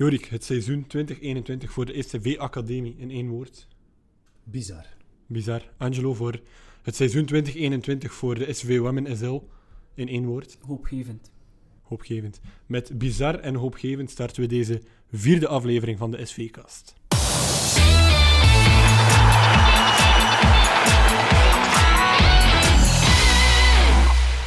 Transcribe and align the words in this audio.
Jorik, 0.00 0.24
het 0.24 0.44
seizoen 0.44 0.86
2021 0.86 1.72
voor 1.72 1.86
de 1.86 2.02
SCV-academie 2.02 2.94
in 2.98 3.10
één 3.10 3.28
woord. 3.28 3.68
Bizar. 4.44 4.86
Bizar. 5.26 5.62
Angelo, 5.76 6.14
voor 6.14 6.40
het 6.82 6.96
seizoen 6.96 7.24
2021 7.24 8.12
voor 8.12 8.34
de 8.34 8.52
SCV 8.52 8.78
Women 8.78 9.16
SL 9.16 9.40
in 9.94 10.08
één 10.08 10.24
woord. 10.24 10.58
Hoopgevend. 10.60 11.30
Hoopgevend. 11.82 12.40
Met 12.66 12.98
bizar 12.98 13.34
en 13.34 13.54
hoopgevend 13.54 14.10
starten 14.10 14.42
we 14.42 14.48
deze 14.48 14.82
vierde 15.12 15.48
aflevering 15.48 15.98
van 15.98 16.10
de 16.10 16.24
SV-kast. 16.24 16.94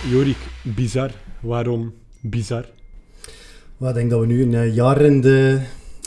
Jorik, 0.09 0.37
bizar. 0.63 1.11
Waarom 1.41 1.93
bizar? 2.21 2.65
Ik 3.89 3.93
denk 3.93 4.09
dat 4.09 4.19
we 4.19 4.25
nu 4.25 4.41
een 4.41 4.53
eh, 4.53 4.75
jaar 4.75 5.01
in, 5.01 5.21
de, 5.21 5.59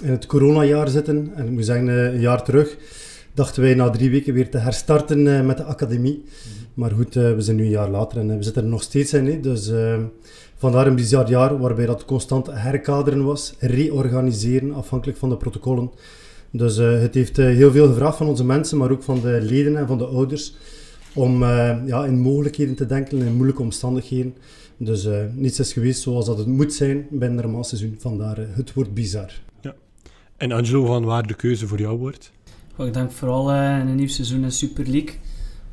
in 0.02 0.10
het 0.10 0.26
coronajaar 0.26 0.88
zitten. 0.88 1.32
En 1.34 1.44
ik 1.44 1.50
moet 1.50 1.64
zeggen, 1.64 1.88
eh, 1.88 2.12
een 2.12 2.20
jaar 2.20 2.42
terug 2.42 2.76
dachten 3.34 3.62
wij 3.62 3.74
na 3.74 3.90
drie 3.90 4.10
weken 4.10 4.34
weer 4.34 4.50
te 4.50 4.58
herstarten 4.58 5.36
eh, 5.36 5.46
met 5.46 5.56
de 5.56 5.64
academie. 5.64 6.24
Maar 6.74 6.90
goed, 6.90 7.14
we 7.14 7.34
zijn 7.38 7.56
nu 7.56 7.62
een 7.62 7.70
jaar 7.70 7.90
later 7.90 8.18
en 8.18 8.36
we 8.36 8.42
zitten 8.42 8.62
er 8.62 8.68
nog 8.68 8.82
steeds 8.82 9.12
in. 9.12 9.40
Dus 9.40 9.72
vandaar 10.56 10.86
een 10.86 10.94
bizar 10.94 11.28
jaar 11.28 11.58
waarbij 11.58 11.86
dat 11.86 12.04
constant 12.04 12.46
herkaderen 12.50 13.24
was, 13.24 13.54
reorganiseren 13.58 14.74
afhankelijk 14.74 15.18
van 15.18 15.28
de 15.28 15.36
protocollen. 15.36 15.90
Dus 16.50 16.76
het 16.76 17.14
heeft 17.14 17.36
heel 17.36 17.70
veel 17.70 17.86
gevraagd 17.86 18.16
van 18.16 18.26
onze 18.26 18.44
mensen, 18.44 18.78
maar 18.78 18.90
ook 18.90 19.02
van 19.02 19.20
de 19.20 19.38
leden 19.42 19.76
en 19.76 19.86
van 19.86 19.98
de 19.98 20.06
ouders 20.06 20.54
om 21.14 21.44
ja, 21.86 22.04
in 22.04 22.18
mogelijkheden 22.18 22.74
te 22.74 22.86
denken 22.86 23.18
in 23.18 23.34
moeilijke 23.34 23.62
omstandigheden. 23.62 24.34
Dus 24.76 25.04
uh, 25.04 25.24
niets 25.34 25.58
is 25.58 25.72
geweest 25.72 26.02
zoals 26.02 26.26
dat 26.26 26.38
het 26.38 26.46
moet 26.46 26.72
zijn 26.72 27.06
bij 27.10 27.28
een 27.28 27.34
normaal 27.34 27.64
seizoen. 27.64 27.96
Vandaar 27.98 28.40
uh, 28.40 28.46
het 28.50 28.72
wordt 28.72 28.94
bizar. 28.94 29.32
Ja. 29.60 29.74
En 30.36 30.52
Angelo, 30.52 30.84
van 30.84 31.04
waar 31.04 31.26
de 31.26 31.34
keuze 31.34 31.66
voor 31.66 31.80
jou 31.80 31.98
wordt? 31.98 32.32
ik 32.78 32.92
denk 32.92 33.10
vooral 33.10 33.50
uh, 33.50 33.78
in 33.78 33.86
een 33.86 33.96
nieuw 33.96 34.08
seizoen 34.08 34.42
in 34.42 34.52
Super 34.52 34.86
League 34.86 35.14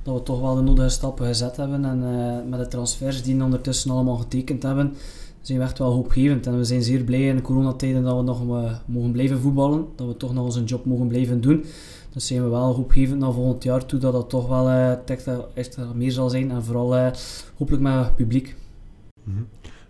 dat 0.04 0.14
we 0.14 0.24
toch 0.24 0.42
wel 0.42 0.56
de 0.56 0.62
nodige 0.62 0.90
stappen 0.90 1.26
gezet 1.26 1.58
hebben. 1.58 1.86
En 1.86 2.50
met 2.50 2.60
de 2.60 2.68
transfers 2.68 3.24
die 3.24 3.44
ondertussen 3.44 3.92
allemaal 3.92 4.18
getekend 4.18 4.64
hebben, 4.64 4.94
zijn 5.42 5.58
we 5.58 5.64
echt 5.64 5.78
wel 5.78 5.94
hoopgevend. 5.94 6.48
En 6.48 6.58
we 6.58 6.64
zijn 6.64 6.84
zeer 6.84 7.04
blij 7.04 7.28
in 7.28 7.36
de 7.36 7.42
coronatijden 7.42 8.04
dat 8.04 8.18
we 8.18 8.24
nog 8.24 8.46
mogen 8.86 9.12
blijven 9.12 9.40
voetballen. 9.40 9.86
Dat 9.96 10.08
we 10.08 10.18
toch 10.18 10.34
nog 10.34 10.44
onze 10.44 10.64
job 10.64 10.86
mogen 10.86 11.08
blijven 11.08 11.42
doen. 11.42 11.66
Dus 12.14 12.28
zijn 12.28 12.44
we 12.44 12.50
wel 12.50 12.76
hoopgevend 12.76 13.20
naar 13.20 13.34
volgend 13.34 13.64
jaar 13.64 13.86
toe 13.86 14.00
dat 14.00 14.14
dat 14.14 14.30
toch 14.30 14.48
wel 14.48 14.70
echt, 15.06 15.30
echt 15.54 15.78
meer 15.96 16.12
zal 16.12 16.30
zijn. 16.30 16.52
En 16.52 16.64
vooral 16.64 17.12
hopelijk 17.58 17.84
met 17.84 18.16
publiek. 18.16 18.56
Mhm. 19.24 19.42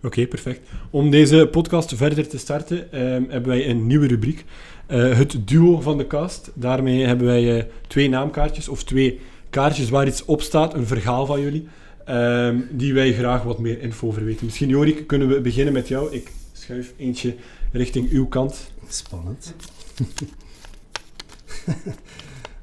Oké, 0.03 0.27
perfect. 0.27 0.69
Om 0.89 1.09
deze 1.09 1.47
podcast 1.51 1.95
verder 1.95 2.27
te 2.27 2.37
starten, 2.37 2.91
ehm, 2.91 3.23
hebben 3.29 3.49
wij 3.49 3.69
een 3.69 3.87
nieuwe 3.87 4.07
rubriek. 4.07 4.45
Uh, 4.87 5.17
het 5.17 5.47
duo 5.47 5.81
van 5.81 5.97
de 5.97 6.07
cast. 6.07 6.51
Daarmee 6.53 7.05
hebben 7.05 7.27
wij 7.27 7.57
uh, 7.57 7.63
twee 7.87 8.09
naamkaartjes, 8.09 8.67
of 8.67 8.83
twee 8.83 9.19
kaartjes 9.49 9.89
waar 9.89 10.07
iets 10.07 10.25
op 10.25 10.41
staat, 10.41 10.73
een 10.73 10.85
verhaal 10.85 11.25
van 11.25 11.41
jullie, 11.41 11.67
ehm, 12.05 12.59
die 12.71 12.93
wij 12.93 13.13
graag 13.13 13.43
wat 13.43 13.59
meer 13.59 13.81
info 13.81 14.07
over 14.07 14.25
weten. 14.25 14.45
Misschien, 14.45 14.69
Jorik, 14.69 15.07
kunnen 15.07 15.27
we 15.27 15.41
beginnen 15.41 15.73
met 15.73 15.87
jou. 15.87 16.13
Ik 16.13 16.31
schuif 16.51 16.93
eentje 16.97 17.35
richting 17.71 18.09
uw 18.09 18.27
kant. 18.27 18.71
Spannend. 18.87 19.55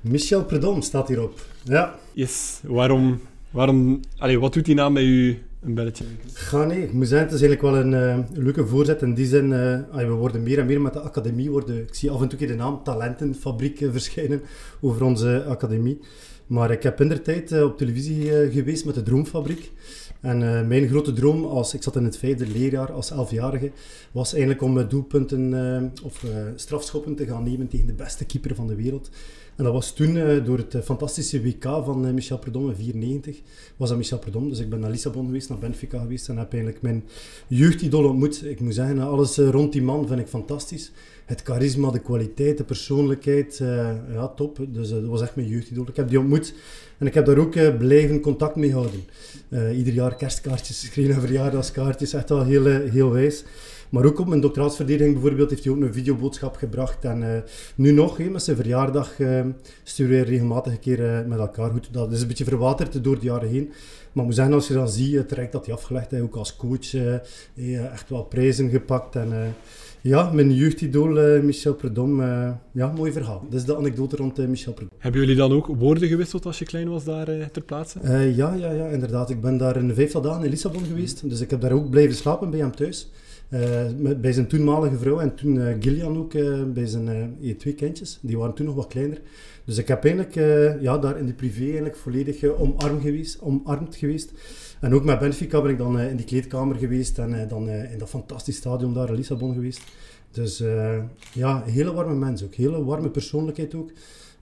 Michel 0.00 0.44
Predom 0.44 0.82
staat 0.82 1.08
hierop. 1.08 1.40
Ja. 1.64 1.98
Yes. 2.12 2.60
Waarom... 2.62 3.20
waarom 3.50 4.00
allez, 4.18 4.36
wat 4.36 4.52
doet 4.52 4.64
die 4.64 4.74
naam 4.74 4.94
bij 4.94 5.04
u 5.04 5.42
een 5.60 5.74
belletje. 5.74 6.04
Ga 6.32 6.64
nee, 6.64 6.82
ik 6.82 6.92
moet 6.92 7.08
zeggen, 7.08 7.26
het 7.28 7.36
is 7.40 7.42
eigenlijk 7.42 7.74
wel 7.74 7.84
een, 7.84 8.18
uh, 8.18 8.44
leuke 8.44 8.66
voorzet. 8.66 9.02
In 9.02 9.14
die 9.14 9.26
zin, 9.26 9.44
uh, 9.44 9.80
we 9.90 10.08
worden 10.08 10.42
meer 10.42 10.58
en 10.58 10.66
meer 10.66 10.80
met 10.80 10.92
de 10.92 11.00
academie. 11.00 11.50
Worden, 11.50 11.82
ik 11.82 11.94
zie 11.94 12.10
af 12.10 12.22
en 12.22 12.28
toe 12.28 12.46
de 12.46 12.54
naam 12.54 12.82
Talentenfabriek 12.82 13.80
uh, 13.80 13.92
verschijnen 13.92 14.42
over 14.80 15.04
onze 15.04 15.44
academie. 15.44 15.98
Maar 16.46 16.70
ik 16.70 16.82
heb 16.82 17.00
in 17.00 17.08
de 17.08 17.22
tijd 17.22 17.62
op 17.62 17.78
televisie 17.78 18.50
geweest 18.50 18.84
met 18.84 18.94
de 18.94 19.02
Droomfabriek. 19.02 19.72
En 20.20 20.68
mijn 20.68 20.88
grote 20.88 21.12
droom, 21.12 21.44
als 21.44 21.74
ik 21.74 21.82
zat 21.82 21.96
in 21.96 22.04
het 22.04 22.18
vijfde 22.18 22.46
leerjaar 22.46 22.92
als 22.92 23.10
elfjarige, 23.10 23.70
was 24.12 24.30
eigenlijk 24.32 24.62
om 24.62 24.88
doelpunten 24.88 25.92
of 26.04 26.24
strafschoppen 26.54 27.14
te 27.14 27.26
gaan 27.26 27.42
nemen 27.42 27.68
tegen 27.68 27.86
de 27.86 27.92
beste 27.92 28.24
keeper 28.24 28.54
van 28.54 28.66
de 28.66 28.74
wereld. 28.74 29.10
En 29.58 29.64
dat 29.64 29.72
was 29.72 29.92
toen 29.92 30.16
uh, 30.16 30.44
door 30.44 30.58
het 30.58 30.74
eh, 30.74 30.80
fantastische 30.82 31.42
WK 31.42 31.62
van 31.62 32.06
uh, 32.06 32.12
Michel 32.12 32.38
Predom 32.38 32.68
in 32.68 32.74
94. 32.74 33.40
Was 33.76 33.88
dat 33.88 33.98
Michel 33.98 34.18
Predom. 34.18 34.48
Dus 34.48 34.58
ik 34.58 34.70
ben 34.70 34.80
naar 34.80 34.90
Lissabon 34.90 35.26
geweest, 35.26 35.48
naar 35.48 35.58
Benfica 35.58 35.98
geweest 35.98 36.28
en 36.28 36.36
heb 36.36 36.52
eigenlijk 36.52 36.82
mijn 36.82 37.04
jeugdidol 37.46 38.04
ontmoet. 38.04 38.44
Ik 38.44 38.60
moet 38.60 38.74
zeggen, 38.74 38.98
alles 38.98 39.36
rond 39.36 39.72
die 39.72 39.82
man 39.82 40.06
vind 40.06 40.20
ik 40.20 40.28
fantastisch. 40.28 40.92
Het 41.24 41.40
charisma, 41.44 41.90
de 41.90 41.98
kwaliteit, 41.98 42.58
de 42.58 42.64
persoonlijkheid, 42.64 43.58
ja, 44.12 44.28
top. 44.36 44.58
Dus 44.68 44.88
dat 44.88 45.04
was 45.04 45.22
echt 45.22 45.36
mijn 45.36 45.48
jeugdidol. 45.48 45.88
Ik 45.88 45.96
heb 45.96 46.08
die 46.08 46.18
ontmoet 46.18 46.54
en 46.98 47.06
ik 47.06 47.14
heb 47.14 47.26
daar 47.26 47.38
ook 47.38 47.78
blijven 47.78 48.20
contact 48.20 48.56
mee 48.56 48.72
houden. 48.72 49.04
ieder 49.76 49.92
jaar 49.92 50.16
kerstkaartjes 50.16 50.80
geschreven 50.84 51.14
en 51.14 51.20
verjaardagskaartjes, 51.20 52.12
echt 52.12 52.28
wel 52.28 52.44
heel, 52.44 52.64
heel 52.64 53.10
wijs. 53.10 53.44
Maar 53.90 54.04
ook 54.04 54.18
op 54.18 54.28
mijn 54.28 54.40
doctoraatsverdediging 54.40 55.12
bijvoorbeeld 55.12 55.50
heeft 55.50 55.64
hij 55.64 55.72
ook 55.72 55.80
een 55.80 55.92
videoboodschap 55.92 56.56
gebracht. 56.56 57.04
En 57.04 57.22
uh, 57.22 57.28
nu 57.74 57.92
nog, 57.92 58.18
met 58.18 58.42
zijn 58.42 58.56
verjaardag, 58.56 59.18
uh, 59.18 59.40
sturen 59.82 60.16
we 60.16 60.22
regelmatig 60.22 60.72
een 60.72 60.80
keer 60.80 61.00
uh, 61.00 61.26
met 61.26 61.38
elkaar. 61.38 61.70
Goed, 61.70 61.88
dat 61.92 62.12
is 62.12 62.20
een 62.20 62.28
beetje 62.28 62.44
verwaterd 62.44 63.04
door 63.04 63.18
de 63.18 63.26
jaren 63.26 63.48
heen. 63.48 63.72
Maar 64.12 64.24
moet 64.24 64.34
zeggen, 64.34 64.54
als 64.54 64.68
je 64.68 64.74
dan 64.74 64.88
ziet, 64.88 65.14
het 65.14 65.28
traject 65.28 65.52
dat 65.52 65.66
hij 65.66 65.74
afgelegd 65.74 66.10
heeft, 66.10 66.22
ook 66.22 66.36
als 66.36 66.56
coach, 66.56 66.94
echt 67.92 68.08
wel 68.08 68.22
prijzen 68.22 68.70
gepakt. 68.70 69.16
En 69.16 69.54
ja, 70.00 70.30
mijn 70.32 70.54
jeugdidool 70.54 71.42
Michel 71.42 71.74
Predom, 71.74 72.20
ja, 72.72 72.92
mooi 72.96 73.12
verhaal. 73.12 73.46
Dat 73.50 73.60
is 73.60 73.66
de 73.66 73.76
anekdote 73.76 74.16
rond 74.16 74.48
Michel 74.48 74.72
Predom. 74.72 74.98
Hebben 74.98 75.20
jullie 75.20 75.36
dan 75.36 75.52
ook 75.52 75.66
woorden 75.66 76.08
gewisseld 76.08 76.46
als 76.46 76.58
je 76.58 76.64
klein 76.64 76.88
was 76.88 77.04
daar 77.04 77.50
ter 77.52 77.62
plaatse? 77.62 77.98
ja, 78.34 78.54
ja, 78.54 78.70
ja, 78.70 78.86
inderdaad. 78.86 79.30
Ik 79.30 79.40
ben 79.40 79.56
daar 79.56 79.76
een 79.76 79.94
vijftal 79.94 80.20
dagen 80.20 80.44
in 80.44 80.50
Lissabon 80.50 80.84
geweest. 80.84 81.28
Dus 81.28 81.40
ik 81.40 81.50
heb 81.50 81.60
daar 81.60 81.72
ook 81.72 81.90
blijven 81.90 82.16
slapen 82.16 82.50
bij 82.50 82.58
hem 82.60 82.76
thuis. 82.76 83.10
Uh, 83.50 84.14
bij 84.16 84.32
zijn 84.32 84.46
toenmalige 84.46 84.98
vrouw 84.98 85.20
en 85.20 85.34
toen 85.34 85.54
uh, 85.54 85.74
Gillian 85.80 86.18
ook, 86.18 86.34
uh, 86.34 86.64
bij 86.64 86.86
zijn 86.86 87.36
twee 87.58 87.74
kindjes. 87.74 88.18
Die 88.22 88.38
waren 88.38 88.54
toen 88.54 88.66
nog 88.66 88.74
wat 88.74 88.86
kleiner. 88.86 89.20
Dus 89.64 89.78
ik 89.78 89.88
heb 89.88 90.04
eigenlijk 90.04 90.34
ja, 90.80 90.98
daar 90.98 91.18
in 91.18 91.26
de 91.26 91.32
privé 91.32 91.62
eigenlijk 91.64 91.96
volledig 91.96 92.44
omarmd, 92.44 93.02
geweest, 93.02 93.40
omarmd 93.40 93.96
geweest. 93.96 94.32
En 94.80 94.94
ook 94.94 95.04
met 95.04 95.18
Benfica 95.18 95.62
ben 95.62 95.70
ik 95.70 95.78
dan 95.78 96.00
in 96.00 96.16
die 96.16 96.26
kleedkamer 96.26 96.76
geweest 96.76 97.18
en 97.18 97.48
dan 97.48 97.68
in 97.68 97.98
dat 97.98 98.08
fantastisch 98.08 98.56
stadion 98.56 98.94
daar 98.94 99.08
in 99.08 99.14
Lissabon 99.14 99.54
geweest. 99.54 99.82
Dus 100.30 100.62
ja, 101.32 101.62
hele 101.64 101.92
warme 101.92 102.14
mens 102.14 102.44
ook. 102.44 102.54
Hele 102.54 102.84
warme 102.84 103.10
persoonlijkheid 103.10 103.74
ook. 103.74 103.90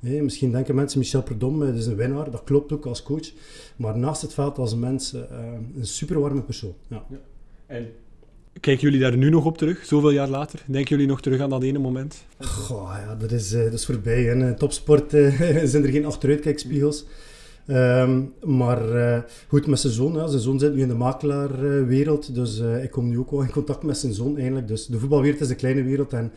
misschien 0.01 0.51
denken 0.51 0.75
mensen, 0.75 0.99
Michel 0.99 1.23
Perdom 1.23 1.63
is 1.63 1.87
een 1.87 1.97
winnaar. 1.97 2.31
Dat 2.31 2.45
klopt 2.45 2.73
ook 2.73 2.87
als 2.87 3.03
coach. 3.03 3.33
Maar 3.77 3.99
naast 3.99 4.23
het 4.23 4.35
veld 4.35 4.59
als 4.59 4.75
mens 4.75 5.13
een 5.77 5.87
super 5.87 6.21
warme 6.21 6.43
persoon. 6.43 6.75
Ja. 6.89 7.05
ja. 7.11 7.19
En 7.67 7.87
Kijken 8.61 8.83
jullie 8.83 9.01
daar 9.01 9.17
nu 9.17 9.31
nog 9.31 9.45
op 9.45 9.59
terug, 9.59 9.85
zoveel 9.85 10.11
jaar 10.11 10.29
later? 10.29 10.63
Denken 10.67 10.91
jullie 10.91 11.07
nog 11.07 11.21
terug 11.21 11.41
aan 11.41 11.51
dat 11.51 11.63
ene 11.63 11.79
moment? 11.79 12.25
Goh, 12.39 12.97
ja, 13.07 13.15
dat 13.15 13.33
is, 13.33 13.53
uh, 13.53 13.63
dat 13.65 13.73
is 13.73 13.87
voorbij. 13.87 14.25
In 14.25 14.57
topsport 14.57 15.15
uh, 15.15 15.41
zijn 15.65 15.85
er 15.85 15.91
geen 15.91 16.05
achteruitkijkspiegels. 16.05 17.05
Um, 17.69 18.33
maar 18.45 18.79
goed, 19.49 19.67
met 19.67 19.81
zijn 19.81 19.93
zoon. 19.93 20.13
Ja. 20.13 20.27
Zijn 20.27 20.43
zoon 20.43 20.59
zit 20.59 20.75
nu 20.75 20.81
in 20.81 20.89
de 20.89 20.95
makelaarwereld. 20.95 22.35
dus 22.35 22.59
ik 22.83 22.91
kom 22.91 23.09
nu 23.09 23.19
ook 23.19 23.31
wel 23.31 23.43
in 23.43 23.51
contact 23.51 23.83
met 23.83 23.99
zijn 23.99 24.13
zoon 24.13 24.37
eigenlijk. 24.37 24.69
Dus 24.69 24.87
de 24.87 24.99
voetbalwereld 24.99 25.41
is 25.41 25.49
een 25.49 25.57
kleine 25.57 25.83
wereld. 25.83 26.13
En 26.13 26.33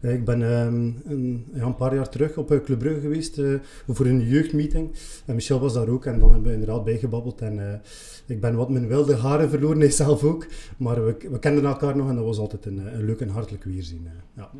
ik 0.00 0.24
ben 0.24 0.42
um, 0.42 0.96
een, 1.04 1.44
ja, 1.54 1.64
een, 1.64 1.76
paar 1.76 1.94
jaar 1.94 2.08
terug 2.08 2.36
op 2.36 2.60
Club 2.64 2.78
Brugge 2.78 3.00
geweest 3.00 3.40
voor 3.88 4.06
een 4.06 4.28
jeugdmeeting. 4.28 4.90
En 5.26 5.34
Michel 5.34 5.60
was 5.60 5.74
daar 5.74 5.88
ook. 5.88 6.06
En 6.06 6.18
dan 6.18 6.30
hebben 6.30 6.48
we 6.48 6.58
inderdaad 6.58 6.84
bijgebabbeld. 6.84 7.40
En 7.40 7.82
ik 8.32 8.40
ben 8.40 8.54
wat 8.54 8.70
mijn 8.70 8.86
wilde 8.86 9.16
haren 9.16 9.50
verloren, 9.50 9.80
hij 9.80 9.90
zelf 9.90 10.22
ook. 10.24 10.46
Maar 10.76 11.04
we, 11.04 11.16
we 11.30 11.38
kenden 11.38 11.64
elkaar 11.64 11.96
nog 11.96 12.08
en 12.08 12.14
dat 12.14 12.24
was 12.24 12.38
altijd 12.38 12.66
een, 12.66 12.94
een 12.94 13.04
leuk 13.04 13.20
en 13.20 13.28
hartelijk 13.28 13.64
weerzien. 13.64 14.08
Ja. 14.36 14.50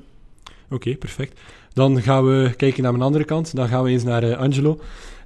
Oké, 0.71 0.97
perfect. 0.97 1.41
Dan 1.73 2.02
gaan 2.02 2.25
we 2.25 2.55
kijken 2.56 2.82
naar 2.82 2.93
mijn 2.93 3.05
andere 3.05 3.25
kant. 3.25 3.56
Dan 3.56 3.69
gaan 3.69 3.82
we 3.82 3.91
eens 3.91 4.02
naar 4.02 4.25
uh, 4.25 4.37
Angelo. 4.37 4.79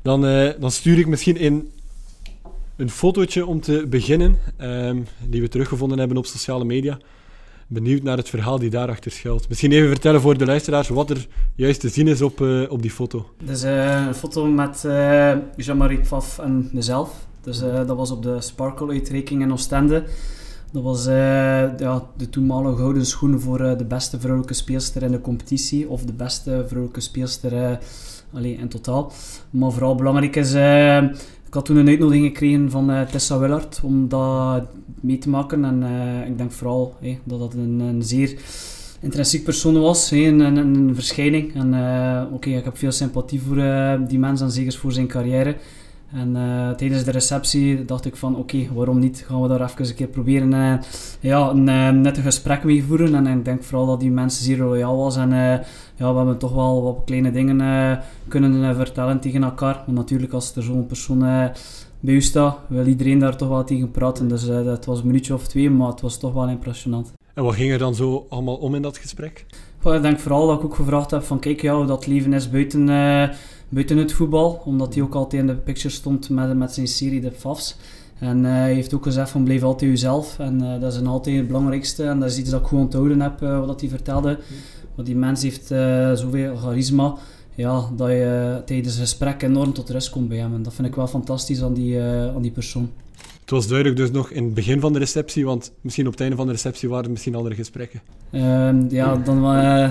Dan, 0.02 0.24
uh, 0.24 0.50
dan 0.60 0.70
stuur 0.70 0.98
ik 0.98 1.06
misschien 1.06 1.36
in 1.36 1.70
een 2.76 2.90
fotootje 2.90 3.46
om 3.46 3.60
te 3.60 3.86
beginnen, 3.88 4.38
um, 4.60 5.06
die 5.28 5.40
we 5.40 5.48
teruggevonden 5.48 5.98
hebben 5.98 6.16
op 6.16 6.26
sociale 6.26 6.64
media. 6.64 6.98
Benieuwd 7.66 8.02
naar 8.02 8.16
het 8.16 8.28
verhaal 8.28 8.58
die 8.58 8.70
daarachter 8.70 9.10
schuilt. 9.10 9.48
Misschien 9.48 9.72
even 9.72 9.88
vertellen 9.88 10.20
voor 10.20 10.38
de 10.38 10.46
luisteraars 10.46 10.88
wat 10.88 11.10
er 11.10 11.26
juist 11.54 11.80
te 11.80 11.88
zien 11.88 12.08
is 12.08 12.22
op, 12.22 12.40
uh, 12.40 12.70
op 12.70 12.82
die 12.82 12.90
foto. 12.90 13.30
Dat 13.44 13.56
is 13.56 13.62
een 13.62 14.14
foto 14.14 14.46
met 14.46 14.80
Jean-Marie 15.56 16.00
Pfaff 16.00 16.38
en 16.38 16.68
mezelf. 16.72 17.25
Dus 17.46 17.62
uh, 17.62 17.86
dat 17.86 17.96
was 17.96 18.10
op 18.10 18.22
de 18.22 18.40
Sparkle 18.40 18.92
uitreiking 18.92 19.42
in 19.42 19.52
Oostende. 19.52 20.04
Dat 20.72 20.82
was 20.82 21.06
uh, 21.06 21.78
ja, 21.78 22.02
de 22.16 22.30
toenmalige 22.30 22.76
gouden 22.76 23.06
schoenen 23.06 23.40
voor 23.40 23.60
uh, 23.60 23.78
de 23.78 23.84
beste 23.84 24.20
vrouwelijke 24.20 24.54
speelster 24.54 25.02
in 25.02 25.10
de 25.10 25.20
competitie. 25.20 25.88
Of 25.88 26.02
de 26.02 26.12
beste 26.12 26.64
vrouwelijke 26.66 27.00
speelster 27.00 27.78
alleen 28.32 28.58
in 28.58 28.68
totaal. 28.68 29.12
Maar 29.50 29.72
vooral 29.72 29.94
belangrijk 29.94 30.36
is, 30.36 30.54
ik 31.46 31.54
had 31.54 31.64
toen 31.64 31.76
een 31.76 31.88
uitnodiging 31.88 32.26
gekregen 32.26 32.70
van 32.70 33.06
Tessa 33.10 33.38
Willard 33.38 33.80
om 33.82 34.08
dat 34.08 34.64
mee 35.00 35.18
te 35.18 35.28
maken. 35.28 35.64
En 35.64 35.82
ik 36.26 36.38
denk 36.38 36.52
vooral 36.52 36.94
hey, 37.00 37.20
dat 37.24 37.38
dat 37.38 37.54
een, 37.54 37.80
een 37.80 38.02
zeer 38.02 38.38
intrinsiek 39.00 39.44
persoon 39.44 39.80
was, 39.80 40.10
een, 40.10 40.40
een, 40.40 40.56
een, 40.56 40.94
verschijning. 40.94 41.54
En 41.54 41.74
oké, 42.32 42.50
ik 42.50 42.64
heb 42.64 42.78
veel 42.78 42.92
sympathie 42.92 43.40
voor 43.40 43.56
die 44.08 44.18
mensen 44.18 44.46
en 44.46 44.52
zeker 44.52 44.72
voor 44.72 44.92
zijn 44.92 45.06
carrière. 45.06 45.56
En 46.16 46.36
uh, 46.36 46.70
tijdens 46.70 47.04
de 47.04 47.10
receptie 47.10 47.84
dacht 47.84 48.04
ik 48.04 48.16
van 48.16 48.36
oké, 48.36 48.68
waarom 48.74 48.98
niet? 48.98 49.24
Gaan 49.26 49.42
we 49.42 49.48
daar 49.48 49.60
even 49.60 49.86
een 49.86 49.94
keer 49.94 50.06
proberen 50.06 50.52
uh, 50.52 50.74
ja, 51.20 51.50
een 51.50 51.68
uh, 51.68 51.90
net 51.90 52.16
een 52.16 52.22
gesprek 52.22 52.64
mee 52.64 52.84
voeren. 52.84 53.14
En 53.14 53.38
ik 53.38 53.44
denk 53.44 53.62
vooral 53.62 53.86
dat 53.86 54.00
die 54.00 54.10
mensen 54.10 54.44
zeer 54.44 54.58
loyaal 54.58 54.96
was. 54.96 55.16
En 55.16 55.30
ja, 55.96 56.10
we 56.10 56.16
hebben 56.16 56.38
toch 56.38 56.52
wel 56.52 56.82
wat 56.82 57.02
kleine 57.04 57.30
dingen 57.30 58.00
kunnen 58.28 58.76
vertellen 58.76 59.20
tegen 59.20 59.42
elkaar. 59.42 59.82
Maar 59.86 59.94
natuurlijk 59.94 60.32
als 60.32 60.56
er 60.56 60.62
zo'n 60.62 60.86
persoon 60.86 61.18
bij 62.00 62.14
u 62.14 62.20
staat, 62.20 62.58
wil 62.66 62.86
iedereen 62.86 63.18
daar 63.18 63.36
toch 63.36 63.48
wel 63.48 63.64
tegen 63.64 63.90
praten. 63.90 64.28
Dus 64.28 64.42
het 64.42 64.84
was 64.84 65.00
een 65.00 65.06
minuutje 65.06 65.34
of 65.34 65.48
twee, 65.48 65.70
maar 65.70 65.88
het 65.88 66.00
was 66.00 66.18
toch 66.18 66.32
wel 66.32 66.48
impressionant. 66.48 67.12
En 67.34 67.44
wat 67.44 67.54
ging 67.54 67.72
er 67.72 67.78
dan 67.78 67.94
zo 67.94 68.26
allemaal 68.28 68.56
om 68.56 68.74
in 68.74 68.82
dat 68.82 68.98
gesprek? 68.98 69.46
ik 69.84 70.02
denk 70.02 70.18
vooral 70.18 70.46
dat 70.46 70.58
ik 70.58 70.64
ook 70.64 70.74
gevraagd 70.74 71.10
heb 71.10 71.22
van 71.22 71.38
kijk, 71.38 71.60
ja, 71.62 71.84
dat 71.84 72.06
leven 72.06 72.32
is 72.32 72.50
buiten 72.50 72.88
buiten 73.68 73.96
het 73.96 74.12
voetbal, 74.12 74.62
omdat 74.64 74.94
hij 74.94 75.02
ook 75.02 75.14
altijd 75.14 75.42
in 75.42 75.48
de 75.48 75.56
picture 75.56 75.94
stond 75.94 76.30
met, 76.30 76.56
met 76.56 76.72
zijn 76.72 76.86
serie 76.86 77.20
De 77.20 77.32
Fafs. 77.32 77.76
En 78.18 78.38
uh, 78.44 78.50
hij 78.50 78.74
heeft 78.74 78.94
ook 78.94 79.02
gezegd 79.02 79.30
van 79.30 79.44
blijf 79.44 79.62
altijd 79.62 79.90
jezelf. 79.90 80.38
En 80.38 80.62
uh, 80.62 80.80
dat 80.80 80.92
is 80.92 80.98
een 80.98 81.06
altijd 81.06 81.36
het 81.36 81.46
belangrijkste. 81.46 82.04
En 82.04 82.20
dat 82.20 82.30
is 82.30 82.38
iets 82.38 82.50
dat 82.50 82.60
ik 82.60 82.66
gewoon 82.66 82.84
onthouden 82.84 83.20
heb, 83.20 83.42
uh, 83.42 83.66
wat 83.66 83.80
hij 83.80 83.90
vertelde. 83.90 84.38
Want 84.94 85.08
die 85.08 85.16
mens 85.16 85.42
heeft 85.42 85.66
zoveel 86.18 86.56
charisma, 86.56 87.14
ja, 87.54 87.90
dat 87.96 88.08
je 88.08 88.62
tijdens 88.64 88.98
gesprek 88.98 89.42
enorm 89.42 89.72
tot 89.72 89.90
rust 89.90 90.10
komt 90.10 90.28
bij 90.28 90.38
hem. 90.38 90.54
En 90.54 90.62
dat 90.62 90.74
vind 90.74 90.88
ik 90.88 90.94
wel 90.94 91.06
fantastisch 91.06 91.62
aan 91.62 91.74
die, 91.74 92.00
aan 92.02 92.42
die 92.42 92.50
persoon. 92.50 92.90
Het 93.46 93.54
was 93.54 93.66
duidelijk 93.66 93.98
dus 93.98 94.10
nog 94.10 94.30
in 94.30 94.44
het 94.44 94.54
begin 94.54 94.80
van 94.80 94.92
de 94.92 94.98
receptie, 94.98 95.44
want 95.44 95.72
misschien 95.80 96.06
op 96.06 96.12
het 96.12 96.20
einde 96.20 96.36
van 96.36 96.46
de 96.46 96.52
receptie 96.52 96.88
waren 96.88 97.04
er 97.04 97.10
misschien 97.10 97.34
andere 97.34 97.54
gesprekken. 97.54 98.02
Uh, 98.30 98.90
ja, 98.90 99.16
dan... 99.16 99.56
Uh, 99.56 99.90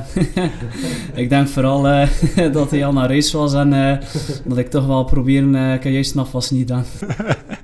ik 1.21 1.29
denk 1.29 1.47
vooral 1.47 1.87
uh, 1.87 2.09
dat 2.53 2.71
hij 2.71 2.85
al 2.85 2.93
naar 2.93 3.09
race 3.09 3.37
was 3.37 3.53
en 3.53 3.73
uh, 3.73 3.97
dat 4.45 4.57
ik 4.57 4.69
toch 4.69 4.85
wel 4.85 5.03
proberen... 5.03 5.53
heb 5.53 5.83
juist 5.83 6.15
nog 6.15 6.29
vast 6.29 6.51
niet 6.51 6.59
gedaan. 6.59 6.85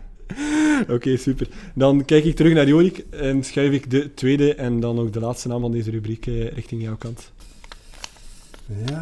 Oké, 0.95 1.17
super. 1.17 1.47
Dan 1.75 2.05
kijk 2.05 2.23
ik 2.23 2.35
terug 2.35 2.53
naar 2.53 2.67
Jorik 2.67 3.05
en 3.09 3.43
schuif 3.43 3.71
ik 3.71 3.89
de 3.89 4.13
tweede 4.13 4.55
en 4.55 4.79
dan 4.79 4.99
ook 4.99 5.13
de 5.13 5.19
laatste 5.19 5.47
naam 5.47 5.61
van 5.61 5.71
deze 5.71 5.91
rubriek 5.91 6.25
richting 6.25 6.81
jouw 6.81 6.97
kant. 6.97 7.31
Ja, 8.85 9.01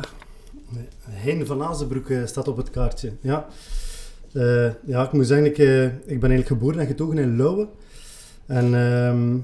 Hein 1.10 1.46
van 1.46 1.64
Azenbroek 1.64 2.12
staat 2.26 2.48
op 2.48 2.58
het 2.58 2.70
kaartje. 2.70 3.12
Ja. 3.22 3.48
Uh, 4.34 4.70
ja, 4.86 5.06
ik 5.06 5.12
moet 5.12 5.28
zeggen, 5.28 5.48
ik, 5.48 5.58
uh, 5.58 5.84
ik 5.86 6.20
ben 6.20 6.30
eigenlijk 6.30 6.48
geboren 6.48 6.80
en 6.80 6.88
getogen 6.88 7.18
in 7.18 7.38
Lauwe. 7.38 7.68
En 8.46 8.66
uh, 8.66 9.36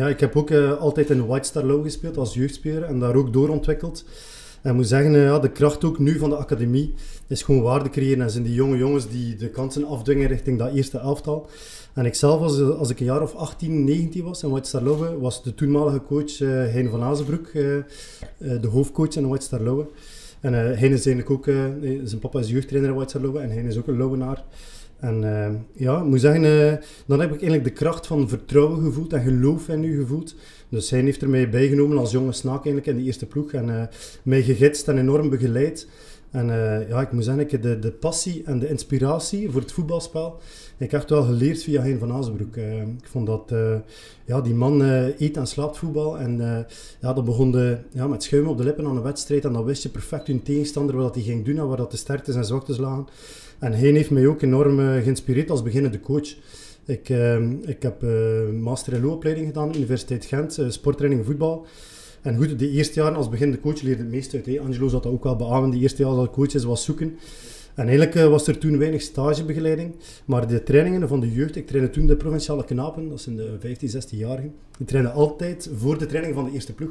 ja, 0.00 0.08
ik 0.08 0.20
heb 0.20 0.36
ook 0.36 0.50
uh, 0.50 0.80
altijd 0.80 1.10
in 1.10 1.26
White 1.26 1.48
Star 1.48 1.64
Lauwe 1.64 1.82
gespeeld 1.82 2.16
als 2.16 2.34
jeugdspeler 2.34 2.82
en 2.82 2.98
daar 2.98 3.14
ook 3.14 3.32
doorontwikkeld. 3.32 4.04
En 4.62 4.74
moet 4.74 4.86
zeggen, 4.86 5.12
ja, 5.12 5.38
de 5.38 5.50
kracht 5.50 5.84
ook 5.84 5.98
nu 5.98 6.18
van 6.18 6.30
de 6.30 6.36
academie 6.36 6.94
is 7.26 7.42
gewoon 7.42 7.62
waarde 7.62 7.90
creëren. 7.90 8.22
En 8.22 8.30
zijn 8.30 8.44
die 8.44 8.54
jonge 8.54 8.76
jongens 8.76 9.08
die 9.08 9.36
de 9.36 9.48
kansen 9.48 9.84
afdwingen 9.84 10.28
richting 10.28 10.58
dat 10.58 10.74
eerste 10.74 10.98
elftal. 10.98 11.48
En 11.94 12.06
ik 12.06 12.14
zelf, 12.14 12.40
als, 12.40 12.60
als 12.60 12.90
ik 12.90 13.00
een 13.00 13.06
jaar 13.06 13.22
of 13.22 13.34
18, 13.34 13.84
19 13.84 14.24
was 14.24 14.42
in 14.42 14.50
White 14.50 14.68
Star 14.68 14.82
Lauwe, 14.82 15.18
was 15.18 15.42
de 15.42 15.54
toenmalige 15.54 16.02
coach 16.02 16.38
Hein 16.38 16.90
van 16.90 17.02
Azenbroek 17.02 17.52
de 18.38 18.68
hoofdcoach 18.70 19.14
in 19.14 19.28
White 19.28 19.44
Star 19.44 19.60
Lauwe. 19.60 19.86
En 20.42 20.52
hij 20.52 20.88
is 20.88 21.06
eigenlijk 21.06 21.30
ook, 21.30 21.46
uh, 21.46 21.64
zijn 22.04 22.20
papa 22.20 22.38
is 22.38 22.50
jeugdtrainer 22.50 22.90
in 22.90 22.96
White 22.96 23.18
en 23.18 23.50
hij 23.50 23.62
is 23.62 23.78
ook 23.78 23.86
een 23.86 23.96
Lauwenaar. 23.96 24.44
En 24.98 25.22
uh, 25.22 25.48
ja, 25.72 25.98
ik 25.98 26.04
moet 26.04 26.20
zeggen, 26.20 26.42
dan 27.06 27.20
heb 27.20 27.32
ik 27.32 27.40
eigenlijk 27.42 27.64
de 27.64 27.70
kracht 27.70 28.06
van 28.06 28.28
vertrouwen 28.28 28.82
gevoeld 28.82 29.12
en 29.12 29.22
geloof 29.22 29.68
in 29.68 29.84
u 29.84 30.00
gevoeld. 30.00 30.34
Dus 30.68 30.90
hij 30.90 31.00
heeft 31.00 31.22
er 31.22 31.28
mij 31.28 31.50
bijgenomen 31.50 31.98
als 31.98 32.10
jonge 32.10 32.32
snaak 32.32 32.64
eigenlijk 32.64 32.86
in 32.86 32.96
de 32.96 33.02
eerste 33.02 33.26
ploeg 33.26 33.52
en 33.52 33.88
mij 34.22 34.42
gegidst 34.42 34.88
en 34.88 34.98
enorm 34.98 35.30
begeleid. 35.30 35.88
En 36.30 36.46
ja, 36.88 37.00
ik 37.00 37.12
moet 37.12 37.24
zeggen, 37.24 37.60
de, 37.60 37.78
de 37.78 37.90
passie 37.90 38.42
en 38.44 38.58
de 38.58 38.68
inspiratie 38.68 39.50
voor 39.50 39.60
het 39.60 39.72
voetbalspel 39.72 40.40
ik 40.82 40.92
echt 40.92 41.10
wel 41.10 41.22
geleerd 41.22 41.62
via 41.62 41.82
Hein 41.82 41.98
van 41.98 42.12
Azenbroek. 42.12 42.56
Uh, 42.56 42.80
ik 42.80 43.06
vond 43.10 43.26
dat 43.26 43.50
uh, 43.52 43.74
ja, 44.24 44.40
die 44.40 44.54
man 44.54 44.82
uh, 44.82 45.20
eet 45.20 45.36
en 45.36 45.46
slaapt 45.46 45.78
voetbal. 45.78 46.18
En 46.18 46.66
ja, 47.00 47.12
dat 47.12 47.24
begon 47.24 47.52
de, 47.52 47.78
ja, 47.92 48.06
met 48.06 48.22
schuim 48.22 48.46
op 48.46 48.56
de 48.56 48.64
lippen 48.64 48.86
aan 48.86 48.94
de 48.94 49.00
wedstrijd. 49.00 49.44
En 49.44 49.52
dan 49.52 49.64
wist 49.64 49.82
je 49.82 49.88
perfect 49.88 50.26
hun 50.26 50.42
tegenstander 50.42 50.96
wat 50.96 51.14
hij 51.14 51.24
ging 51.24 51.44
doen 51.44 51.58
en 51.58 51.68
waar 51.68 51.76
dat 51.76 51.90
de 51.90 51.96
sterktes 51.96 52.34
en 52.34 52.44
zwaktes 52.44 52.76
lagen. 52.76 53.06
En 53.58 53.72
Hein 53.72 53.94
heeft 53.94 54.10
mij 54.10 54.26
ook 54.26 54.42
enorm 54.42 54.78
geïnspireerd 54.78 55.50
als 55.50 55.62
beginnende 55.62 56.00
coach. 56.00 56.34
Ik, 56.86 57.08
ik 57.64 57.82
heb 57.82 58.02
master 58.60 58.92
in 58.92 59.06
opleiding 59.06 59.46
gedaan, 59.46 59.74
Universiteit 59.74 60.24
Gent, 60.24 60.58
sporttraining 60.68 61.24
voetbal. 61.26 61.66
En 62.22 62.36
goed, 62.36 62.58
de 62.58 62.70
eerste 62.70 63.00
jaren 63.00 63.16
als 63.16 63.28
beginnende 63.28 63.62
coach 63.62 63.82
leerde 63.82 64.02
het 64.02 64.10
meest 64.10 64.34
uit. 64.34 64.58
Angelo 64.58 64.88
zat 64.88 65.02
dat 65.02 65.12
ook 65.12 65.24
wel 65.24 65.36
beamen. 65.36 65.70
De 65.70 65.78
eerste 65.78 66.02
jaar 66.02 66.12
als 66.12 66.30
coach 66.30 66.54
is 66.54 66.64
was 66.64 66.84
zoeken. 66.84 67.18
En 67.74 67.86
eigenlijk 67.86 68.14
eh, 68.14 68.28
was 68.28 68.46
er 68.46 68.58
toen 68.58 68.78
weinig 68.78 69.00
stagebegeleiding, 69.00 69.94
maar 70.24 70.46
de 70.46 70.62
trainingen 70.62 71.08
van 71.08 71.20
de 71.20 71.32
jeugd, 71.32 71.56
ik 71.56 71.66
trainde 71.66 71.90
toen 71.90 72.06
de 72.06 72.16
provinciale 72.16 72.64
knapen, 72.64 73.08
dat 73.08 73.20
zijn 73.20 73.36
de 73.36 73.56
15, 73.58 73.88
16-jarigen, 73.88 74.52
die 74.76 74.86
trainen 74.86 75.12
altijd 75.12 75.70
voor 75.76 75.98
de 75.98 76.06
training 76.06 76.34
van 76.34 76.44
de 76.44 76.50
eerste 76.50 76.72
ploeg. 76.72 76.90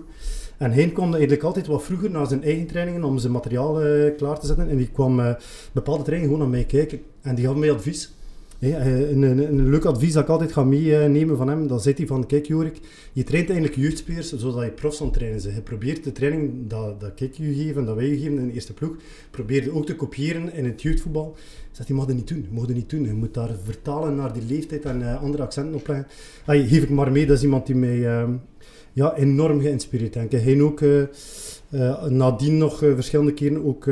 En 0.57 0.71
hij 0.71 0.89
kwam 0.89 1.11
eigenlijk 1.11 1.43
altijd 1.43 1.67
wat 1.67 1.83
vroeger 1.83 2.11
naar 2.11 2.27
zijn 2.27 2.43
eigen 2.43 2.67
trainingen 2.67 3.03
om 3.03 3.17
zijn 3.17 3.33
materiaal 3.33 3.85
uh, 3.85 4.15
klaar 4.17 4.39
te 4.39 4.45
zetten 4.47 4.69
en 4.69 4.77
die 4.77 4.89
kwam 4.93 5.19
uh, 5.19 5.33
bepaalde 5.71 6.03
trainingen 6.03 6.33
gewoon 6.33 6.49
naar 6.49 6.57
mij 6.59 6.67
kijken 6.67 7.01
en 7.21 7.35
die 7.35 7.45
gaf 7.45 7.55
mij 7.55 7.71
advies. 7.71 8.11
Eh, 8.61 9.09
een, 9.09 9.21
een, 9.21 9.69
leuk 9.69 9.85
advies 9.85 10.13
dat 10.13 10.23
ik 10.23 10.29
altijd 10.29 10.51
ga 10.51 10.63
meenemen 10.63 11.37
van 11.37 11.47
hem, 11.47 11.67
dan 11.67 11.79
zegt 11.79 11.97
hij 11.97 12.07
van, 12.07 12.25
kijk 12.25 12.45
Jorik, 12.45 12.79
je 13.13 13.23
traint 13.23 13.49
eigenlijk 13.49 13.79
jeugdspelers 13.79 14.33
zoals 14.33 14.63
je 14.63 14.71
profs 14.71 15.01
aan 15.01 15.11
trainen 15.11 15.41
bent. 15.41 15.55
Je 15.55 15.61
probeert 15.61 16.03
de 16.03 16.11
training 16.11 16.67
dat, 16.67 16.99
dat 16.99 17.19
ik 17.19 17.33
je 17.33 17.53
geef 17.53 17.75
en 17.75 17.85
dat 17.85 17.95
wij 17.95 18.07
je 18.07 18.17
geven 18.17 18.37
in 18.37 18.47
de 18.47 18.53
eerste 18.53 18.73
ploeg, 18.73 18.95
probeer 19.31 19.75
ook 19.75 19.85
te 19.85 19.95
kopiëren 19.95 20.53
in 20.53 20.65
het 20.65 20.81
jeugdvoetbal. 20.81 21.35
Zegt 21.71 21.87
hij, 21.87 21.97
mag 21.97 22.05
dat 22.05 22.15
niet 22.15 22.27
doen, 22.27 22.47
mag 22.51 22.65
dat 22.65 22.75
niet 22.75 22.89
doen. 22.89 23.03
Je 23.03 23.13
moet 23.13 23.33
daar 23.33 23.49
vertalen 23.63 24.15
naar 24.15 24.33
die 24.33 24.45
leeftijd 24.47 24.85
en 24.85 25.01
uh, 25.01 25.21
andere 25.21 25.43
accenten 25.43 25.75
opleggen. 25.75 26.07
Ay, 26.45 26.67
geef 26.67 26.83
ik 26.83 26.89
maar 26.89 27.11
mee, 27.11 27.25
dat 27.25 27.37
is 27.37 27.43
iemand 27.43 27.65
die 27.65 27.75
mij 27.75 27.97
uh, 27.97 28.29
ja, 28.93 29.15
enorm 29.15 29.61
geïnspireerd 29.61 30.15
heeft. 30.15 30.31
Hij 30.31 30.61
ook 30.61 30.81
uh, 30.81 31.03
nadien 32.07 32.57
nog 32.57 32.77
verschillende 32.77 33.33
keren 33.33 33.65
ook 33.65 33.89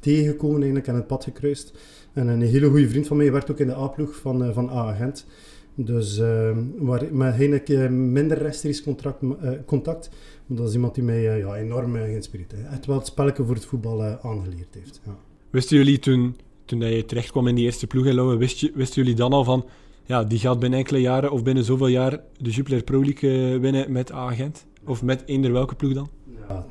tegengekomen 0.00 0.56
eigenlijk 0.56 0.86
en 0.86 0.94
het 0.94 1.06
pad 1.06 1.24
gekruist. 1.24 1.72
En 2.14 2.28
een 2.28 2.42
hele 2.42 2.68
goede 2.68 2.88
vriend 2.88 3.06
van 3.06 3.16
mij 3.16 3.32
werkt 3.32 3.50
ook 3.50 3.58
in 3.58 3.66
de 3.66 3.76
A-ploeg 3.76 4.16
van, 4.16 4.42
uh, 4.42 4.54
van 4.54 4.70
A-agent. 4.70 5.26
Dus 5.74 6.18
uh, 6.18 6.56
waar, 6.78 7.14
met 7.14 7.68
een 7.68 8.12
minder 8.12 8.38
rechtstreeks 8.38 8.82
contact, 8.82 9.22
uh, 9.22 9.50
contact. 9.66 10.10
Dat 10.46 10.68
is 10.68 10.74
iemand 10.74 10.94
die 10.94 11.04
mij 11.04 11.22
ja, 11.22 11.56
enorm 11.56 11.94
geïnspireerd 11.94 12.52
heeft. 12.52 12.68
Echt 12.70 12.86
wel 12.86 12.96
het 12.96 13.06
spelletje 13.06 13.44
voor 13.44 13.54
het 13.54 13.64
voetbal 13.64 14.02
aangeleerd 14.02 14.74
heeft. 14.74 15.00
Ja. 15.04 15.16
Wisten 15.50 15.76
jullie 15.76 15.98
toen, 15.98 16.36
toen 16.64 16.80
dat 16.80 16.92
je 16.92 17.04
terecht 17.04 17.30
kwam 17.30 17.46
in 17.46 17.54
die 17.54 17.64
eerste 17.64 17.86
ploeg 17.86 18.06
in 18.06 18.14
Lauwe, 18.14 18.36
wist 18.36 18.70
wisten 18.74 19.02
jullie 19.02 19.16
dan 19.16 19.32
al 19.32 19.44
van... 19.44 19.64
Ja, 20.06 20.24
die 20.24 20.38
gaat 20.38 20.58
binnen 20.58 20.78
enkele 20.78 21.00
jaren 21.00 21.30
of 21.30 21.42
binnen 21.42 21.64
zoveel 21.64 21.86
jaar 21.86 22.20
de 22.38 22.50
Jupiler 22.50 22.82
Pro 22.82 23.02
League 23.02 23.58
winnen 23.58 23.92
met 23.92 24.12
A-agent? 24.12 24.66
Of 24.86 25.02
met 25.02 25.22
eender 25.26 25.52
welke 25.52 25.74
ploeg 25.74 25.92
dan? 25.92 26.08
Ja, 26.48 26.66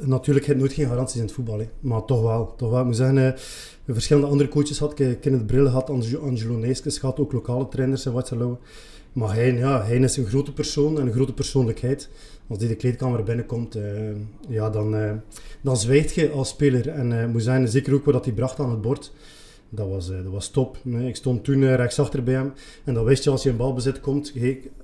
natuurlijk 0.00 0.46
heb 0.46 0.54
je 0.54 0.60
nooit 0.60 0.74
geen 0.74 0.86
garanties 0.86 1.16
in 1.16 1.22
het 1.22 1.32
voetbal, 1.32 1.58
hè. 1.58 1.68
maar 1.80 2.04
toch 2.04 2.22
wel. 2.22 2.54
Toch 2.56 2.70
wel. 2.70 2.80
Ik 2.80 2.86
moet 2.86 2.96
zeggen, 2.96 3.34
verschillende 3.92 4.28
andere 4.28 4.48
coaches 4.48 4.78
had. 4.78 4.94
Kenneth 4.94 5.46
Brille 5.46 5.68
had, 5.68 5.90
Angelo 5.90 6.56
Nijskes 6.56 6.98
had, 6.98 7.20
ook 7.20 7.32
lokale 7.32 7.68
trainers 7.68 8.06
in 8.06 8.12
Waterloo. 8.12 8.58
Maar 9.12 9.34
hij, 9.34 9.54
ja, 9.54 9.84
hij 9.84 9.98
is 9.98 10.16
een 10.16 10.26
grote 10.26 10.52
persoon 10.52 11.00
en 11.00 11.06
een 11.06 11.12
grote 11.12 11.32
persoonlijkheid. 11.32 12.08
Als 12.46 12.58
hij 12.58 12.68
de 12.68 12.74
kleedkamer 12.74 13.22
binnenkomt, 13.22 13.76
uh, 13.76 13.82
ja, 14.48 14.70
dan, 14.70 14.94
uh, 14.94 15.12
dan 15.60 15.76
zwijgt 15.76 16.14
je 16.14 16.30
als 16.30 16.48
speler. 16.48 16.88
En 16.88 17.10
uh, 17.10 17.26
moet 17.26 17.42
zijn 17.42 17.68
zeker 17.68 17.94
ook 17.94 18.04
wat 18.04 18.24
hij 18.24 18.34
bracht 18.34 18.58
aan 18.58 18.70
het 18.70 18.80
bord. 18.80 19.12
Dat 19.68 19.88
was, 19.88 20.08
dat 20.08 20.24
was 20.30 20.48
top. 20.48 20.76
Ik 21.06 21.16
stond 21.16 21.44
toen 21.44 21.76
rechtsachter 21.76 22.22
bij 22.22 22.34
hem. 22.34 22.52
En 22.84 22.94
dan 22.94 23.04
wist 23.04 23.24
je 23.24 23.30
als 23.30 23.42
je 23.42 23.48
in 23.48 23.56
balbezit 23.56 24.00
komt, 24.00 24.32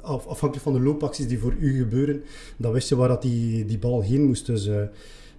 afhankelijk 0.03 0.61
van 0.61 0.73
de 0.73 0.81
loopacties 0.81 1.29
die 1.29 1.39
voor 1.39 1.55
u 1.59 1.79
gebeuren, 1.79 2.23
dan 2.57 2.73
wist 2.73 2.89
je 2.89 2.97
waar 2.97 3.09
dat 3.09 3.23
die, 3.23 3.65
die 3.65 3.79
bal 3.79 4.01
heen 4.01 4.25
moest. 4.25 4.47
Dus 4.47 4.71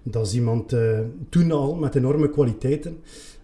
dat 0.02 0.26
is 0.26 0.34
iemand 0.34 0.74
toen 1.28 1.52
al 1.52 1.74
met 1.74 1.94
enorme 1.94 2.30
kwaliteiten. 2.30 2.98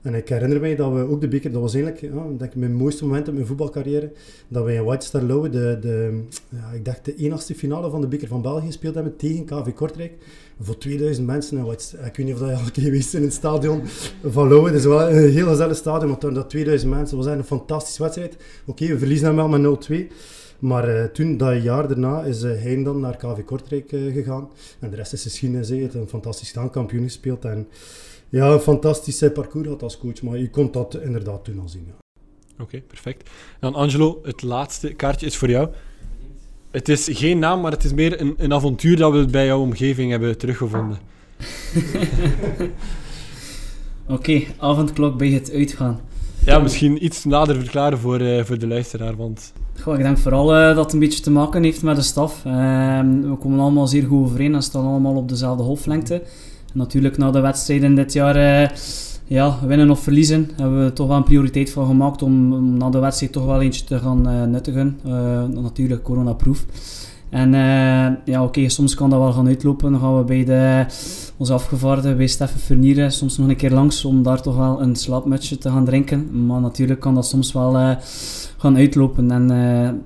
En 0.09 0.15
ik 0.15 0.29
herinner 0.29 0.61
mij 0.61 0.77
dat 0.77 0.93
we 0.93 1.09
ook 1.09 1.21
de 1.21 1.29
beker, 1.29 1.53
dat 1.53 1.61
was 1.61 1.75
eigenlijk 1.75 2.15
denk 2.39 2.51
ik 2.51 2.55
mijn 2.55 2.75
mooiste 2.75 3.05
moment 3.05 3.29
in 3.29 3.35
mijn 3.35 3.47
voetbalcarrière, 3.47 4.13
dat 4.49 4.65
wij 4.65 4.75
in 4.75 4.85
White 4.85 5.07
Star 5.07 5.23
Lauwe 5.23 5.51
de, 5.51 5.79
de, 5.81 6.23
ja, 6.49 6.71
ik 6.75 6.85
dacht 6.85 7.05
de 7.05 7.17
enigste 7.17 7.55
finale 7.55 7.91
van 7.91 8.01
de 8.01 8.07
beker 8.07 8.29
van 8.29 8.43
België 8.43 8.67
gespeeld 8.67 8.95
hebben 8.95 9.17
tegen 9.17 9.45
KV 9.45 9.73
Kortrijk. 9.75 10.13
Voor 10.61 10.79
2000 10.79 11.27
mensen. 11.27 11.59
En 11.59 12.07
ik 12.07 12.17
weet 12.17 12.27
niet 12.27 12.35
of 12.35 12.41
dat 12.41 12.49
je 12.49 12.55
al 12.55 12.71
geweest 12.73 13.15
in 13.15 13.23
het 13.23 13.33
stadion 13.33 13.83
van 14.25 14.49
Lauwe. 14.49 14.67
Het 14.69 14.79
is 14.79 14.85
wel 14.85 15.11
een 15.11 15.31
heel 15.31 15.47
gezellig 15.47 15.77
stadion, 15.77 16.09
maar 16.09 16.19
toen 16.19 16.35
dat 16.35 16.51
2000 16.51 16.91
mensen, 16.91 17.17
was 17.17 17.27
een 17.27 17.45
fantastische 17.45 18.03
wedstrijd. 18.03 18.37
Oké, 18.67 18.87
we 18.87 18.99
verliezen 18.99 19.27
hem 19.27 19.37
wel 19.37 19.49
met 19.49 19.89
0-2. 19.91 20.13
Maar 20.59 20.89
uh, 20.89 21.05
toen, 21.05 21.37
dat 21.37 21.63
jaar 21.63 21.89
daarna, 21.89 22.23
is 22.23 22.43
uh, 22.43 22.85
dan 22.85 23.01
naar 23.01 23.17
KV 23.17 23.45
Kortrijk 23.45 23.93
uh, 23.93 24.13
gegaan. 24.13 24.49
En 24.79 24.91
de 24.91 24.97
rest 24.97 25.13
is 25.13 25.23
geschiedenis. 25.23 25.69
Hij 25.69 25.91
een 25.93 26.09
fantastisch 26.09 26.55
kampioen 26.71 27.03
gespeeld. 27.03 27.45
En 27.45 27.67
ja, 28.29 28.53
een 28.53 28.61
fantastisch 28.61 29.25
parcours 29.35 29.69
had 29.69 29.83
als 29.83 29.99
coach, 29.99 30.23
maar 30.23 30.39
je 30.39 30.51
kon 30.51 30.71
dat 30.71 30.99
inderdaad 31.03 31.45
toen 31.45 31.61
al 31.61 31.69
zien. 31.69 31.85
Ja. 31.87 31.95
Oké, 32.63 32.81
perfect. 32.81 33.31
Dan 33.61 33.75
Angelo, 33.75 34.21
het 34.23 34.43
laatste 34.43 34.93
kaartje 34.93 35.27
is 35.27 35.37
voor 35.37 35.51
jou. 35.51 35.69
Het 36.71 36.89
is 36.89 37.09
geen 37.13 37.39
naam, 37.39 37.61
maar 37.61 37.73
het 37.73 37.85
is 37.85 37.93
meer 37.93 38.21
een, 38.21 38.35
een 38.37 38.53
avontuur 38.53 38.97
dat 38.97 39.13
we 39.13 39.27
bij 39.27 39.47
jouw 39.47 39.61
omgeving 39.61 40.11
hebben 40.11 40.39
teruggevonden. 40.39 40.99
Oké, 44.09 44.43
avondklok 44.59 45.19
bij 45.19 45.29
het 45.29 45.51
uitgaan. 45.51 46.01
Ja, 46.45 46.59
misschien 46.59 47.05
iets 47.05 47.25
nader 47.25 47.57
verklaren 47.57 47.99
voor, 47.99 48.21
uh, 48.21 48.45
voor 48.45 48.59
de 48.59 48.67
luisteraar, 48.67 49.17
want... 49.17 49.53
Goh, 49.81 49.95
ik 49.95 50.03
denk 50.03 50.19
vooral 50.19 50.57
uh, 50.57 50.75
dat 50.75 50.85
het 50.85 50.93
een 50.93 50.99
beetje 50.99 51.21
te 51.21 51.31
maken 51.31 51.63
heeft 51.63 51.83
met 51.83 51.97
de 51.97 52.03
staf. 52.03 52.45
Uh, 52.47 52.53
we 53.23 53.37
komen 53.41 53.59
allemaal 53.59 53.87
zeer 53.87 54.07
goed 54.07 54.25
overeen 54.25 54.55
en 54.55 54.63
staan 54.63 54.87
allemaal 54.87 55.17
op 55.17 55.29
dezelfde 55.29 55.63
golflengte. 55.63 56.23
Natuurlijk 56.79 57.17
na 57.17 57.31
de 57.31 57.41
wedstrijden 57.41 57.95
dit 57.95 58.13
jaar, 58.13 58.37
eh, 58.37 58.69
ja, 59.25 59.59
winnen 59.67 59.91
of 59.91 60.01
verliezen, 60.01 60.51
hebben 60.57 60.85
we 60.85 60.93
toch 60.93 61.09
wel 61.09 61.17
een 61.17 61.23
prioriteit 61.23 61.71
van 61.71 61.87
gemaakt 61.87 62.23
om, 62.23 62.77
na 62.77 62.91
de 62.91 62.99
wedstrijd 62.99 63.33
toch 63.33 63.45
wel 63.45 63.61
eentje 63.61 63.85
te 63.85 63.99
gaan 63.99 64.51
nuttigen. 64.51 64.99
natuurlijk 65.63 66.03
coronaproof. 66.03 66.65
En 67.31 67.51
ja, 68.25 68.45
oké, 68.45 68.69
soms 68.69 68.95
kan 68.95 69.11
dat 69.11 69.19
wel 69.19 69.33
gaan 69.33 69.47
uitlopen. 69.47 69.93
Dan 69.93 70.01
gaan 70.01 70.19
we 70.19 70.25
bij 70.25 70.45
de, 70.45 70.87
onze 71.37 71.53
afgevaardigde, 71.53 72.15
bij 72.15 72.27
Steffen 72.27 72.61
Vernieren, 72.61 73.13
soms 73.13 73.39
nog 73.39 73.49
een 73.49 73.57
keer 73.57 73.73
langs 73.73 74.05
om 74.05 74.23
daar 74.23 74.43
toch 74.43 74.57
wel 74.57 74.83
een 74.83 74.97
slaapmutsje 74.97 75.59
te 75.59 75.71
gaan 75.71 75.85
drinken. 75.85 76.47
Maar 76.47 76.61
natuurlijk 76.61 77.01
kan 77.01 77.15
dat 77.15 77.27
soms 77.27 77.53
wel 77.53 77.97
gaan 78.59 78.77
uitlopen. 78.77 79.31
En 79.31 79.49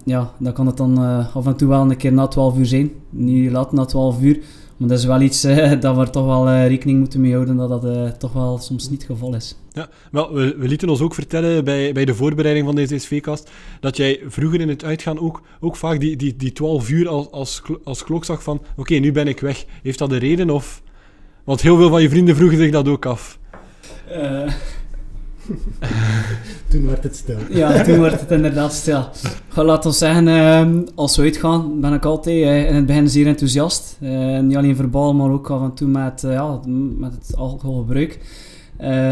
ja, 0.05 0.31
dan 0.39 0.53
kan 0.53 0.67
het 0.67 0.77
dan 0.77 0.99
af 1.35 1.47
en 1.47 1.57
toe 1.57 1.69
wel 1.69 1.91
een 1.91 1.97
keer 1.97 2.13
na 2.13 2.27
12 2.27 2.59
uur 2.59 2.67
zijn. 2.67 2.91
Niet 3.11 3.51
laat 3.51 3.73
na 3.73 3.85
12 3.85 4.21
uur. 4.21 4.41
Maar 4.83 4.91
dat 4.91 5.01
is 5.01 5.05
wel 5.05 5.21
iets 5.21 5.41
dat 5.81 5.97
we 5.97 6.11
toch 6.11 6.27
wel 6.27 6.67
rekening 6.67 6.99
moeten 6.99 7.21
mee 7.21 7.33
houden 7.33 7.57
dat 7.57 7.83
dat 7.83 8.21
toch 8.21 8.33
wel 8.33 8.59
soms 8.59 8.91
niet 8.91 9.03
het 9.03 9.11
geval 9.11 9.35
is. 9.35 9.57
Ja, 9.73 9.89
wel, 10.11 10.35
we, 10.35 10.57
we, 10.59 10.69
lieten 10.69 10.89
ons 10.89 11.01
ook 11.01 11.15
vertellen 11.15 11.65
bij, 11.65 11.93
bij 11.93 12.05
de 12.05 12.15
voorbereiding 12.15 12.67
van 12.67 12.75
deze 12.75 12.99
SV-kast 12.99 13.51
dat 13.81 13.97
jij 13.97 14.21
vroeger 14.27 14.61
in 14.61 14.69
het 14.69 14.85
uitgaan 14.85 15.19
ook, 15.19 15.43
ook 15.61 15.77
vaak 15.77 16.01
die, 16.01 16.17
die, 16.17 16.37
die 16.37 16.53
12 16.53 16.91
uur 16.91 17.09
als, 17.09 17.31
als, 17.31 17.63
als 17.85 18.05
klok 18.05 18.25
zag 18.25 18.43
van 18.43 18.63
oké, 18.77 18.95
nu 18.95 19.13
ben 19.13 19.29
ik 19.29 19.41
weg. 19.41 19.65
Heeft 19.83 19.99
dat 19.99 20.13
een 20.13 20.19
reden? 20.19 20.51
Of... 20.51 20.83
Want 21.45 21.61
heel 21.61 21.77
veel 21.77 21.89
van 21.89 22.03
je 22.03 22.09
vrienden 22.09 22.37
vroegen 22.37 22.59
zich 22.59 22.71
dat 22.71 22.89
ook 22.89 23.07
af. 23.07 23.39
Toen 26.71 26.87
werd 26.87 27.03
het 27.03 27.17
stil. 27.17 27.39
Ja, 27.51 27.83
toen 27.85 28.01
werd 28.01 28.21
het 28.21 28.31
inderdaad 28.31 28.73
stil. 28.73 29.05
Ga, 29.49 29.65
laat 29.65 29.95
zeggen, 29.95 30.27
uh, 30.27 30.83
als 30.95 31.17
we 31.17 31.23
uitgaan, 31.23 31.81
ben 31.81 31.93
ik 31.93 32.05
altijd 32.05 32.37
uh, 32.37 32.69
in 32.69 32.75
het 32.75 32.87
begin 32.87 33.09
zeer 33.09 33.27
enthousiast. 33.27 33.97
Uh, 34.01 34.39
niet 34.39 34.57
alleen 34.57 34.77
verbaal, 34.77 35.15
maar 35.15 35.31
ook 35.31 35.51
af 35.51 35.63
en 35.63 35.75
toe 35.75 35.89
met, 35.89 36.21
ja, 36.21 36.61
met 36.99 37.13
het 37.13 37.37
alcoholgebruik. 37.37 38.19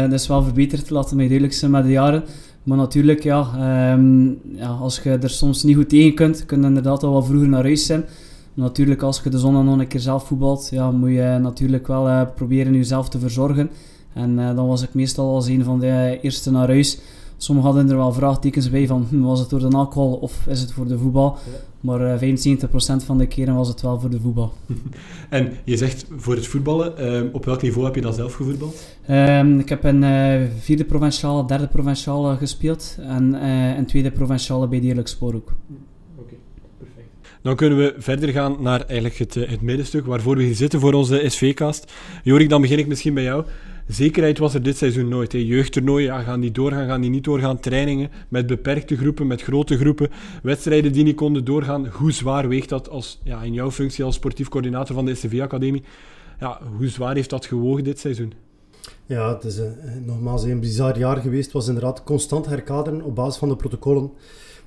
dat 0.01 0.11
is 0.11 0.27
wel 0.27 0.43
verbeterd, 0.43 0.89
laten 0.89 1.17
we 1.17 1.23
duidelijk 1.23 1.53
zijn, 1.53 1.71
met 1.71 1.83
de 1.83 1.89
jaren. 1.89 2.23
Maar 2.63 2.77
natuurlijk, 2.77 3.23
ja, 3.23 3.49
um, 3.93 4.39
ja, 4.55 4.67
als 4.67 4.99
je 4.99 5.09
er 5.09 5.29
soms 5.29 5.63
niet 5.63 5.75
goed 5.75 5.89
tegen 5.89 6.13
kunt, 6.13 6.45
kun 6.45 6.61
je 6.61 6.67
inderdaad 6.67 7.03
al 7.03 7.11
wel 7.11 7.23
vroeger 7.23 7.49
naar 7.49 7.63
huis 7.63 7.85
zijn. 7.85 8.05
Natuurlijk, 8.53 9.01
als 9.01 9.21
je 9.23 9.29
de 9.29 9.39
zon 9.39 9.65
nog 9.65 9.79
een 9.79 9.87
keer 9.87 9.99
zelf 9.99 10.27
voetbalt, 10.27 10.67
ja, 10.71 10.91
moet 10.91 11.09
je 11.09 11.37
natuurlijk 11.41 11.87
wel 11.87 12.27
proberen 12.35 12.73
jezelf 12.73 13.09
te 13.09 13.19
verzorgen. 13.19 13.69
En 14.13 14.39
uh, 14.39 14.55
dan 14.55 14.67
was 14.67 14.81
ik 14.81 14.93
meestal 14.93 15.35
als 15.35 15.47
een 15.47 15.63
van 15.63 15.79
de 15.79 16.19
eerste 16.21 16.51
naar 16.51 16.67
huis. 16.67 16.99
Sommigen 17.37 17.71
hadden 17.71 17.91
er 17.91 17.97
wel 17.97 18.13
vraagtekens 18.13 18.69
bij 18.69 18.87
van, 18.87 19.07
hm, 19.09 19.19
was 19.19 19.39
het 19.39 19.49
door 19.49 19.59
de 19.59 19.77
alcohol 19.77 20.13
of 20.13 20.47
is 20.47 20.61
het 20.61 20.71
voor 20.71 20.87
de 20.87 20.97
voetbal? 20.97 21.37
Maar 21.79 22.01
uh, 22.01 22.13
eh, 22.13 22.59
75% 23.01 23.05
van 23.05 23.17
de 23.17 23.27
keren 23.27 23.55
was 23.55 23.67
het 23.67 23.81
wel 23.81 23.99
voor 23.99 24.09
de 24.09 24.19
voetbal. 24.19 24.53
en 25.29 25.53
je 25.63 25.77
zegt 25.77 26.05
voor 26.15 26.35
het 26.35 26.47
voetballen, 26.47 26.93
uh, 27.23 27.33
op 27.33 27.45
welk 27.45 27.61
niveau 27.61 27.85
heb 27.85 27.95
je 27.95 28.01
dan 28.01 28.13
zelf 28.13 28.33
gevoetbald? 28.33 28.87
Um, 29.09 29.59
ik 29.59 29.69
heb 29.69 29.85
in 29.85 30.03
uh, 30.03 30.41
vierde 30.59 30.85
provinciale, 30.85 31.45
derde 31.45 31.67
provinciale 31.67 32.37
gespeeld 32.37 32.97
en 32.99 33.35
in 33.77 33.85
tweede 33.85 34.11
provinciale 34.11 34.67
bij 34.67 34.79
Dierlijk 34.79 35.07
Spoor 35.07 35.35
ook. 35.35 35.53
Dan 37.41 37.55
kunnen 37.55 37.77
we 37.77 37.95
verder 37.97 38.29
gaan 38.29 38.57
naar 38.59 38.81
eigenlijk 38.81 39.17
het, 39.17 39.33
het 39.33 39.61
middenstuk 39.61 40.05
waarvoor 40.05 40.35
we 40.35 40.43
hier 40.43 40.55
zitten 40.55 40.79
voor 40.79 40.93
onze 40.93 41.23
SV-cast. 41.27 41.91
Jorik, 42.23 42.49
dan 42.49 42.61
begin 42.61 42.79
ik 42.79 42.87
misschien 42.87 43.13
bij 43.13 43.23
jou. 43.23 43.45
Zekerheid 43.91 44.37
was 44.37 44.53
er 44.53 44.63
dit 44.63 44.77
seizoen 44.77 45.07
nooit. 45.07 45.31
Jeugdtoernooien, 45.31 46.07
ja, 46.07 46.21
gaan 46.21 46.39
die 46.39 46.51
doorgaan, 46.51 46.87
gaan 46.87 47.01
die 47.01 47.09
niet 47.09 47.23
doorgaan. 47.23 47.59
Trainingen 47.59 48.09
met 48.27 48.47
beperkte 48.47 48.97
groepen, 48.97 49.27
met 49.27 49.41
grote 49.41 49.77
groepen. 49.77 50.09
Wedstrijden 50.43 50.91
die 50.91 51.03
niet 51.03 51.15
konden 51.15 51.45
doorgaan. 51.45 51.87
Hoe 51.87 52.11
zwaar 52.11 52.47
weegt 52.47 52.69
dat 52.69 52.89
als, 52.89 53.19
ja, 53.23 53.41
in 53.41 53.53
jouw 53.53 53.71
functie 53.71 54.03
als 54.03 54.15
sportief 54.15 54.49
coördinator 54.49 54.95
van 54.95 55.05
de 55.05 55.15
SV-academie? 55.15 55.83
Ja, 56.39 56.61
hoe 56.77 56.87
zwaar 56.87 57.15
heeft 57.15 57.29
dat 57.29 57.45
gewogen 57.45 57.83
dit 57.83 57.99
seizoen? 57.99 58.33
Ja, 59.05 59.33
het 59.33 59.43
is 59.43 59.57
een, 59.57 59.75
nogmaals 60.05 60.43
een 60.43 60.59
bizar 60.59 60.97
jaar 60.97 61.17
geweest. 61.17 61.43
Het 61.43 61.53
was 61.53 61.67
inderdaad 61.67 62.03
constant 62.03 62.45
herkaderen 62.45 63.01
op 63.01 63.15
basis 63.15 63.39
van 63.39 63.49
de 63.49 63.55
protocollen. 63.55 64.11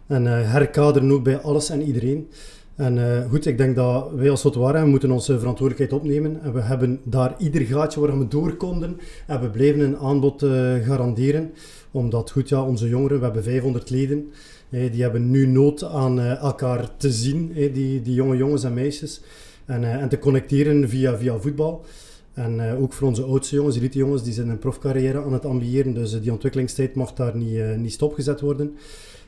En 0.06 0.24
uh, 0.24 0.50
herkaderen 0.52 1.10
ook 1.10 1.24
bij 1.24 1.40
alles 1.40 1.70
en 1.70 1.82
iedereen. 1.82 2.28
En 2.76 2.96
uh, 2.96 3.30
goed, 3.30 3.46
ik 3.46 3.58
denk 3.58 3.76
dat 3.76 4.10
wij 4.12 4.30
als 4.30 4.40
Sotwara 4.40 4.84
moeten 4.84 5.10
onze 5.10 5.38
verantwoordelijkheid 5.38 6.02
opnemen. 6.02 6.42
En 6.42 6.52
we 6.52 6.60
hebben 6.60 7.00
daar 7.04 7.34
ieder 7.38 7.62
gaatje 7.62 8.00
waar 8.00 8.18
we 8.18 8.28
door 8.28 8.56
konden. 8.56 9.00
En 9.26 9.40
we 9.40 9.50
blijven 9.50 9.80
een 9.80 9.98
aanbod 9.98 10.42
uh, 10.42 10.74
garanderen. 10.74 11.52
Omdat, 11.90 12.30
goed 12.30 12.48
ja, 12.48 12.62
onze 12.62 12.88
jongeren, 12.88 13.18
we 13.18 13.24
hebben 13.24 13.42
500 13.42 13.90
leden. 13.90 14.30
die 14.68 15.02
hebben 15.02 15.30
nu 15.30 15.46
nood 15.46 15.84
aan 15.84 16.20
elkaar 16.20 16.96
te 16.96 17.12
zien, 17.12 17.52
die, 17.52 18.02
die 18.02 18.14
jonge 18.14 18.36
jongens 18.36 18.64
en 18.64 18.74
meisjes. 18.74 19.20
En, 19.64 19.84
en 19.84 20.08
te 20.08 20.18
connecteren 20.18 20.88
via, 20.88 21.18
via 21.18 21.38
voetbal. 21.38 21.84
En 22.32 22.76
ook 22.76 22.92
voor 22.92 23.08
onze 23.08 23.22
oudste 23.22 23.54
jongens, 23.54 23.76
elite 23.76 23.98
jongens, 23.98 24.22
die 24.22 24.32
zijn 24.32 24.48
een 24.48 24.58
profcarrière 24.58 25.22
aan 25.22 25.32
het 25.32 25.44
ambiëren. 25.44 25.94
Dus 25.94 26.20
die 26.20 26.32
ontwikkelingstijd 26.32 26.94
mag 26.94 27.12
daar 27.12 27.36
niet, 27.36 27.76
niet 27.76 27.92
stopgezet 27.92 28.40
worden. 28.40 28.76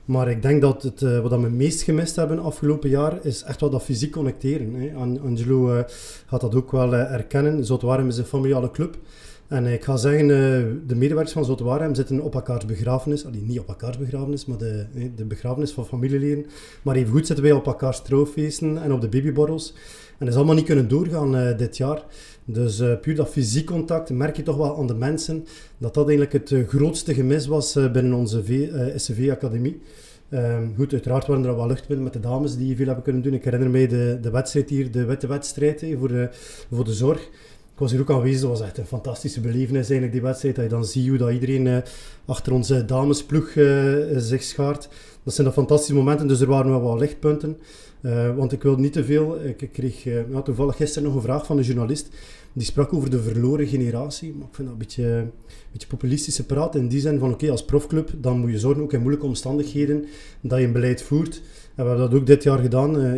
Maar 0.07 0.31
ik 0.31 0.43
denk 0.43 0.61
dat 0.61 0.83
het, 0.83 1.01
uh, 1.01 1.21
wat 1.21 1.31
we 1.31 1.49
meest 1.49 1.83
gemist 1.83 2.17
hebben 2.17 2.39
afgelopen 2.39 2.89
jaar, 2.89 3.19
is 3.23 3.43
echt 3.43 3.61
wel 3.61 3.71
dat 3.71 3.83
fysiek 3.83 4.13
connecteren. 4.13 4.75
Hè. 4.75 4.95
Angelo 5.25 5.75
uh, 5.75 5.81
gaat 6.27 6.41
dat 6.41 6.55
ook 6.55 6.73
wel 6.73 6.95
uh, 6.95 7.13
erkennen. 7.13 7.65
Zotwarem 7.65 8.09
is 8.09 8.19
een 8.19 8.25
familiale 8.25 8.71
club. 8.71 8.99
En 9.49 9.67
ik 9.67 9.85
ga 9.85 9.97
zeggen, 9.97 10.29
de 10.87 10.95
medewerkers 10.95 11.33
van 11.33 11.45
Zotwarem 11.45 11.95
zitten 11.95 12.21
op 12.21 12.35
elkaars 12.35 12.65
begrafenis. 12.65 13.27
Allee, 13.27 13.43
niet 13.43 13.59
op 13.59 13.69
elkaars 13.69 13.99
begrafenis, 13.99 14.47
maar 14.47 14.59
de, 14.59 14.87
de 15.17 15.25
begrafenis 15.25 15.73
van 15.73 15.87
familieleden. 15.87 16.47
Maar 16.83 16.97
even 16.97 17.13
goed 17.13 17.27
zitten 17.27 17.45
wij 17.45 17.55
op 17.55 17.67
elkaars 17.67 18.03
trouwfeesten 18.03 18.83
en 18.83 18.93
op 18.93 19.01
de 19.01 19.09
babyborrels. 19.09 19.75
En 20.09 20.17
dat 20.19 20.29
is 20.29 20.35
allemaal 20.35 20.55
niet 20.55 20.65
kunnen 20.65 20.89
doorgaan 20.89 21.57
dit 21.57 21.77
jaar. 21.77 22.05
Dus 22.49 22.81
uh, 22.81 22.93
puur 23.01 23.15
dat 23.15 23.29
fysiek 23.29 23.67
contact 23.67 24.11
merk 24.11 24.37
je 24.37 24.43
toch 24.43 24.57
wel 24.57 24.79
aan 24.79 24.87
de 24.87 24.95
mensen 24.95 25.47
dat 25.79 25.95
dat 25.95 26.09
eigenlijk 26.09 26.33
het 26.33 26.51
uh, 26.51 26.69
grootste 26.69 27.15
gemis 27.15 27.47
was 27.47 27.77
uh, 27.77 27.93
binnen 27.93 28.13
onze 28.13 28.43
SCV-academie. 28.97 29.81
Ehm, 30.29 30.67
goed, 30.77 30.93
uiteraard 30.93 31.27
waren 31.27 31.45
er 31.45 31.57
wel 31.57 31.67
luchtmiddelen 31.67 32.03
met 32.03 32.13
de 32.13 32.29
dames 32.29 32.57
die 32.57 32.77
veel 32.77 32.87
hebben 32.87 33.05
kunnen 33.05 33.23
doen. 33.23 33.35
Ik 33.35 33.45
herinner 33.45 33.71
mij 33.71 33.87
de, 33.87 34.19
de 34.21 34.31
wedstrijd 34.31 34.71
hier, 34.71 34.91
de 34.91 35.05
witte 35.05 35.27
wedstrijd 35.27 35.87
voor, 35.99 36.09
de, 36.09 36.29
voor 36.71 36.85
de 36.85 36.93
zorg. 36.93 37.21
Ik 37.73 37.83
was 37.83 37.91
hier 37.91 38.01
ook 38.01 38.11
aanwezig, 38.11 38.41
dat 38.41 38.51
was 38.51 38.61
echt 38.61 38.79
een 38.79 38.87
fantastische 38.87 39.41
belevenis 39.41 39.75
eigenlijk 39.75 40.13
die 40.13 40.23
wedstrijd. 40.23 40.55
Dat 40.55 40.65
je 40.65 40.71
dan 40.71 40.85
ziet 40.85 41.09
hoe 41.09 41.19
dat 41.19 41.33
iedereen 41.33 41.83
achter 42.25 42.53
onze 42.53 42.85
damesploeg 42.85 43.51
zich 44.17 44.43
schaart. 44.43 44.89
Dat 45.23 45.35
zijn 45.35 45.47
de 45.47 45.53
fantastische 45.53 45.95
momenten, 45.95 46.29
dus 46.29 46.41
er 46.41 46.47
waren 46.47 46.71
wel 46.71 46.81
wat 46.81 47.01
lichtpunten. 47.01 47.57
Want 48.37 48.53
ik 48.53 48.63
wil 48.63 48.77
niet 48.77 48.93
te 48.93 49.05
veel. 49.05 49.45
Ik 49.45 49.69
kreeg 49.73 50.05
ja, 50.05 50.43
toevallig 50.43 50.77
gisteren 50.77 51.09
nog 51.09 51.17
een 51.17 51.23
vraag 51.23 51.47
van 51.47 51.59
een 51.59 51.65
journalist 51.65 52.09
die 52.57 52.67
sprak 52.67 52.93
over 52.93 53.11
de 53.11 53.23
verloren 53.23 53.67
generatie. 53.67 54.35
Maar 54.35 54.47
ik 54.49 54.55
vind 54.55 54.69
dat 54.69 54.77
een 54.77 54.83
beetje, 54.83 55.31
beetje 55.73 55.89
populistische 55.89 56.47
praat. 56.47 56.75
In 56.75 56.89
die 56.89 57.01
zin 57.01 57.19
van, 57.19 57.33
oké, 57.33 57.51
als 57.51 57.65
profclub, 57.65 58.11
dan 58.21 58.39
moet 58.39 58.51
je 58.51 58.59
zorgen, 58.59 58.83
ook 58.83 58.93
in 58.93 59.01
moeilijke 59.01 59.27
omstandigheden, 59.27 60.05
dat 60.41 60.59
je 60.59 60.65
een 60.65 60.73
beleid 60.73 61.03
voert. 61.03 61.43
We 61.77 61.83
hebben 61.83 62.11
dat 62.11 62.21
ook 62.21 62.27
dit 62.27 62.43
jaar 62.43 62.59
gedaan. 62.59 63.01
Eh, 63.01 63.13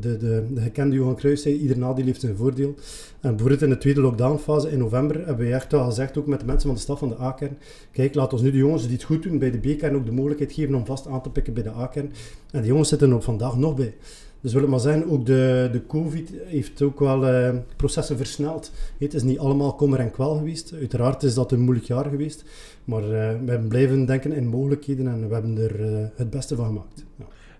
de, 0.00 0.16
de, 0.16 0.44
de 0.50 0.60
gekende 0.60 0.96
Johan 0.96 1.16
Cruijff 1.16 1.42
zei, 1.42 1.54
ieder 1.54 1.78
nadeel 1.78 2.04
heeft 2.04 2.20
zijn 2.20 2.36
voordeel. 2.36 2.74
En 3.20 3.30
bijvoorbeeld 3.30 3.62
in 3.62 3.68
de 3.68 3.78
tweede 3.78 4.00
lockdownfase 4.00 4.70
in 4.70 4.78
november 4.78 5.26
hebben 5.26 5.46
we 5.46 5.52
echt 5.52 5.72
wel 5.72 5.84
gezegd, 5.84 6.18
ook 6.18 6.26
met 6.26 6.40
de 6.40 6.46
mensen 6.46 6.66
van 6.66 6.74
de 6.74 6.80
staf 6.80 6.98
van 6.98 7.08
de 7.08 7.20
A-kern, 7.20 7.58
kijk, 7.92 8.14
laat 8.14 8.32
ons 8.32 8.42
nu 8.42 8.50
de 8.50 8.56
jongens 8.56 8.82
die 8.82 8.92
het 8.92 9.02
goed 9.02 9.22
doen 9.22 9.38
bij 9.38 9.50
de 9.50 9.58
B-kern 9.58 9.96
ook 9.96 10.06
de 10.06 10.12
mogelijkheid 10.12 10.52
geven 10.52 10.74
om 10.74 10.86
vast 10.86 11.06
aan 11.06 11.22
te 11.22 11.30
pikken 11.30 11.54
bij 11.54 11.62
de 11.62 11.70
A-kern. 11.70 12.12
En 12.50 12.60
die 12.60 12.70
jongens 12.70 12.88
zitten 12.88 13.10
er 13.10 13.22
vandaag 13.22 13.56
nog 13.56 13.74
bij. 13.74 13.94
Dus 14.40 14.52
wil 14.52 14.62
ik 14.62 14.68
maar 14.68 14.80
zeggen, 14.80 15.10
ook 15.10 15.26
de, 15.26 15.68
de 15.72 15.86
COVID 15.86 16.32
heeft 16.44 16.82
ook 16.82 16.98
wel 16.98 17.28
uh, 17.28 17.50
processen 17.76 18.16
versneld. 18.16 18.70
Het 18.98 19.14
is 19.14 19.22
niet 19.22 19.38
allemaal 19.38 19.74
kommer 19.74 19.98
en 19.98 20.10
kwel 20.10 20.36
geweest. 20.36 20.72
Uiteraard 20.74 21.22
is 21.22 21.34
dat 21.34 21.52
een 21.52 21.60
moeilijk 21.60 21.86
jaar 21.86 22.04
geweest. 22.04 22.44
Maar 22.84 23.02
uh, 23.02 23.30
we 23.44 23.58
blijven 23.68 24.06
denken 24.06 24.32
in 24.32 24.46
mogelijkheden 24.46 25.06
en 25.06 25.28
we 25.28 25.34
hebben 25.34 25.58
er 25.58 26.10
het 26.14 26.30
beste 26.30 26.56
van 26.56 26.66
gemaakt. 26.66 27.04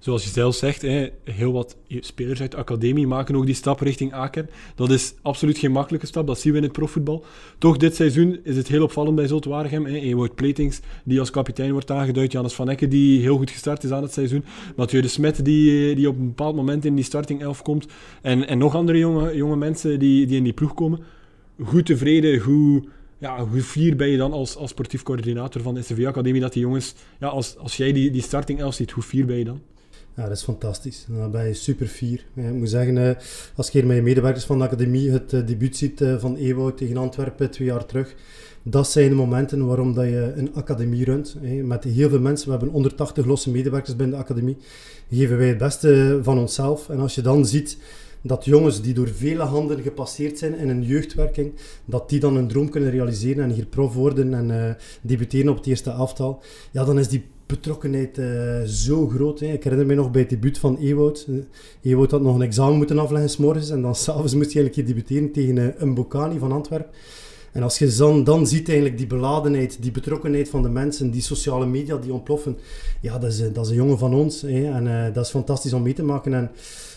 Zoals 0.05 0.25
je 0.25 0.31
zelf 0.31 0.55
zegt, 0.55 0.83
hè, 0.83 1.09
heel 1.25 1.53
wat 1.53 1.77
spelers 1.89 2.41
uit 2.41 2.51
de 2.51 2.57
academie 2.57 3.07
maken 3.07 3.37
ook 3.37 3.47
die 3.47 3.55
stap 3.55 3.81
richting 3.81 4.13
Aken. 4.13 4.51
Dat 4.75 4.91
is 4.91 5.15
absoluut 5.23 5.59
geen 5.59 5.73
makkelijke 5.73 6.07
stap, 6.07 6.27
dat 6.27 6.41
zien 6.41 6.53
we 6.53 6.59
in 6.59 6.65
het 6.65 6.73
profvoetbal. 6.73 7.25
Toch, 7.59 7.77
dit 7.77 7.95
seizoen 7.95 8.39
is 8.43 8.57
het 8.57 8.69
heel 8.69 8.83
opvallend 8.83 9.17
bij 9.17 9.27
Zulte 9.27 9.49
Waregem. 9.49 9.87
Ewout 9.87 10.35
Platings, 10.35 10.81
die 11.05 11.21
als 11.21 11.31
kapitein 11.31 11.73
wordt 11.73 11.91
aangeduid. 11.91 12.33
Jannes 12.33 12.53
van 12.53 12.69
Ecke, 12.69 12.89
die 12.89 13.21
heel 13.21 13.37
goed 13.37 13.51
gestart 13.51 13.85
is 13.85 13.91
aan 13.91 14.03
het 14.03 14.13
seizoen. 14.13 14.45
Mathieu 14.77 15.01
de 15.01 15.09
Smet, 15.09 15.45
die, 15.45 15.95
die 15.95 16.09
op 16.09 16.19
een 16.19 16.27
bepaald 16.27 16.57
moment 16.57 16.85
in 16.85 16.95
die 16.95 17.05
starting 17.05 17.43
elf 17.43 17.63
komt. 17.63 17.87
En, 18.23 18.49
en 18.49 18.59
nog 18.59 18.75
andere 18.75 18.99
jonge, 18.99 19.37
jonge 19.37 19.57
mensen 19.57 19.99
die, 19.99 20.27
die 20.27 20.37
in 20.37 20.45
die 20.45 20.53
ploeg 20.53 20.75
komen. 20.75 21.01
Goed 21.63 21.87
tevreden, 21.87 22.41
goed 22.41 22.89
ja, 23.19 23.47
hoe 23.47 23.63
fier 23.63 23.97
ben 23.97 24.09
je 24.09 24.17
dan 24.17 24.33
als, 24.33 24.57
als 24.57 24.71
sportief 24.71 25.03
coördinator 25.03 25.63
van 25.63 25.75
de 25.75 25.83
SV 25.83 26.07
Academie 26.07 26.41
dat 26.41 26.53
die 26.53 26.63
jongens, 26.63 26.95
ja, 27.21 27.27
als, 27.27 27.57
als 27.57 27.77
jij 27.77 27.93
die, 27.93 28.11
die 28.11 28.23
starting 28.23 28.61
elf 28.61 28.75
ziet, 28.75 28.91
hoe 28.91 29.03
fier 29.03 29.27
ben 29.27 29.37
je 29.37 29.45
dan? 29.45 29.61
Ja, 30.17 30.23
dat 30.23 30.37
is 30.37 30.43
fantastisch. 30.43 31.07
Dan 31.09 31.31
ben 31.31 31.47
je 31.47 31.55
super 31.55 31.87
fier. 31.87 32.25
Ik 32.35 32.53
moet 32.53 32.71
zeggen, 32.71 33.17
als 33.57 33.67
je 33.67 33.79
hier 33.79 33.87
met 33.87 33.97
je 33.97 34.03
medewerkers 34.03 34.45
van 34.45 34.59
de 34.59 34.65
academie 34.65 35.11
het 35.11 35.31
debuut 35.31 35.77
ziet 35.77 36.05
van 36.19 36.37
Ewout 36.37 36.77
tegen 36.77 36.97
Antwerpen 36.97 37.51
twee 37.51 37.69
jaar 37.69 37.87
terug, 37.87 38.15
dat 38.63 38.91
zijn 38.91 39.09
de 39.09 39.15
momenten 39.15 39.67
waarom 39.67 39.95
dat 39.95 40.05
je 40.05 40.33
een 40.37 40.55
academie 40.55 41.05
runt. 41.05 41.37
Met 41.63 41.85
heel 41.85 42.09
veel 42.09 42.21
mensen, 42.21 42.47
we 42.47 42.53
hebben 42.53 42.73
180 42.73 43.25
losse 43.25 43.51
medewerkers 43.51 43.97
binnen 43.97 44.17
de 44.17 44.23
academie, 44.23 44.57
geven 45.11 45.37
wij 45.39 45.49
het 45.49 45.59
beste 45.59 46.19
van 46.23 46.39
onszelf. 46.39 46.89
En 46.89 47.01
als 47.01 47.15
je 47.15 47.23
dan 47.23 47.47
ziet 47.47 47.79
dat 48.21 48.45
jongens 48.45 48.83
die 48.83 48.95
door 48.95 49.09
vele 49.09 49.43
handen 49.43 49.83
gepasseerd 49.83 50.39
zijn 50.39 50.59
in 50.59 50.69
een 50.69 50.83
jeugdwerking, 50.83 51.53
dat 51.85 52.09
die 52.09 52.21
dan 52.21 52.37
een 52.37 52.49
droom 52.49 52.69
kunnen 52.69 52.91
realiseren 52.91 53.45
en 53.45 53.51
hier 53.51 53.67
prof 53.67 53.95
worden 53.95 54.35
en 54.35 54.49
uh, 54.49 54.71
debuteren 55.03 55.49
op 55.49 55.57
het 55.57 55.67
eerste 55.67 55.93
aftal, 55.93 56.43
ja, 56.71 56.85
dan 56.85 56.99
is 56.99 57.09
die 57.09 57.25
betrokkenheid 57.47 58.19
uh, 58.19 58.63
zo 58.63 59.09
groot. 59.09 59.41
Hè. 59.41 59.47
Ik 59.47 59.65
herinner 59.65 59.87
me 59.87 59.95
nog 59.95 60.11
bij 60.11 60.21
het 60.21 60.31
debuut 60.31 60.59
van 60.59 60.79
Ewout. 60.79 61.27
Uh, 61.29 61.43
Ewout 61.83 62.11
had 62.11 62.23
nog 62.23 62.35
een 62.35 62.43
examen 62.43 62.77
moeten 62.77 62.99
afleggen 62.99 63.31
s 63.31 63.37
morgens 63.37 63.71
en 63.71 63.83
dan 63.83 63.95
s'avonds 63.95 64.35
moest 64.35 64.53
hij 64.53 64.63
eigenlijk 64.63 64.89
debuteren 64.89 65.33
tegen 65.33 65.83
een 65.83 65.95
Bocani 65.95 66.39
van 66.39 66.53
Antwerpen. 66.53 66.91
En 67.53 67.63
als 67.63 67.79
je 67.79 67.95
dan, 67.95 68.25
dan 68.25 68.47
ziet 68.47 68.69
eigenlijk 68.69 68.99
die 68.99 69.07
beladenheid, 69.07 69.83
die 69.83 69.91
betrokkenheid 69.91 70.49
van 70.49 70.63
de 70.63 70.69
mensen, 70.69 71.11
die 71.11 71.23
sociale 71.23 71.67
media 71.67 71.97
die 71.97 72.13
ontploffen, 72.13 72.57
ja, 73.01 73.19
dat 73.19 73.33
is, 73.33 73.53
dat 73.53 73.65
is 73.65 73.71
een 73.71 73.77
jongen 73.77 73.99
van 73.99 74.15
ons. 74.15 74.43
Hè. 74.43 74.73
En 74.73 75.13
dat 75.13 75.25
is 75.25 75.31
fantastisch 75.31 75.73
om 75.73 75.83
mee 75.83 75.93
te 75.93 76.03
maken. 76.03 76.35
En 76.35 76.51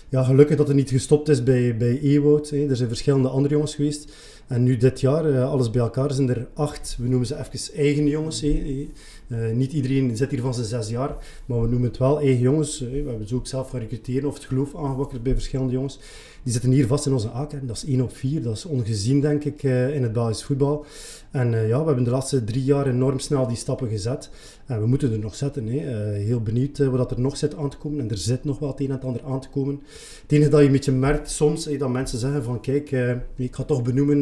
ja, 0.10 0.24
gelukkig 0.24 0.58
dat 0.58 0.68
het 0.68 0.76
niet 0.76 0.90
gestopt 0.90 1.30
is 1.30 1.44
bij, 1.44 1.78
bij 1.78 2.00
Ewout. 2.00 2.50
Hè. 2.50 2.70
Er 2.70 2.76
zijn 2.76 2.90
verschillende 2.90 3.28
andere 3.28 3.54
jongens 3.54 3.76
geweest. 3.76 4.12
En 4.48 4.64
nu 4.64 4.78
dit 4.78 5.02
jaar, 5.02 5.42
alles 5.44 5.70
bij 5.70 5.82
elkaar, 5.82 6.14
zijn 6.14 6.30
er 6.30 6.48
acht, 6.54 6.96
we 7.00 7.08
noemen 7.08 7.28
ze 7.28 7.36
even 7.36 7.76
eigen 7.76 8.08
jongens. 8.08 8.42
Hè. 8.42 8.88
Uh, 9.28 9.52
niet 9.52 9.74
iedereen 9.74 10.18
zit 10.18 10.32
hier 10.32 10.42
van 10.42 10.54
zijn 10.54 10.66
zes 10.66 10.90
jaar, 10.90 11.16
maar 11.46 11.62
we 11.62 11.68
noemen 11.68 11.88
het 11.88 11.98
wel 11.98 12.20
eigen 12.20 12.40
jongens. 12.40 12.80
Hè. 12.80 12.90
We 13.04 13.10
hebben 13.10 13.28
ook 13.34 13.48
zelf 13.48 13.70
gaan 13.70 13.80
recruteren 13.80 14.30
of 14.30 14.34
het 14.34 14.44
geloof 14.44 14.76
aangewakkerd 14.76 15.24
bij 15.24 15.34
verschillende 15.34 15.74
jongens. 15.74 16.00
Die 16.44 16.54
zitten 16.54 16.72
hier 16.72 16.88
vast 16.88 17.06
in 17.06 17.14
onze 17.14 17.34
A-kern. 17.34 17.68
Dat 17.68 17.76
is 17.76 17.86
1 17.86 18.02
op 18.02 18.16
4. 18.16 18.42
Dat 18.42 18.56
is 18.56 18.66
ongezien, 18.66 19.22
denk 19.22 19.44
ik, 19.44 19.64
uh, 19.64 19.96
in 19.96 20.04
het 20.04 20.14
Belgisch 20.14 20.44
voetbal. 20.44 20.86
En 21.32 21.54
uh, 21.54 21.68
ja, 21.68 21.80
we 21.80 21.86
hebben 21.86 22.04
de 22.04 22.10
laatste 22.10 22.44
drie 22.44 22.64
jaar 22.64 22.88
enorm 22.88 23.20
snel 23.20 23.48
die 23.48 23.58
stappen 23.58 23.90
gezet. 23.90 24.30
En 24.66 24.80
we 24.80 24.88
moeten 24.88 25.12
er 25.12 25.20
nog 25.20 25.36
zetten. 25.36 25.68
Hè. 25.68 25.76
Uh, 25.76 26.26
heel 26.26 26.42
benieuwd 26.42 26.78
wat 26.78 27.12
er 27.12 27.20
nog 27.20 27.38
zit 27.38 27.56
aan 27.56 27.70
te 27.70 27.78
komen. 27.78 28.00
En 28.00 28.10
er 28.10 28.18
zit 28.18 28.44
nog 28.44 28.60
wel 28.60 28.70
het 28.70 28.80
een 28.80 28.86
en 28.86 28.92
het 28.92 29.04
ander 29.04 29.24
aan 29.24 29.42
te 29.42 29.50
komen. 29.50 29.82
Het 30.22 30.32
enige 30.32 30.50
dat 30.50 30.60
je 30.60 30.66
een 30.66 30.72
beetje 30.72 30.92
merkt 30.92 31.32
soms, 31.32 31.64
dat 31.78 31.90
mensen 31.90 32.20
zeggen 32.20 32.44
van 32.44 32.62
kijk, 32.62 32.92
ik 33.36 33.56
ga 33.56 33.64
toch 33.64 33.82
benoemen, 33.82 34.22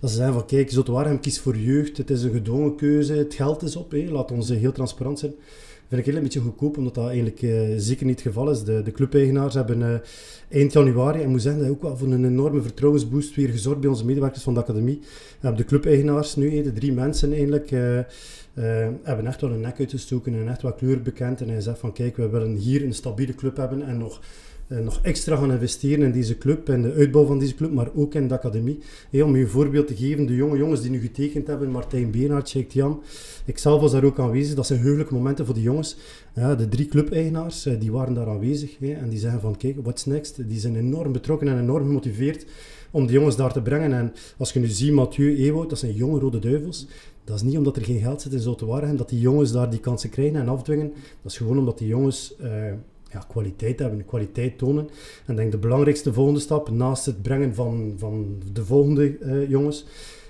dat 0.00 0.10
ze 0.10 0.16
zeggen 0.16 0.34
van 0.34 0.46
kijk, 0.46 0.70
Zotowarem 0.70 1.20
kiest 1.20 1.38
voor 1.38 1.56
jeugd. 1.56 1.96
Het 1.96 2.10
is 2.10 2.22
een 2.22 2.32
gedwongen 2.32 2.76
keuze. 2.76 3.12
Het 3.12 3.34
geld 3.34 3.62
is 3.62 3.76
op. 3.76 3.90
Hè. 3.90 4.06
Laat 4.10 4.30
ons 4.30 4.48
heel 4.48 4.72
transparant 4.72 5.18
zijn 5.18 5.34
vind 5.92 6.06
ik 6.06 6.14
een 6.14 6.22
beetje 6.22 6.40
goedkoop, 6.40 6.76
omdat 6.76 6.94
dat 6.94 7.06
eigenlijk 7.06 7.42
uh, 7.42 7.74
zeker 7.76 8.06
niet 8.06 8.14
het 8.14 8.26
geval 8.26 8.50
is. 8.50 8.64
De, 8.64 8.82
de 8.82 8.92
clubeigenaars 8.92 9.54
hebben 9.54 9.80
uh, 9.80 9.94
eind 10.48 10.72
januari, 10.72 11.22
en 11.22 11.30
moet 11.30 11.42
zeggen 11.42 11.62
dat 11.62 11.70
ook 11.70 11.82
wel 11.82 11.96
voor 11.96 12.12
een 12.12 12.24
enorme 12.24 12.62
vertrouwensboost 12.62 13.34
weer 13.34 13.48
gezorgd 13.48 13.80
bij 13.80 13.88
onze 13.88 14.04
medewerkers 14.04 14.42
van 14.42 14.54
de 14.54 14.60
academie. 14.60 15.00
Uh, 15.44 15.56
de 15.56 15.64
clubeigenaars 15.64 16.36
nu, 16.36 16.62
de 16.62 16.72
drie 16.72 16.92
mensen 16.92 17.32
eigenlijk, 17.32 17.70
hebben 19.02 19.26
echt 19.26 19.40
wel 19.40 19.50
een 19.50 19.60
nek 19.60 19.78
uitgestoken 19.78 20.34
en 20.34 20.48
echt 20.48 20.62
wel 20.62 20.72
kleur 20.72 21.02
bekend. 21.02 21.40
En 21.40 21.48
hij 21.48 21.60
zegt 21.60 21.78
van 21.78 21.92
kijk, 21.92 22.16
we 22.16 22.28
willen 22.28 22.54
hier 22.54 22.84
een 22.84 22.94
stabiele 22.94 23.34
club 23.34 23.56
hebben 23.56 23.82
en 23.82 23.98
nog 23.98 24.20
nog 24.66 25.00
extra 25.02 25.36
gaan 25.36 25.52
investeren 25.52 26.04
in 26.04 26.12
deze 26.12 26.38
club 26.38 26.68
en 26.68 26.82
de 26.82 26.92
uitbouw 26.92 27.24
van 27.24 27.38
deze 27.38 27.54
club, 27.54 27.72
maar 27.72 27.88
ook 27.94 28.14
in 28.14 28.28
de 28.28 28.34
academie. 28.34 28.78
om 29.10 29.36
je 29.36 29.42
een 29.42 29.48
voorbeeld 29.48 29.86
te 29.86 29.96
geven, 29.96 30.26
de 30.26 30.34
jonge 30.34 30.56
jongens 30.56 30.80
die 30.80 30.90
nu 30.90 31.00
getekend 31.00 31.46
hebben, 31.46 31.70
Martijn 31.70 32.10
Beenhard, 32.10 32.48
Sheikh 32.48 32.74
Jan, 32.74 33.02
ik 33.44 33.58
zelf 33.58 33.80
was 33.80 33.92
daar 33.92 34.04
ook 34.04 34.18
aanwezig, 34.18 34.54
dat 34.54 34.66
zijn 34.66 34.80
heugelijke 34.80 35.14
momenten 35.14 35.46
voor 35.46 35.54
de 35.54 35.62
jongens. 35.62 35.96
Ja, 36.34 36.54
de 36.54 36.68
drie 36.68 36.86
clubeigenaars, 36.86 37.66
uh, 37.66 37.80
die 37.80 37.92
waren 37.92 38.14
daar 38.14 38.28
aanwezig 38.28 38.80
en 38.80 39.08
die 39.08 39.18
zeggen 39.18 39.40
van 39.40 39.56
kijk, 39.56 39.76
what's 39.82 40.04
next? 40.04 40.48
Die 40.48 40.60
zijn 40.60 40.76
enorm 40.76 41.12
betrokken 41.12 41.48
en 41.48 41.58
enorm 41.58 41.86
gemotiveerd 41.86 42.46
om 42.90 43.06
de 43.06 43.12
jongens 43.12 43.36
daar 43.36 43.52
te 43.52 43.62
brengen. 43.62 43.92
En 43.92 44.12
als 44.36 44.52
je 44.52 44.60
nu 44.60 44.66
ziet, 44.66 44.92
Mathieu, 44.92 45.36
Ewout, 45.36 45.68
dat 45.68 45.78
zijn 45.78 45.92
jonge 45.92 46.18
rode 46.18 46.38
duivels. 46.38 46.86
Dat 47.24 47.36
is 47.36 47.42
niet 47.42 47.56
omdat 47.56 47.76
er 47.76 47.84
geen 47.84 48.00
geld 48.00 48.22
zit 48.22 48.32
in 48.32 48.40
Zoutewaren 48.40 48.96
dat 48.96 49.08
die 49.08 49.20
jongens 49.20 49.52
daar 49.52 49.70
die 49.70 49.80
kansen 49.80 50.10
krijgen 50.10 50.40
en 50.40 50.48
afdwingen. 50.48 50.92
Dat 51.22 51.32
is 51.32 51.36
gewoon 51.38 51.58
omdat 51.58 51.78
die 51.78 51.88
jongens 51.88 52.34
uh, 52.42 52.48
ja, 53.12 53.24
kwaliteit 53.28 53.78
hebben, 53.78 54.04
kwaliteit 54.04 54.58
tonen. 54.58 54.88
En 55.26 55.36
denk 55.36 55.50
de 55.52 55.58
belangrijkste 55.58 56.12
volgende 56.12 56.40
stap, 56.40 56.70
naast 56.70 57.06
het 57.06 57.22
brengen 57.22 57.54
van, 57.54 57.94
van 57.96 58.42
de 58.52 58.64
volgende 58.64 59.18
uh, 59.18 59.48
jongens, 59.48 59.86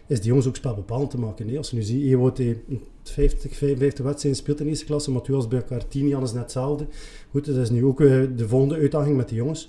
is 0.07 0.19
die 0.19 0.29
jongens 0.29 0.47
ook 0.47 0.57
spelbepalend 0.57 1.11
te 1.11 1.19
maken. 1.19 1.47
Nee, 1.47 1.59
als 1.59 1.71
je 1.71 1.77
nu 1.77 1.83
ziet, 1.83 2.03
Ewout 2.03 2.39
heeft 2.39 2.59
50, 3.03 3.57
55 3.57 4.05
wedstrijden 4.05 4.43
speelt 4.43 4.61
in 4.61 4.67
eerste 4.67 4.85
klasse, 4.85 5.23
was 5.27 5.49
bij 5.49 5.59
elkaar 5.59 5.89
10 5.89 6.09
jaar 6.09 6.23
is 6.23 6.33
net 6.33 6.43
hetzelfde. 6.43 6.87
Goed, 7.31 7.45
dat 7.47 7.57
is 7.57 7.71
nu 7.71 7.85
ook 7.85 8.01
uh, 8.01 8.23
de 8.37 8.49
volgende 8.49 8.75
uitdaging 8.75 9.17
met 9.17 9.29
de 9.29 9.35
jongens 9.35 9.69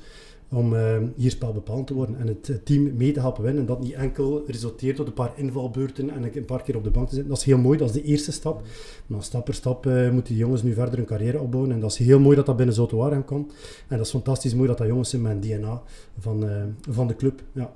om 0.53 0.73
uh, 0.73 0.97
hier 1.15 1.31
spelbepalend 1.31 1.87
te 1.87 1.93
worden 1.93 2.19
en 2.19 2.27
het 2.27 2.65
team 2.65 2.95
mee 2.95 3.11
te 3.11 3.19
helpen 3.19 3.43
winnen. 3.43 3.61
En 3.61 3.67
dat 3.67 3.81
niet 3.81 3.93
enkel 3.93 4.43
resulteert 4.47 4.95
tot 4.95 5.07
een 5.07 5.13
paar 5.13 5.31
invalbeurten 5.35 6.09
en 6.09 6.23
een 6.23 6.45
paar 6.45 6.63
keer 6.63 6.75
op 6.75 6.83
de 6.83 6.89
bank 6.89 7.07
te 7.07 7.13
zitten. 7.13 7.31
Dat 7.31 7.39
is 7.39 7.45
heel 7.45 7.57
mooi, 7.57 7.77
dat 7.77 7.87
is 7.87 8.01
de 8.01 8.03
eerste 8.03 8.31
stap. 8.31 8.61
Maar 9.07 9.23
stap 9.23 9.45
per 9.45 9.53
stap 9.53 9.85
uh, 9.85 10.09
moeten 10.11 10.33
die 10.33 10.43
jongens 10.43 10.63
nu 10.63 10.73
verder 10.73 10.95
hun 10.95 11.05
carrière 11.05 11.39
opbouwen. 11.39 11.71
En 11.71 11.79
dat 11.79 11.91
is 11.91 11.97
heel 11.97 12.19
mooi 12.19 12.35
dat 12.35 12.45
dat 12.45 12.55
binnen 12.55 12.75
Zotowarem 12.75 13.25
kan. 13.25 13.51
En 13.87 13.97
dat 13.97 14.05
is 14.05 14.11
fantastisch 14.11 14.53
mooi 14.55 14.67
dat 14.67 14.77
dat 14.77 14.87
jongens 14.87 15.09
zijn 15.09 15.21
met 15.21 15.31
een 15.31 15.39
DNA 15.39 15.81
van, 16.19 16.43
uh, 16.43 16.63
van 16.89 17.07
de 17.07 17.15
club. 17.15 17.43
Ja. 17.51 17.73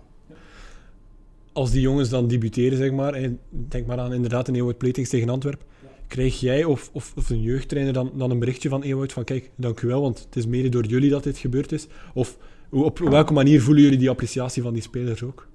Als 1.52 1.72
die 1.72 1.82
jongens 1.82 2.10
dan 2.10 2.28
debuteren, 2.28 2.78
zeg 2.78 2.92
maar, 2.92 3.14
en 3.14 3.40
denk 3.50 3.86
maar 3.86 4.00
aan 4.00 4.14
inderdaad 4.14 4.48
een 4.48 4.56
Ewout 4.56 4.78
Platings 4.78 5.10
tegen 5.10 5.30
Antwerpen, 5.30 5.66
krijg 6.08 6.40
jij 6.40 6.64
of, 6.64 6.90
of, 6.94 7.14
of, 7.16 7.30
een 7.30 7.42
jeugdtrainer 7.42 7.94
dan, 7.94 8.12
dan 8.16 8.32
een 8.32 8.40
berichtje 8.40 8.70
van 8.70 8.82
Ewout 8.82 9.14
van 9.14 9.24
kijk, 9.24 9.52
dank 9.56 9.82
u 9.82 9.88
wel, 9.88 10.02
want 10.02 10.20
het 10.20 10.36
is 10.36 10.46
mede 10.46 10.70
door 10.70 10.86
jullie 10.86 11.10
dat 11.10 11.24
dit 11.24 11.38
gebeurd 11.38 11.72
is? 11.72 11.88
Of 12.14 12.38
op 12.70 13.00
welke 13.00 13.34
manier 13.34 13.62
voelen 13.62 13.84
jullie 13.84 14.00
die 14.00 14.10
appreciatie 14.10 14.62
van 14.62 14.74
die 14.74 14.82
spelers 14.82 15.24
ook? 15.24 15.48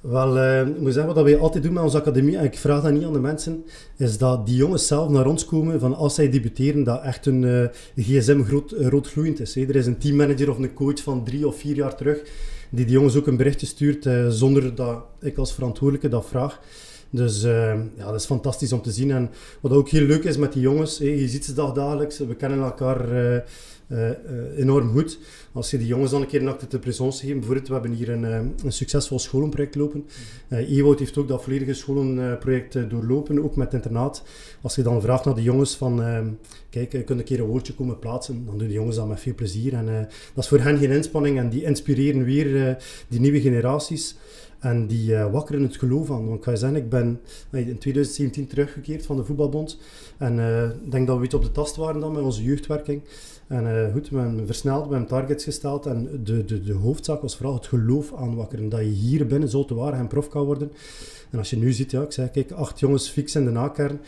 Wel, 0.00 0.36
uh, 0.36 0.66
ik 0.66 0.80
moet 0.80 0.92
zeggen, 0.92 1.14
wat 1.14 1.24
wij 1.24 1.38
altijd 1.38 1.62
doen 1.62 1.72
met 1.72 1.82
onze 1.82 1.96
academie, 1.96 2.36
en 2.36 2.44
ik 2.44 2.58
vraag 2.58 2.82
dat 2.82 2.92
niet 2.92 3.04
aan 3.04 3.12
de 3.12 3.20
mensen, 3.20 3.64
is 3.96 4.18
dat 4.18 4.46
die 4.46 4.56
jongens 4.56 4.86
zelf 4.86 5.08
naar 5.08 5.26
ons 5.26 5.44
komen 5.44 5.80
van 5.80 5.94
als 5.94 6.14
zij 6.14 6.30
debuteren, 6.30 6.84
dat 6.84 7.02
echt 7.02 7.24
hun 7.24 7.42
uh, 7.42 7.64
gsm 7.96 8.42
groot, 8.42 8.72
uh, 8.72 8.88
roodgloeiend 8.88 9.40
is. 9.40 9.54
Hè. 9.54 9.62
Er 9.62 9.76
is 9.76 9.86
een 9.86 9.98
teammanager 9.98 10.50
of 10.50 10.58
een 10.58 10.74
coach 10.74 11.02
van 11.02 11.24
drie 11.24 11.46
of 11.46 11.58
vier 11.58 11.76
jaar 11.76 11.96
terug, 11.96 12.22
die 12.70 12.84
die 12.84 12.94
jongens 12.94 13.16
ook 13.16 13.26
een 13.26 13.36
berichtje 13.36 13.66
stuurt, 13.66 14.08
zonder 14.28 14.74
dat 14.74 15.04
ik 15.20 15.38
als 15.38 15.54
verantwoordelijke 15.54 16.08
dat 16.08 16.26
vraag. 16.26 16.60
Dus 17.10 17.42
ja, 17.42 18.04
dat 18.04 18.14
is 18.14 18.24
fantastisch 18.24 18.72
om 18.72 18.82
te 18.82 18.92
zien. 18.92 19.10
En 19.10 19.30
wat 19.60 19.72
ook 19.72 19.88
heel 19.88 20.06
leuk 20.06 20.24
is 20.24 20.36
met 20.36 20.52
die 20.52 20.62
jongens, 20.62 20.98
je 20.98 21.28
ziet 21.28 21.44
ze 21.44 21.54
dagelijks, 21.54 22.18
we 22.18 22.34
kennen 22.34 22.58
elkaar 22.58 22.98
uh, 23.92 24.58
enorm 24.58 24.90
goed. 24.90 25.18
Als 25.52 25.70
je 25.70 25.78
die 25.78 25.86
jongens 25.86 26.10
dan 26.10 26.20
een 26.20 26.26
keer 26.26 26.40
een 26.40 26.48
acte 26.48 26.66
de 26.68 26.78
présence 26.78 27.20
geeft, 27.20 27.34
bijvoorbeeld, 27.34 27.68
we 27.68 27.72
hebben 27.72 27.92
hier 27.92 28.08
een, 28.08 28.22
uh, 28.22 28.40
een 28.64 28.72
succesvol 28.72 29.18
scholenproject 29.18 29.74
lopen. 29.74 30.06
Uh, 30.48 30.98
heeft 30.98 31.18
ook 31.18 31.28
dat 31.28 31.42
volledige 31.42 31.74
scholenproject 31.74 32.90
doorlopen, 32.90 33.42
ook 33.42 33.56
met 33.56 33.72
internaat. 33.72 34.22
Als 34.62 34.74
je 34.74 34.82
dan 34.82 35.00
vraagt 35.00 35.24
naar 35.24 35.34
de 35.34 35.42
jongens 35.42 35.76
van, 35.76 36.02
kijk, 36.70 36.92
je 36.92 37.04
een 37.06 37.24
keer 37.24 37.40
een 37.40 37.46
woordje 37.46 37.74
komen 37.74 37.98
plaatsen, 37.98 38.44
dan 38.46 38.58
doen 38.58 38.68
de 38.68 38.74
jongens 38.74 38.96
dat 38.96 39.08
met 39.08 39.20
veel 39.20 39.34
plezier. 39.34 39.74
En 39.74 40.08
dat 40.34 40.44
is 40.44 40.48
voor 40.48 40.60
hen 40.60 40.78
geen 40.78 40.90
inspanning 40.90 41.38
en 41.38 41.48
die 41.48 41.62
inspireren 41.62 42.24
weer 42.24 42.76
die 43.08 43.20
nieuwe 43.20 43.40
generaties. 43.40 44.16
En 44.58 44.86
die 44.86 45.10
uh, 45.10 45.32
wakkeren 45.32 45.62
het 45.62 45.76
geloof 45.76 46.10
aan. 46.10 46.26
Want 46.26 46.38
ik 46.38 46.44
ga 46.44 46.56
zeggen, 46.56 46.78
ik 46.78 46.88
ben 46.88 47.20
in 47.50 47.78
2017 47.78 48.46
teruggekeerd 48.46 49.06
van 49.06 49.16
de 49.16 49.24
voetbalbond. 49.24 49.78
En 50.18 50.38
ik 50.84 50.90
denk 50.90 51.06
dat 51.06 51.18
we 51.18 51.24
iets 51.24 51.34
op 51.34 51.42
de 51.42 51.52
tast 51.52 51.76
waren 51.76 52.00
dan 52.00 52.12
met 52.12 52.22
onze 52.22 52.42
jeugdwerking. 52.42 53.02
En 53.52 53.66
uh, 53.66 53.92
goed, 53.92 54.08
we 54.08 54.18
hebben 54.18 54.46
versneld, 54.46 54.84
we 54.84 54.90
hebben 54.90 55.08
targets 55.08 55.44
gesteld 55.44 55.86
en 55.86 56.20
de, 56.24 56.44
de, 56.44 56.62
de 56.62 56.72
hoofdzaak 56.72 57.20
was 57.22 57.36
vooral 57.36 57.54
het 57.54 57.66
geloof 57.66 58.14
aanwakkeren. 58.14 58.68
Dat 58.68 58.80
je 58.80 58.86
hier 58.86 59.26
binnen 59.26 59.48
zo 59.48 59.64
te 59.64 59.74
waar 59.74 60.06
prof 60.06 60.28
kan 60.28 60.44
worden. 60.44 60.72
En 61.30 61.38
als 61.38 61.50
je 61.50 61.56
nu 61.56 61.72
ziet, 61.72 61.90
ja, 61.90 62.02
ik 62.02 62.12
zeg, 62.12 62.30
kijk, 62.30 62.50
acht 62.50 62.80
jongens 62.80 63.08
fix 63.08 63.34
in 63.34 63.44
de 63.44 63.50
nakern. 63.50 64.00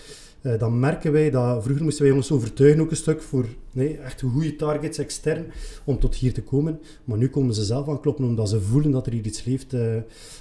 Uh, 0.42 0.58
dan 0.58 0.78
merken 0.78 1.12
wij 1.12 1.30
dat 1.30 1.62
vroeger 1.62 1.84
moesten 1.84 2.02
wij 2.02 2.10
jongens 2.10 2.32
overtuigen 2.32 2.80
ook 2.80 2.90
een 2.90 2.96
stuk 2.96 3.22
voor 3.22 3.46
nee, 3.72 3.98
echt 3.98 4.20
goede 4.20 4.56
targets 4.56 4.98
extern 4.98 5.44
om 5.84 5.98
tot 5.98 6.14
hier 6.14 6.32
te 6.32 6.42
komen. 6.42 6.80
Maar 7.04 7.18
nu 7.18 7.28
komen 7.28 7.54
ze 7.54 7.64
zelf 7.64 7.88
aan 7.88 8.00
kloppen 8.00 8.24
omdat 8.24 8.48
ze 8.48 8.60
voelen 8.60 8.90
dat 8.90 9.06
er 9.06 9.12
hier 9.12 9.26
iets 9.26 9.44
leeft 9.44 9.72
uh, 9.72 9.96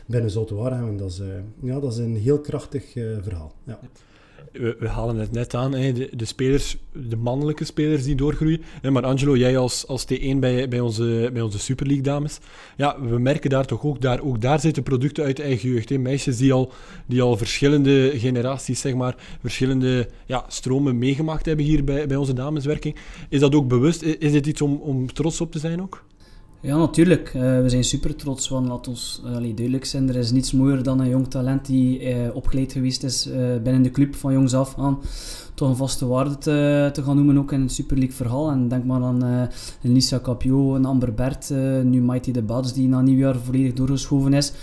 binnen 0.06 0.32
Zoutwaarhem. 0.32 0.88
En 0.88 0.98
dat 0.98 1.10
is, 1.10 1.22
ja, 1.62 1.80
dat 1.80 1.92
is 1.92 1.98
een 1.98 2.16
heel 2.16 2.40
krachtig 2.40 2.92
verhaal. 3.22 3.54
Ja 3.64 3.80
we, 4.54 4.88
halen 4.88 5.16
het 5.16 5.32
net 5.32 5.56
aan, 5.56 5.74
hè, 5.74 5.94
de, 5.94 6.10
de, 6.12 6.26
spelers, 6.26 6.78
de 6.92 7.16
mannelijke 7.16 7.66
spelers 7.66 8.04
die 8.04 8.16
doorgroeien. 8.16 8.62
Hè, 8.82 8.92
maar 8.92 9.04
Angelo, 9.04 9.38
jij 9.38 9.58
als, 9.58 9.88
als 9.88 10.06
T1 10.14 10.38
bij, 10.38 10.68
bij, 10.68 10.80
onze, 10.80 11.30
bij 11.34 11.42
onze 11.42 11.60
Super 11.60 11.86
League 11.86 12.04
dames, 12.04 12.40
ja, 12.78 13.02
we 13.02 13.20
merken 13.20 13.50
daar 13.50 13.66
toch 13.66 13.86
ook, 13.86 14.02
daar, 14.02 14.22
ook 14.22 14.42
daar 14.42 14.60
zitten 14.60 14.84
producten 14.84 15.24
uit 15.24 15.40
eigen 15.40 15.70
jeugd. 15.70 15.90
Hè. 15.90 15.98
Meisjes 15.98 16.38
die 16.38 16.54
al, 16.54 16.72
die 17.06 17.22
al 17.22 17.38
verschillende 17.38 18.12
generaties, 18.16 18.80
zeg 18.80 18.94
maar, 18.94 19.16
verschillende 19.42 20.10
ja, 20.26 20.46
stromen 20.48 20.98
meegemaakt 20.98 21.46
hebben 21.46 21.66
hier 21.66 21.84
bij, 21.84 22.08
bij 22.08 22.18
onze 22.18 22.34
dameswerking. 22.34 22.96
Is 23.30 23.40
dat 23.40 23.56
ook 23.56 23.68
bewust? 23.68 24.02
Is 24.02 24.32
dit 24.32 24.48
iets 24.48 24.62
om, 24.62 24.76
om 24.76 25.14
trots 25.14 25.42
op 25.42 25.52
te 25.52 25.60
zijn 25.60 25.82
ook? 25.82 26.04
Ja, 26.64 26.78
natuurlijk. 26.78 27.34
Uh, 27.34 27.42
we 27.42 27.70
zijn 27.70 27.84
super 27.84 28.16
trots, 28.16 28.50
want 28.50 28.68
laat 28.68 28.88
ons 28.88 29.22
uh, 29.26 29.32
duidelijk 29.32 29.86
zijn, 29.86 30.10
er 30.10 30.16
is 30.16 30.32
niets 30.32 30.52
mooier 30.52 30.84
dan 30.84 31.00
een 31.00 31.10
jong 31.10 31.28
talent 31.28 31.66
die 31.66 32.02
uh, 32.02 32.36
opgeleid 32.36 32.72
geweest 32.72 33.04
is 33.04 33.30
binnen 33.64 33.82
de 33.82 33.92
club 33.92 34.16
van 34.16 34.34
jongs 34.34 34.54
af 34.54 34.78
aan 34.78 35.00
toch 35.54 35.70
een 35.70 35.76
vaste 35.76 36.08
waarde 36.08 36.38
te, 36.38 36.90
te 36.94 37.04
gaan 37.04 37.16
noemen 37.16 37.38
ook 37.38 37.52
in 37.52 37.62
het 37.62 37.72
Super 37.72 37.98
League 37.98 38.16
verhaal. 38.16 38.50
En 38.52 38.68
denk 38.68 38.84
maar 38.84 39.02
aan 39.02 39.22
een 39.22 39.50
Lisa 39.94 40.20
Capio, 40.20 40.76
een 40.76 40.86
Amber 40.86 41.14
Bert, 41.14 41.50
nu 41.84 42.02
Mighty 42.02 42.32
de 42.32 42.42
Bats 42.42 42.74
die 42.74 42.88
na 42.88 43.02
nieuwjaar 43.02 43.36
volledig 43.36 43.74
doorgeschoven 43.74 44.34
is. 44.34 44.54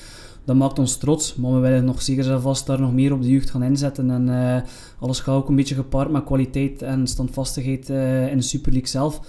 Dat 0.44 0.56
maakt 0.56 0.78
ons 0.78 0.96
trots, 0.96 1.34
maar 1.34 1.52
we 1.52 1.58
willen 1.58 1.84
nog 1.84 2.02
zeker 2.02 2.30
en 2.30 2.42
vast 2.42 2.66
daar 2.66 2.80
nog 2.80 2.92
meer 2.92 3.12
op 3.12 3.22
de 3.22 3.28
jeugd 3.28 3.50
gaan 3.50 3.62
inzetten. 3.62 4.10
En 4.10 4.64
alles 4.98 5.20
gaat 5.20 5.34
ook 5.34 5.48
een 5.48 5.56
beetje 5.56 5.74
gepaard 5.74 6.10
met 6.10 6.24
kwaliteit 6.24 6.82
en 6.82 7.06
standvastigheid 7.06 7.88
in 8.30 8.36
de 8.36 8.42
Super 8.42 8.72
League 8.72 8.88
zelf. 8.88 9.20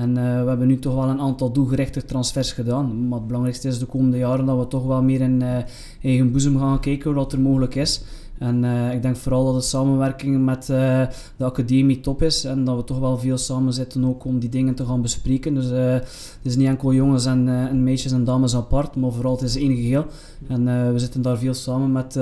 En 0.00 0.10
uh, 0.10 0.42
we 0.42 0.48
hebben 0.48 0.66
nu 0.66 0.78
toch 0.78 0.94
wel 0.94 1.08
een 1.08 1.20
aantal 1.20 1.52
doelgerichte 1.52 2.04
transfers 2.04 2.52
gedaan. 2.52 3.08
Maar 3.08 3.18
het 3.18 3.26
belangrijkste 3.26 3.68
is 3.68 3.78
de 3.78 3.86
komende 3.86 4.16
jaren 4.16 4.46
dat 4.46 4.58
we 4.58 4.66
toch 4.66 4.86
wel 4.86 5.02
meer 5.02 5.20
in 5.20 5.40
uh, 5.40 5.56
eigen 6.02 6.30
boezem 6.30 6.58
gaan 6.58 6.80
kijken 6.80 7.14
wat 7.14 7.32
er 7.32 7.40
mogelijk 7.40 7.74
is. 7.74 8.02
En 8.38 8.64
uh, 8.64 8.94
ik 8.94 9.02
denk 9.02 9.16
vooral 9.16 9.44
dat 9.44 9.54
de 9.54 9.68
samenwerking 9.68 10.44
met 10.44 10.66
de 10.66 11.44
academie 11.44 12.00
top 12.00 12.22
is. 12.22 12.44
En 12.44 12.64
dat 12.64 12.76
we 12.76 12.84
toch 12.84 12.98
wel 12.98 13.18
veel 13.18 13.38
samen 13.38 13.72
zitten 13.72 14.04
ook 14.04 14.24
om 14.24 14.38
die 14.38 14.48
dingen 14.48 14.74
te 14.74 14.86
gaan 14.86 15.02
bespreken. 15.02 15.54
Dus 15.54 15.68
het 15.70 16.40
is 16.42 16.56
niet 16.56 16.66
enkel 16.66 16.92
jongens 16.92 17.26
en, 17.26 17.48
en, 17.48 17.84
meisjes 17.84 18.12
en 18.12 18.24
dames 18.24 18.54
apart, 18.54 18.96
maar 18.96 19.12
vooral 19.12 19.32
het 19.32 19.42
is 19.42 19.56
één 19.56 19.76
geheel. 19.76 20.06
En 20.48 20.92
we 20.92 20.98
zitten 20.98 21.22
daar 21.22 21.38
veel 21.38 21.54
samen 21.54 21.92
met 21.92 22.14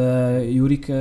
Jurik 0.52 0.92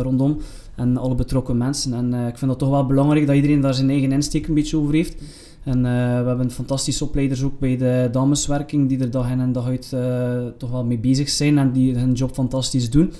rondom 0.00 0.38
en 0.74 0.96
alle 0.96 1.14
betrokken 1.14 1.56
mensen. 1.56 1.94
En 1.94 2.26
ik 2.28 2.38
vind 2.38 2.50
het 2.50 2.60
toch 2.60 2.70
wel 2.70 2.86
belangrijk 2.86 3.26
dat 3.26 3.36
iedereen 3.36 3.60
daar 3.60 3.74
zijn 3.74 3.90
eigen 3.90 4.12
insteek 4.12 4.46
een 4.46 4.54
beetje 4.54 4.78
over 4.78 4.94
heeft. 4.94 5.14
En 5.64 5.78
uh, 5.78 5.84
we 6.22 6.28
hebben 6.28 6.50
fantastische 6.50 7.04
opleiders 7.04 7.42
ook 7.42 7.58
bij 7.58 7.76
de 7.76 8.08
dameswerking 8.12 8.88
die 8.88 9.00
er 9.00 9.10
dag 9.10 9.30
in 9.30 9.40
en 9.40 9.52
dag 9.52 9.66
uit 9.66 9.90
uh, 9.94 10.46
toch 10.58 10.70
wel 10.70 10.84
mee 10.84 10.98
bezig 10.98 11.28
zijn 11.28 11.58
en 11.58 11.72
die 11.72 11.98
hun 11.98 12.12
job 12.12 12.34
fantastisch 12.34 12.90
doen. 12.90 13.12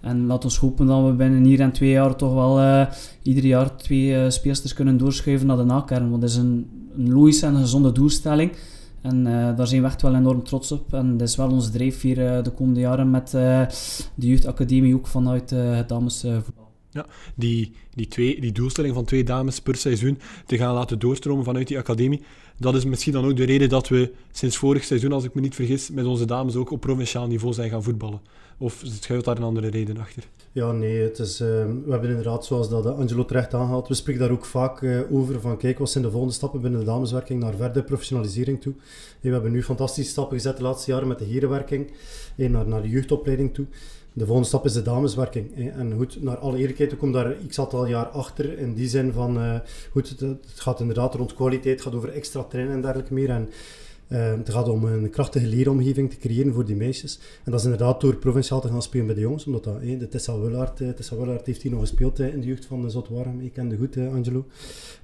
En 0.00 0.26
laat 0.26 0.44
ons 0.44 0.58
hopen 0.58 0.86
dat 0.86 1.04
we 1.04 1.12
binnen 1.12 1.44
hier 1.44 1.60
en 1.60 1.72
twee 1.72 1.90
jaar 1.90 2.16
toch 2.16 2.34
wel 2.34 2.60
uh, 2.60 2.86
ieder 3.22 3.44
jaar 3.44 3.76
twee 3.76 4.30
speelsters 4.30 4.72
kunnen 4.72 4.96
doorschuiven 4.96 5.46
naar 5.46 5.56
de 5.56 5.64
nakern. 5.64 6.10
Want 6.10 6.20
dat 6.20 6.30
is 6.30 6.36
een, 6.36 6.66
een 6.96 7.12
logische 7.12 7.46
en 7.46 7.56
gezonde 7.56 7.92
doelstelling. 7.92 8.52
En 9.00 9.24
daar 9.56 9.66
zijn 9.66 9.80
we 9.80 9.86
echt 9.86 10.02
wel 10.02 10.14
enorm 10.14 10.42
trots 10.42 10.72
op. 10.72 10.94
En 10.94 11.16
dat 11.16 11.28
is 11.28 11.36
wel 11.36 11.50
ons 11.50 11.70
drijfveer 11.70 12.42
de 12.42 12.50
komende 12.50 12.80
jaren 12.80 13.10
met 13.10 13.30
de 13.30 13.66
jeugdacademie 14.14 14.94
ook 14.94 15.06
vanuit 15.06 15.50
het 15.50 15.88
damesvoetbal. 15.88 16.71
Ja, 16.92 17.06
die, 17.34 17.72
die, 17.94 18.08
twee, 18.08 18.40
die 18.40 18.52
doelstelling 18.52 18.94
van 18.94 19.04
twee 19.04 19.24
dames 19.24 19.60
per 19.60 19.76
seizoen 19.76 20.18
te 20.46 20.56
gaan 20.56 20.74
laten 20.74 20.98
doorstromen 20.98 21.44
vanuit 21.44 21.68
die 21.68 21.78
academie, 21.78 22.22
dat 22.58 22.74
is 22.74 22.84
misschien 22.84 23.12
dan 23.12 23.24
ook 23.24 23.36
de 23.36 23.44
reden 23.44 23.68
dat 23.68 23.88
we 23.88 24.12
sinds 24.32 24.56
vorig 24.56 24.84
seizoen, 24.84 25.12
als 25.12 25.24
ik 25.24 25.34
me 25.34 25.40
niet 25.40 25.54
vergis, 25.54 25.90
met 25.90 26.04
onze 26.04 26.24
dames 26.24 26.56
ook 26.56 26.70
op 26.70 26.80
provinciaal 26.80 27.26
niveau 27.26 27.54
zijn 27.54 27.70
gaan 27.70 27.82
voetballen. 27.82 28.20
Of 28.58 28.82
schuilt 28.84 29.24
daar 29.24 29.36
een 29.36 29.42
andere 29.42 29.68
reden 29.68 29.98
achter? 29.98 30.22
Ja, 30.52 30.72
nee, 30.72 31.02
het 31.02 31.18
is, 31.18 31.40
uh, 31.40 31.48
we 31.84 31.90
hebben 31.90 32.10
inderdaad, 32.10 32.44
zoals 32.44 32.68
dat 32.68 32.86
Angelo 32.86 33.24
terecht 33.24 33.54
aanhaalt, 33.54 33.88
we 33.88 33.94
spreken 33.94 34.20
daar 34.20 34.30
ook 34.30 34.44
vaak 34.44 34.80
uh, 34.80 35.12
over 35.12 35.40
van 35.40 35.56
kijk, 35.56 35.78
wat 35.78 35.90
zijn 35.90 36.04
de 36.04 36.10
volgende 36.10 36.34
stappen 36.34 36.60
binnen 36.60 36.80
de 36.80 36.86
dameswerking 36.86 37.42
naar 37.42 37.54
verder 37.56 37.82
professionalisering 37.82 38.60
toe. 38.60 38.74
we 39.20 39.28
hebben 39.28 39.52
nu 39.52 39.62
fantastische 39.62 40.10
stappen 40.10 40.36
gezet 40.36 40.56
de 40.56 40.62
laatste 40.62 40.90
jaren 40.90 41.08
met 41.08 41.18
de 41.18 41.24
herenwerking, 41.24 41.90
naar, 42.36 42.68
naar 42.68 42.82
de 42.82 42.88
jeugdopleiding 42.88 43.54
toe. 43.54 43.66
De 44.12 44.24
volgende 44.24 44.48
stap 44.48 44.64
is 44.64 44.72
de 44.72 44.82
dameswerking. 44.82 45.72
En 45.72 45.92
goed, 45.96 46.22
naar 46.22 46.36
alle 46.36 46.58
eerlijkheid, 46.58 46.92
ik 46.92 46.98
kom 46.98 47.12
daar 47.12 47.36
x 47.48 47.58
aantal 47.58 47.86
jaar 47.86 48.06
achter. 48.06 48.58
In 48.58 48.74
die 48.74 48.88
zin 48.88 49.12
van, 49.12 49.38
uh, 49.38 49.54
goed, 49.90 50.08
het, 50.08 50.38
gaat 50.54 50.80
inderdaad 50.80 51.14
rond 51.14 51.34
kwaliteit, 51.34 51.74
het 51.74 51.82
gaat 51.82 51.94
over 51.94 52.12
extra 52.12 52.42
trainen 52.42 52.74
en 52.74 52.80
dergelijke 52.80 53.14
meer. 53.14 53.30
En 53.30 53.50
het 54.12 54.50
gaat 54.50 54.68
om 54.68 54.84
een 54.84 55.10
krachtige 55.10 55.46
leeromgeving 55.46 56.10
te 56.10 56.16
creëren 56.16 56.52
voor 56.52 56.64
die 56.64 56.76
meisjes. 56.76 57.18
En 57.44 57.50
dat 57.50 57.60
is 57.60 57.64
inderdaad 57.66 58.00
door 58.00 58.16
provinciaal 58.16 58.60
te 58.60 58.68
gaan 58.68 58.82
spelen 58.82 59.06
bij 59.06 59.14
de 59.14 59.20
jongens. 59.20 59.46
Omdat 59.46 59.64
dat, 59.64 59.80
de 59.80 60.08
Tessa 60.08 60.38
Willaert, 60.38 60.80
uh, 60.80 60.88
Tessa 60.88 61.16
Willaert 61.16 61.46
heeft 61.46 61.62
hier 61.62 61.72
nog 61.72 61.80
gespeeld 61.80 62.18
in 62.18 62.40
de 62.40 62.46
jeugd 62.46 62.64
van 62.64 62.82
de 62.82 62.88
Zotwarm. 62.90 63.40
Ik 63.40 63.52
kende 63.52 63.76
goed, 63.76 63.96
Angelo. 63.96 64.46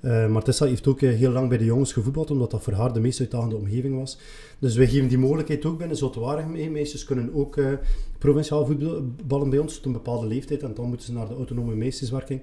maar 0.00 0.42
Tessa 0.42 0.66
heeft 0.66 0.86
ook 0.86 1.00
heel 1.00 1.32
lang 1.32 1.48
bij 1.48 1.58
de 1.58 1.64
jongens 1.64 1.92
gevoetbald, 1.92 2.30
omdat 2.30 2.50
dat 2.50 2.62
voor 2.62 2.72
haar 2.72 2.92
de 2.92 3.00
meest 3.00 3.20
uitdagende 3.20 3.56
omgeving 3.56 3.98
was. 3.98 4.18
Dus 4.58 4.76
wij 4.76 4.88
geven 4.88 5.08
die 5.08 5.18
mogelijkheid 5.18 5.64
ook 5.64 5.78
binnen 5.78 5.96
Zotwarm 5.96 6.50
mee. 6.50 6.70
Meisjes 6.70 7.04
kunnen 7.04 7.34
ook 7.34 7.58
provinciaal 8.18 8.66
voetballen 8.66 9.50
bij 9.50 9.58
ons 9.58 9.74
tot 9.74 9.84
een 9.84 9.92
bepaalde 9.92 10.26
leeftijd. 10.26 10.62
En 10.62 10.74
dan 10.74 10.88
moeten 10.88 11.06
ze 11.06 11.12
naar 11.12 11.28
de 11.28 11.34
autonome 11.34 11.74
meesterswerking. 11.74 12.40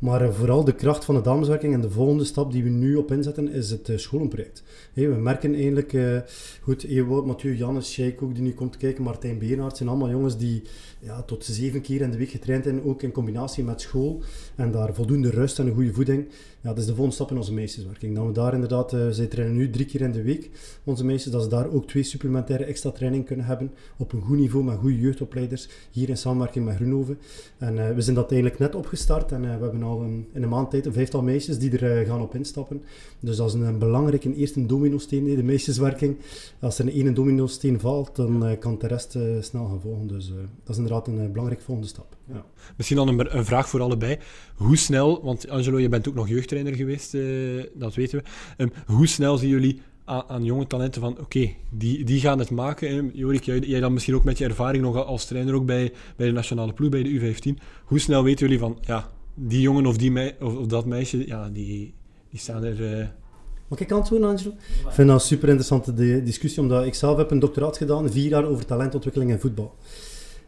Maar 0.00 0.32
vooral 0.32 0.64
de 0.64 0.74
kracht 0.74 1.04
van 1.04 1.14
de 1.14 1.20
dameswerking 1.20 1.74
en 1.74 1.80
de 1.80 1.90
volgende 1.90 2.24
stap 2.24 2.52
die 2.52 2.62
we 2.62 2.68
nu 2.68 2.96
op 2.96 3.12
inzetten 3.12 3.52
is 3.52 3.70
het 3.70 3.88
uh, 3.88 3.98
scholenproject. 3.98 4.62
We 4.94 5.06
merken 5.06 5.54
eigenlijk, 5.54 5.92
uh, 5.92 6.18
goed, 6.62 6.84
Ewout, 6.84 7.26
Mathieu, 7.26 7.56
Jannes, 7.56 7.92
Sheik 7.92 8.22
ook 8.22 8.34
die 8.34 8.42
nu 8.42 8.52
komt 8.52 8.76
kijken, 8.76 9.02
Martijn 9.02 9.38
Beenhard, 9.38 9.76
zijn 9.76 9.88
allemaal 9.88 10.10
jongens 10.10 10.36
die 10.36 10.62
ja, 11.00 11.22
tot 11.22 11.44
zeven 11.44 11.80
keer 11.80 12.00
in 12.00 12.10
de 12.10 12.16
week 12.16 12.30
getraind 12.30 12.64
zijn, 12.64 12.84
ook 12.84 13.02
in 13.02 13.12
combinatie 13.12 13.64
met 13.64 13.80
school. 13.80 14.22
En 14.54 14.70
daar 14.70 14.94
voldoende 14.94 15.30
rust 15.30 15.58
en 15.58 15.66
een 15.66 15.74
goede 15.74 15.92
voeding. 15.92 16.26
Ja, 16.62 16.68
dat 16.68 16.78
is 16.78 16.84
de 16.84 16.90
volgende 16.94 17.14
stap 17.14 17.30
in 17.30 17.36
onze 17.36 17.52
meesterswerking. 17.52 18.14
Dat 18.14 18.26
we 18.26 18.32
daar 18.32 18.54
inderdaad, 18.54 18.92
uh, 18.92 19.08
zij 19.10 19.26
trainen 19.26 19.56
nu 19.56 19.70
drie 19.70 19.86
keer 19.86 20.00
in 20.00 20.12
de 20.12 20.22
week, 20.22 20.50
onze 20.84 21.04
meesters, 21.04 21.32
dat 21.32 21.42
ze 21.42 21.48
daar 21.48 21.70
ook 21.70 21.86
twee 21.86 22.02
supplementaire 22.02 22.64
extra 22.64 22.90
training 22.90 23.26
kunnen 23.26 23.46
hebben 23.46 23.70
op 23.96 24.12
een 24.12 24.20
goed 24.20 24.38
niveau 24.38 24.64
met 24.64 24.78
goede 24.78 24.98
jeugdopleiders, 24.98 25.68
hier 25.90 26.08
in 26.08 26.16
samenwerking 26.16 26.64
met 26.64 26.76
Groenhoven. 26.76 27.18
En 27.58 27.94
we 27.94 28.00
zijn 28.00 28.16
dat 28.16 28.30
eigenlijk 28.30 28.60
net 28.60 28.74
opgestart 28.74 29.32
en 29.32 29.40
we 29.40 29.46
hebben 29.46 29.82
in 29.98 30.42
een 30.42 30.48
maand 30.48 30.70
tijd 30.70 30.86
een 30.86 30.92
vijftal 30.92 31.22
meisjes 31.22 31.58
die 31.58 31.78
er 31.78 32.06
gaan 32.06 32.20
op 32.20 32.34
instappen. 32.34 32.82
Dus 33.20 33.36
dat 33.36 33.48
is 33.48 33.54
een, 33.54 33.62
een 33.62 33.78
belangrijke 33.78 34.34
eerste 34.34 34.66
domino-steen, 34.66 35.24
de 35.24 35.42
meesterswerking. 35.42 36.16
Als 36.60 36.78
er 36.78 36.86
een 36.86 36.92
ene 36.92 37.12
domino-steen 37.12 37.80
valt, 37.80 38.16
dan 38.16 38.56
kan 38.58 38.78
de 38.78 38.86
rest 38.86 39.10
snel 39.40 39.66
gaan 39.66 39.80
volgen. 39.80 40.06
Dus 40.06 40.28
dat 40.64 40.68
is 40.68 40.76
inderdaad 40.76 41.06
een 41.06 41.32
belangrijke 41.32 41.64
volgende 41.64 41.88
stap. 41.88 42.16
Ja. 42.32 42.44
Misschien 42.76 42.96
dan 42.96 43.08
een, 43.08 43.36
een, 43.36 43.44
vraag 43.44 43.68
voor 43.68 43.80
allebei. 43.80 44.18
Hoe 44.54 44.76
snel, 44.76 45.22
want 45.22 45.48
Angelo, 45.48 45.78
je 45.78 45.88
bent 45.88 46.08
ook 46.08 46.14
nog 46.14 46.28
jeugdtrainer 46.28 46.74
geweest, 46.74 47.16
dat 47.74 47.94
weten 47.94 48.18
we. 48.18 48.24
Um, 48.64 48.72
hoe 48.86 49.06
snel 49.06 49.36
zien 49.36 49.48
jullie 49.48 49.80
aan, 50.10 50.24
aan 50.28 50.44
jonge 50.44 50.66
talenten 50.66 51.00
van, 51.00 51.18
oké, 51.18 51.54
die, 51.70 52.04
die 52.04 52.20
gaan 52.20 52.38
het 52.38 52.50
maken. 52.50 53.10
Jorik, 53.14 53.42
jij, 53.42 53.58
jij, 53.58 53.80
dan 53.80 53.92
misschien 53.92 54.14
ook 54.14 54.24
met 54.24 54.38
je 54.38 54.44
ervaring 54.44 54.82
nog 54.82 55.04
als 55.06 55.24
trainer 55.24 55.54
ook 55.54 55.66
bij, 55.66 55.92
bij 56.16 56.26
de 56.26 56.32
nationale 56.32 56.72
ploeg, 56.72 56.90
bij 56.90 57.02
de 57.02 57.20
U15. 57.20 57.62
Hoe 57.84 57.98
snel 57.98 58.22
weten 58.22 58.46
jullie 58.46 58.60
van, 58.60 58.78
ja, 58.80 59.10
die 59.34 59.60
jongen 59.60 59.86
of, 59.86 59.96
die 59.96 60.34
of, 60.40 60.66
dat 60.66 60.86
meisje, 60.86 61.26
ja, 61.26 61.48
die, 61.48 61.94
die 62.30 62.40
staan 62.40 62.64
er... 62.64 62.98
Uh, 62.98 63.06
Mag 63.68 63.78
ik 63.78 63.92
antwoorden, 63.92 64.28
Angelo? 64.28 64.50
Ik 64.50 64.90
vind 64.90 65.08
dat 65.08 65.20
een 65.20 65.26
super 65.26 65.48
interessante 65.48 66.22
discussie, 66.22 66.62
omdat 66.62 66.84
ik 66.84 66.94
zelf 66.94 67.16
heb 67.16 67.30
een 67.30 67.38
doctoraat 67.38 67.76
gedaan, 67.76 68.10
vier 68.10 68.28
jaar 68.28 68.44
over 68.44 68.66
talentontwikkeling 68.66 69.30
in 69.30 69.38
voetbal. 69.38 69.74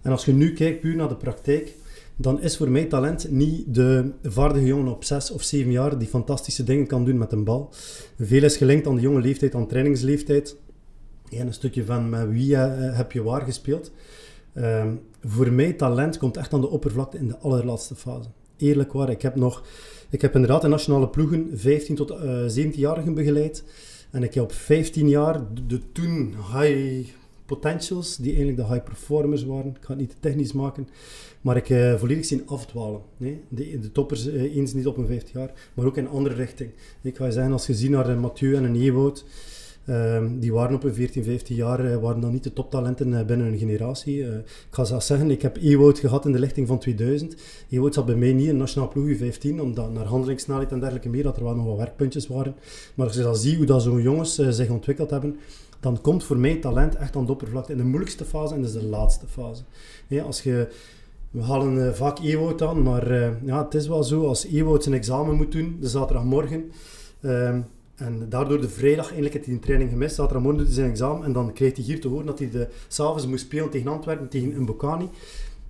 En 0.01 0.11
als 0.11 0.25
je 0.25 0.33
nu 0.33 0.53
kijkt 0.53 0.81
puur 0.81 0.97
naar 0.97 1.09
de 1.09 1.17
praktijk, 1.17 1.75
dan 2.17 2.41
is 2.41 2.57
voor 2.57 2.71
mij 2.71 2.85
talent 2.85 3.31
niet 3.31 3.75
de 3.75 4.11
vaardige 4.23 4.67
jongen 4.67 4.93
op 4.93 5.05
6 5.05 5.31
of 5.31 5.43
7 5.43 5.73
jaar 5.73 5.99
die 5.99 6.09
fantastische 6.09 6.65
dingen 6.65 6.87
kan 6.87 7.05
doen 7.05 7.19
met 7.19 7.33
een 7.33 7.45
bal. 7.45 7.71
Veel 8.19 8.43
is 8.43 8.57
gelinkt 8.57 8.87
aan 8.87 8.95
de 8.95 9.01
jonge 9.01 9.21
leeftijd, 9.21 9.55
aan 9.55 9.67
trainingsleeftijd. 9.67 10.57
En 11.31 11.47
een 11.47 11.53
stukje 11.53 11.85
van 11.85 12.09
met 12.09 12.31
wie 12.31 12.51
uh, 12.51 12.97
heb 12.97 13.13
je 13.13 13.23
waar 13.23 13.43
gespeeld. 13.43 13.93
Uh, 14.55 14.85
voor 15.25 15.53
mij 15.53 15.73
talent 15.73 16.19
komt 16.19 16.37
echt 16.37 16.53
aan 16.53 16.61
de 16.61 16.71
oppervlakte 16.71 17.19
in 17.19 17.29
de 17.29 17.39
allerlaatste 17.39 17.95
fase. 17.95 18.29
Eerlijk 18.63 18.93
waar, 18.93 19.11
ik 19.11 19.23
heb 19.23 19.37
nog, 19.37 19.63
ik 20.11 20.21
heb 20.21 20.35
inderdaad 20.35 20.65
in 20.65 20.71
nationale 20.71 21.09
ploegen 21.09 21.51
15 21.55 21.95
tot 21.95 22.11
uh, 22.11 22.45
eh, 22.45 22.67
17-jarigen 22.67 23.15
begeleid. 23.15 23.65
En 24.11 24.23
ik 24.23 24.35
heb 24.35 24.45
op 24.45 24.53
15 24.53 25.09
jaar 25.09 25.41
de, 25.67 25.81
toen 25.93 26.35
high 26.53 27.09
potentials, 27.47 28.17
die 28.17 28.35
eigenlijk 28.35 28.57
de 28.57 28.75
high 28.75 28.85
performers 28.85 29.45
waren. 29.45 29.71
Ik 29.71 29.85
ga 29.85 29.91
het 29.91 29.99
niet 29.99 30.11
te 30.11 30.17
technisch 30.21 30.53
maken, 30.53 30.89
maar 31.41 31.57
ik 31.57 31.69
uh, 31.69 31.95
volledig 31.95 32.25
zien 32.25 32.47
afdwalen. 32.47 33.01
Nee? 33.17 33.41
De, 33.49 33.79
de 33.79 33.93
toppers, 33.93 34.27
uh, 34.27 34.57
eens 34.57 34.75
niet 34.75 34.87
op 34.87 34.97
een 34.97 35.07
50 35.07 35.33
jaar, 35.33 35.53
maar 35.75 35.87
ook 35.87 35.97
in 35.97 36.09
andere 36.09 36.35
richting. 36.35 36.71
Ik 37.03 37.17
ga 37.17 37.25
je 37.25 37.33
zeggen, 37.33 37.53
als 37.53 37.67
je 37.67 37.75
ziet 37.75 37.91
naar 37.91 38.19
Mathieu 38.19 38.55
en 38.55 38.65
een 38.65 38.81
Ewout, 38.81 39.25
uh, 39.87 40.23
die 40.39 40.53
waren 40.53 40.75
op 40.75 40.85
een 40.85 40.95
14, 40.95 41.25
15 41.25 41.57
jaar, 41.57 41.85
uh, 41.85 41.97
waren 41.97 42.21
dan 42.21 42.33
niet 42.33 42.45
de 42.45 42.53
toptalenten 42.53 43.27
binnen 43.27 43.47
hun 43.47 43.59
generatie. 43.59 44.21
ik 44.23 44.45
ga 44.71 44.85
zelfs 44.85 45.07
zeggen, 45.07 45.31
ik 45.31 45.43
heb 45.43 45.57
Ewout 45.57 45.99
gehad 45.99 46.27
in 46.27 46.33
de 46.33 46.39
lichting 46.39 46.67
van 46.67 46.79
2000. 46.79 47.37
Ewout 47.69 47.95
zat 47.95 48.07
bij 48.07 48.15
mij 48.15 48.33
niet 48.33 48.49
in 48.49 48.57
Nationaal 48.57 48.89
Ploeg 48.89 49.17
U15, 49.17 49.61
omdat 49.61 49.93
naar 49.93 50.05
handelingssnelheid 50.05 50.73
en 50.73 50.79
dergelijke 50.79 51.09
meer, 51.09 51.23
dat 51.23 51.37
er 51.37 51.45
wel 51.45 51.55
nog 51.55 51.67
wat 51.67 51.77
werkpuntjes 51.77 52.27
waren. 52.27 52.55
Maar 52.95 53.07
als 53.07 53.17
je 53.17 53.23
dan 53.23 53.37
ziet 53.37 53.57
hoe 53.57 53.67
dat 53.67 53.83
zo'n 53.83 54.03
jongens 54.03 54.35
zich 54.35 54.71
ontwikkeld 54.71 55.11
hebben, 55.11 55.37
dan 55.81 56.01
komt 56.01 56.25
voor 56.25 56.39
mij 56.39 56.57
talent 56.57 56.95
echt 56.97 57.17
aan 57.17 57.27
de 57.27 57.33
oppervlakte 57.33 57.73
in 57.73 57.79
de 57.79 57.85
moeilijkste 57.85 58.25
fase 58.25 58.55
en 58.55 58.61
dat 58.61 58.71
is 58.71 58.81
de 58.81 58.87
laatste 58.87 59.27
fase. 59.27 59.63
als 60.25 60.43
je, 60.43 60.69
we 61.31 61.43
halen 61.43 61.77
uh, 61.77 61.93
vaak 61.93 62.19
Ewout 62.19 62.63
aan, 62.63 62.83
maar 62.83 63.13
ja, 63.45 63.65
het 63.65 63.75
is 63.75 63.89
wel 63.89 64.03
zo, 64.03 64.27
als 64.27 64.47
Ewout 64.47 64.83
zijn 64.83 64.95
examen 64.95 65.37
moet 65.37 65.53
doen, 65.53 65.77
de 65.81 65.89
zaterdagmorgen, 65.89 66.73
uh, 67.21 67.59
en 67.95 68.29
daardoor 68.29 68.61
de 68.61 68.69
vrijdag 68.69 69.05
eigenlijk 69.05 69.35
heeft 69.35 69.47
hij 69.47 69.55
een 69.55 69.61
training 69.61 69.91
gemist, 69.91 70.15
zaterdagmorgen 70.15 70.59
doet 70.59 70.69
hij 70.69 70.77
zijn 70.77 70.91
examen 70.91 71.25
en 71.25 71.33
dan 71.33 71.53
krijgt 71.53 71.77
hij 71.77 71.85
hier 71.85 72.01
te 72.01 72.09
horen 72.09 72.27
dat 72.27 72.39
hij 72.39 72.69
s'avonds 72.89 73.27
moest 73.27 73.45
spelen 73.45 73.71
tegen 73.71 73.91
Antwerpen, 73.91 74.29
tegen 74.29 74.57
een 74.57 74.67
Bocani, 74.67 75.09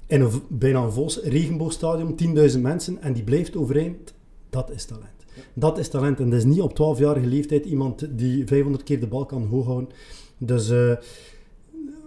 in 0.07 0.21
een 0.21 0.43
bijna 0.49 0.83
een 0.83 0.93
vol 0.93 1.11
regenboogstadion, 1.23 2.19
10.000 2.53 2.61
mensen, 2.61 3.03
en 3.03 3.13
die 3.13 3.23
blijft 3.23 3.57
overeind, 3.57 4.15
dat 4.51 4.71
is 4.71 4.85
talent. 4.85 5.11
Dat 5.53 5.79
is 5.79 5.89
talent. 5.89 6.21
En 6.21 6.31
dat 6.31 6.39
is 6.39 6.45
niet 6.45 6.61
op 6.61 6.73
12-jarige 6.73 7.27
leeftijd 7.27 7.65
iemand 7.65 8.19
die 8.19 8.47
500 8.47 8.85
keer 8.85 9.01
de 9.01 9.07
bal 9.07 9.27
kan 9.27 9.47
hoog 9.47 9.67
houden. 9.67 9.89
Dus 10.39 10.71
uh, 10.71 10.93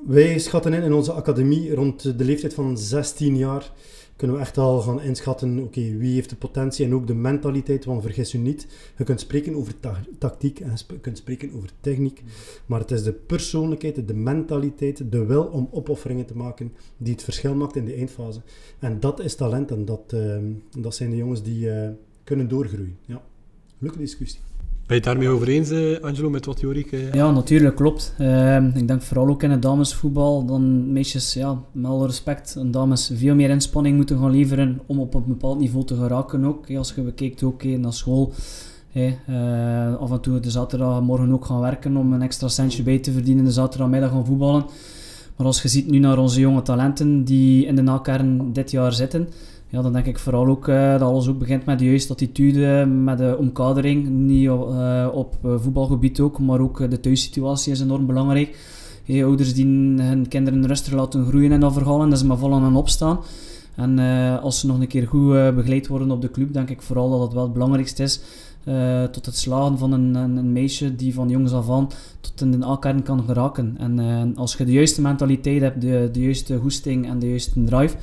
wij 0.06 0.39
schatten 0.39 0.73
in 0.73 0.84
in 0.84 0.93
onze 0.93 1.12
academie 1.12 1.75
rond 1.75 2.17
de 2.17 2.23
leeftijd 2.23 2.54
van 2.54 2.78
16 2.78 3.38
jaar 3.38 3.71
kunnen 4.15 4.36
we 4.36 4.41
echt 4.41 4.58
al 4.58 4.82
gaan 4.82 5.01
inschatten, 5.01 5.60
oké, 5.60 5.97
wie 5.97 6.13
heeft 6.13 6.30
de 6.30 6.36
potentie 6.36 6.86
en 6.86 6.93
ook 6.93 7.08
de 7.08 7.13
mentaliteit, 7.13 7.86
want 7.86 8.01
vergis 8.01 8.32
je 8.32 8.38
niet, 8.38 8.67
je 8.97 9.04
kunt 9.04 9.19
spreken 9.19 9.56
over 9.56 9.73
tactiek 10.17 10.60
en 10.60 10.71
je 10.88 10.99
kunt 10.99 11.17
spreken 11.17 11.51
over 11.56 11.69
techniek, 11.80 12.23
maar 12.65 12.80
het 12.80 12.91
is 12.91 13.04
de 13.04 13.13
persoonlijkheid, 13.13 14.08
de 14.08 14.13
mentaliteit, 14.13 15.12
de 15.12 15.25
wil 15.25 15.43
om 15.43 15.67
opofferingen 15.71 16.25
te 16.25 16.38
maken, 16.38 16.73
die 16.97 17.13
het 17.13 17.23
verschil 17.23 17.56
maakt 17.56 17.75
in 17.75 17.86
de 17.86 17.93
eindfase. 17.93 18.41
En 18.80 18.99
dat 18.99 19.19
is 19.19 19.36
talent 19.36 19.71
en 19.71 19.86
dat, 19.86 20.12
uh, 20.13 20.38
dat 20.78 20.95
zijn 20.95 21.10
de 21.10 21.15
jongens 21.15 21.43
die 21.43 21.65
uh, 21.65 21.89
kunnen 22.23 22.47
doorgroeien. 22.47 22.97
Ja, 23.06 23.21
leuke 23.78 23.97
discussie. 23.97 24.39
Ben 24.88 24.98
je 24.98 25.02
het 25.04 25.12
daarmee 25.12 25.30
over 25.36 25.48
eens, 25.48 25.69
eh, 25.69 26.02
Angelo, 26.02 26.30
met 26.30 26.45
wat 26.45 26.60
Jorik... 26.60 26.91
Uh... 26.91 27.13
Ja, 27.13 27.32
natuurlijk, 27.32 27.76
klopt. 27.76 28.13
Uh, 28.19 28.76
ik 28.76 28.88
denk 28.88 29.02
vooral 29.02 29.28
ook 29.28 29.43
in 29.43 29.52
het 29.52 29.62
damesvoetbal, 29.62 30.45
dan 30.45 30.93
meisjes, 30.93 31.34
ja, 31.34 31.62
met 31.71 31.91
alle 31.91 32.06
respect, 32.06 32.56
en 32.56 32.71
dames 32.71 33.12
veel 33.13 33.36
meer 33.36 33.50
inspanning 33.50 33.95
moeten 33.95 34.19
gaan 34.19 34.32
leveren 34.32 34.82
om 34.86 35.00
op 35.00 35.13
een 35.13 35.24
bepaald 35.28 35.60
niveau 35.60 35.86
te 35.86 35.95
geraken 35.95 36.45
ook. 36.45 36.71
Als 36.76 36.93
je 36.95 37.02
bekijkt 37.02 37.43
ook 37.43 37.63
naar 37.63 37.93
school, 37.93 38.34
af 40.00 40.12
en 40.12 40.21
toe 40.21 40.39
de 40.39 40.50
zaterdagmorgen 40.50 41.34
ook 41.34 41.45
gaan 41.45 41.60
werken 41.60 41.98
om 41.98 42.13
een 42.13 42.21
extra 42.21 42.48
centje 42.48 42.84
bij 42.84 43.00
te 43.00 43.12
verdienen, 43.12 43.45
de 43.45 43.52
zaterdagmiddag 43.52 44.12
gaan 44.12 44.26
voetballen. 44.26 44.65
Maar 45.36 45.48
als 45.48 45.62
je 45.62 45.67
ziet 45.67 45.89
nu 45.89 46.00
naar 46.00 46.17
onze 46.17 46.39
jonge 46.39 46.62
talenten 46.62 47.24
die 47.24 47.65
in 47.65 47.76
de 47.76 47.82
nakern 47.82 48.54
dit 48.54 48.71
jaar 48.71 48.93
zitten, 48.93 49.28
ja, 49.69 49.82
dan 49.82 49.93
denk 49.93 50.06
ik 50.06 50.19
vooral 50.19 50.47
ook 50.47 50.67
uh, 50.67 50.91
dat 50.91 51.01
alles 51.01 51.28
ook 51.28 51.39
begint 51.39 51.65
met 51.65 51.80
de 51.80 51.86
juiste 51.86 52.13
attitude, 52.13 52.86
met 52.86 53.17
de 53.17 53.36
omkadering. 53.39 54.10
Niet 54.10 54.45
uh, 54.45 55.08
op 55.13 55.36
eh, 55.43 55.56
voetbalgebied 55.58 56.19
ook, 56.19 56.39
maar 56.39 56.60
ook 56.60 56.89
de 56.89 56.99
thuissituatie 56.99 57.71
is 57.71 57.82
enorm 57.82 58.06
belangrijk. 58.06 58.58
Hey, 59.06 59.25
ouders 59.25 59.54
die 59.54 59.65
hun 60.01 60.28
kinderen 60.28 60.67
rustig 60.67 60.93
laten 60.93 61.25
groeien 61.25 61.51
in 61.51 61.60
dat 61.60 61.73
verhaal 61.73 62.01
en 62.01 62.10
dat 62.10 62.19
ze 62.19 62.25
maar 62.25 62.38
vol 62.38 62.54
aan 62.54 62.75
opstaan. 62.75 63.19
En 63.75 63.99
als 64.41 64.60
ze 64.60 64.67
nog 64.67 64.80
een 64.80 64.88
keer 64.88 65.08
goed 65.08 65.56
begeleid 65.56 65.88
worden 65.88 66.12
op 66.12 66.21
de 66.21 66.32
club, 66.32 66.54
denk 66.54 66.69
ik 66.69 66.82
vooral 66.82 67.10
dat 67.10 67.21
het 67.21 67.34
wel 67.34 67.43
het 67.43 67.54
belangrijkste 67.54 68.04
is. 68.04 68.21
tot 69.12 69.25
het 69.25 69.38
slagen 69.38 69.78
van 69.78 69.91
een, 69.91 70.15
een, 70.15 70.38
een, 70.38 70.54
meisje 70.54 70.95
die 70.95 71.13
van 71.13 71.30
jongs 71.30 71.51
af 71.51 71.69
aan 71.69 71.89
tot 72.19 72.41
in 72.41 72.51
de 72.51 72.65
A-kern 72.65 73.04
kan 73.04 73.23
geraken. 73.23 73.75
En 73.78 74.36
als 74.36 74.56
je 74.56 74.65
de 74.65 74.71
juiste 74.71 75.01
mentaliteit 75.01 75.62
hebt, 75.62 75.82
de, 75.82 76.10
de 76.12 76.21
juiste 76.21 76.58
goesting 76.58 77.08
en 77.08 77.19
de 77.19 77.30
juiste 77.30 77.63
drive, 77.63 77.95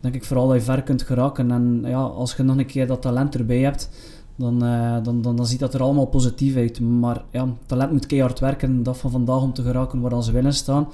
denk 0.00 0.14
ik 0.14 0.24
vooral 0.24 0.46
dat 0.46 0.56
je 0.56 0.62
ver 0.62 0.82
kunt 0.82 1.02
geraken. 1.02 1.50
En 1.50 1.82
ja, 1.84 2.00
als 2.00 2.34
je 2.34 2.42
nog 2.42 2.56
een 2.56 2.66
keer 2.66 2.86
dat 2.86 3.02
talent 3.02 3.34
erbij 3.34 3.60
hebt, 3.60 3.90
dan, 4.36 4.64
uh, 4.64 4.96
dan, 5.02 5.22
dan, 5.22 5.36
dan 5.36 5.46
ziet 5.46 5.58
dat 5.58 5.74
er 5.74 5.82
allemaal 5.82 6.06
positief 6.06 6.56
uit. 6.56 6.80
Maar 6.80 7.24
ja, 7.30 7.48
talent 7.66 7.92
moet 7.92 8.06
keihard 8.06 8.40
werken, 8.40 8.82
dat 8.82 8.96
van 8.96 9.10
vandaag 9.10 9.42
om 9.42 9.52
te 9.52 9.62
geraken 9.62 10.00
waar 10.00 10.22
ze 10.22 10.32
willen 10.32 10.54
staan. 10.54 10.88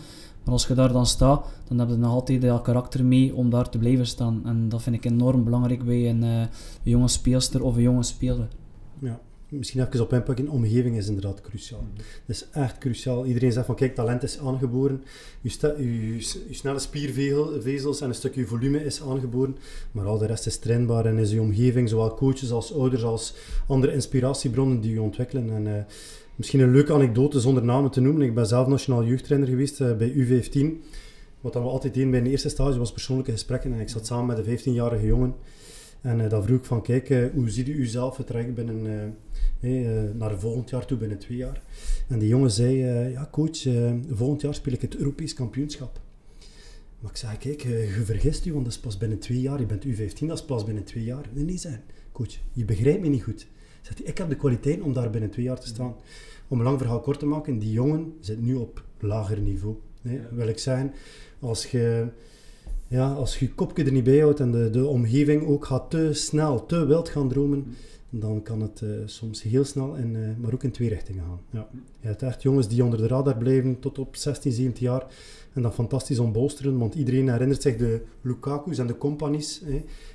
Maar 0.45 0.53
als 0.53 0.67
je 0.67 0.75
daar 0.75 0.93
dan 0.93 1.07
staat, 1.07 1.47
dan 1.69 1.79
heb 1.79 1.89
je 1.89 1.97
nog 1.97 2.13
altijd 2.13 2.43
dat 2.43 2.63
karakter 2.63 3.05
mee 3.05 3.35
om 3.35 3.51
daar 3.51 3.69
te 3.69 3.79
blijven 3.79 4.07
staan. 4.07 4.41
En 4.45 4.69
dat 4.69 4.83
vind 4.83 4.97
ik 4.97 5.05
enorm 5.05 5.45
belangrijk 5.45 5.85
bij 5.85 6.09
een, 6.09 6.23
een 6.23 6.49
jonge 6.83 7.09
speelster 7.09 7.63
of 7.63 7.77
een 7.77 7.83
jonge 7.83 8.03
speler. 8.03 8.49
Ja, 8.99 9.19
misschien 9.59 9.87
even 9.87 10.01
op 10.01 10.13
inpakken, 10.13 10.49
omgeving 10.49 10.97
is 10.97 11.07
inderdaad 11.07 11.41
cruciaal. 11.41 11.81
Mm 11.81 11.97
Dat 11.97 12.37
is 12.37 12.47
echt 12.53 12.79
cruciaal. 12.79 13.27
Iedereen 13.27 13.53
zegt 13.53 13.67
van 13.67 13.75
kijk, 13.75 13.95
talent 13.95 14.23
is 14.23 14.39
aangeboren. 14.39 15.03
Je, 15.41 16.17
snelle 16.51 16.79
spiervezels 16.79 18.01
en 18.01 18.09
een 18.09 18.15
stukje 18.15 18.47
volume 18.47 18.85
is 18.85 19.03
aangeboren. 19.03 19.57
Maar 19.93 20.07
al 20.07 20.19
de 20.19 20.27
rest 20.27 20.47
is 20.47 20.59
trainbaar 20.59 21.07
en 21.07 21.19
is 21.19 21.31
je 21.31 21.41
omgeving, 21.41 21.89
zowel 21.89 22.15
coaches 22.15 22.51
als 22.51 22.75
ouders 22.75 23.03
als 23.03 23.35
andere 23.67 23.93
inspiratiebronnen 23.93 24.81
die 24.81 24.93
je 24.93 25.03
ontwikkelen. 25.03 25.51
En, 25.51 25.67
uh, 25.67 25.73
misschien 26.37 26.61
een 26.61 26.73
leuke 26.73 26.93
anekdote 26.93 27.41
zonder 27.41 27.65
namen 27.65 27.91
te 27.91 28.01
noemen. 28.01 28.23
Ik 28.23 28.35
ben 28.35 28.47
zelf 28.47 28.67
nationaal 28.67 29.05
jeugdtrainer 29.05 29.49
geweest 29.49 29.81
uh, 29.81 29.97
bij 29.97 30.13
U15. 30.13 30.59
Wat 31.41 31.55
we 31.55 31.61
altijd 31.61 31.95
deden 31.95 32.11
bij 32.11 32.21
een 32.21 32.27
eerste 32.27 32.49
stage 32.49 32.79
was 32.79 32.93
persoonlijke 32.93 33.33
gesprekken. 33.33 33.73
En 33.73 33.81
ik 33.81 33.89
zat 33.89 34.07
samen 34.07 34.27
met 34.27 34.47
een 34.47 34.59
15-jarige 34.59 35.07
jongen. 35.07 35.35
En 36.05 36.21
uh, 36.21 36.29
dan 36.31 36.43
vroeg 36.43 36.59
ik 36.59 36.65
van, 36.65 36.83
kijk, 36.83 37.31
hoe 37.35 37.51
ziet 37.51 37.69
u 37.69 37.75
uzelf 37.75 38.17
het 38.17 38.55
binnen 38.55 39.17
Hey, 39.61 40.05
uh, 40.05 40.11
naar 40.15 40.39
volgend 40.39 40.71
jaar 40.71 40.87
toe, 40.87 40.99
binnen 40.99 41.19
twee 41.19 41.37
jaar. 41.37 41.63
En 42.09 42.19
die 42.19 42.29
jongen 42.29 42.51
zei, 42.51 42.77
ja 43.11 43.29
coach, 43.31 43.63
volgend 44.11 44.41
jaar 44.41 44.55
speel 44.55 44.73
ik 44.73 44.81
het 44.81 44.97
Europees 44.97 45.35
kampioenschap. 45.35 46.01
Maar 47.01 47.11
ik 47.11 47.17
zei, 47.17 47.39
kijk, 47.39 47.63
je 47.63 48.03
vergist 48.05 48.47
u, 48.47 48.53
want 48.53 48.65
dat 48.65 48.75
is 48.75 48.81
pas 48.81 48.97
binnen 48.97 49.19
twee 49.19 49.41
jaar. 49.41 49.61
Je 49.61 49.67
bent 49.67 49.87
U15, 49.87 50.27
dat 50.27 50.39
is 50.39 50.45
pas 50.45 50.65
binnen 50.65 50.85
twee 50.85 51.05
jaar. 51.05 51.25
Nee, 51.33 51.45
nee, 51.45 51.59
zei 51.59 51.79
coach, 52.15 52.39
je 52.53 52.65
begrijpt 52.65 53.01
me 53.01 53.09
niet 53.09 53.23
goed. 53.23 53.47
Zegt 53.83 54.09
ik 54.09 54.19
heb 54.19 54.29
de 54.29 54.37
kwaliteit 54.37 54.81
om 54.81 54.93
daar 54.93 55.11
binnen 55.11 55.31
twee 55.31 55.45
jaar 55.45 55.61
te 55.61 55.67
staan. 55.67 55.95
Om 56.49 56.59
een 56.59 56.65
lang 56.65 56.79
verhaal 56.79 57.01
kort 57.01 57.19
te 57.19 57.27
maken, 57.27 57.59
die 57.59 57.73
jongen 57.73 58.15
zit 58.21 58.43
nu 58.43 58.55
op 58.55 58.85
lager 58.99 59.41
niveau. 59.41 59.77
Nee, 60.03 60.21
wil 60.31 60.49
ik 60.49 60.59
zeggen, 60.59 60.93
als 61.41 61.67
je 61.67 62.07
ja, 62.95 63.13
als 63.13 63.39
je 63.39 63.45
je 63.45 63.55
kopje 63.55 63.85
er 63.85 63.93
niet 63.93 64.05
bij 64.05 64.19
houdt 64.19 64.41
en 64.41 64.51
de, 64.51 64.71
de 64.71 64.87
omgeving 64.87 65.47
ook 65.47 65.65
gaat 65.65 65.91
te 65.91 66.11
snel, 66.13 66.67
te 66.67 66.87
wild 66.87 67.09
gaan 67.09 67.29
dromen, 67.29 67.67
dan 68.11 68.43
kan 68.43 68.61
het 68.61 68.81
uh, 68.81 68.91
soms 69.05 69.43
heel 69.43 69.65
snel, 69.65 69.97
en, 69.97 70.15
uh, 70.15 70.29
maar 70.37 70.53
ook 70.53 70.63
in 70.63 70.71
twee 70.71 70.89
richtingen 70.89 71.25
gaan. 71.25 71.41
Ja. 71.51 71.69
Je 72.01 72.07
hebt 72.07 72.23
echt 72.23 72.43
jongens 72.43 72.69
die 72.69 72.85
onder 72.85 72.99
de 72.99 73.07
radar 73.07 73.37
blijven 73.37 73.81
tot 73.81 73.99
op 73.99 74.17
16, 74.17 74.53
17 74.53 74.85
jaar 74.85 75.07
en 75.55 75.63
dat 75.63 75.75
fantastisch 75.75 76.19
ontbolsteren, 76.19 76.79
want 76.79 76.95
iedereen 76.95 77.29
herinnert 77.29 77.63
zich 77.63 77.77
de 77.77 78.01
Lukaku's 78.21 78.79
en 78.79 78.87
de 78.87 78.99
companies, 78.99 79.63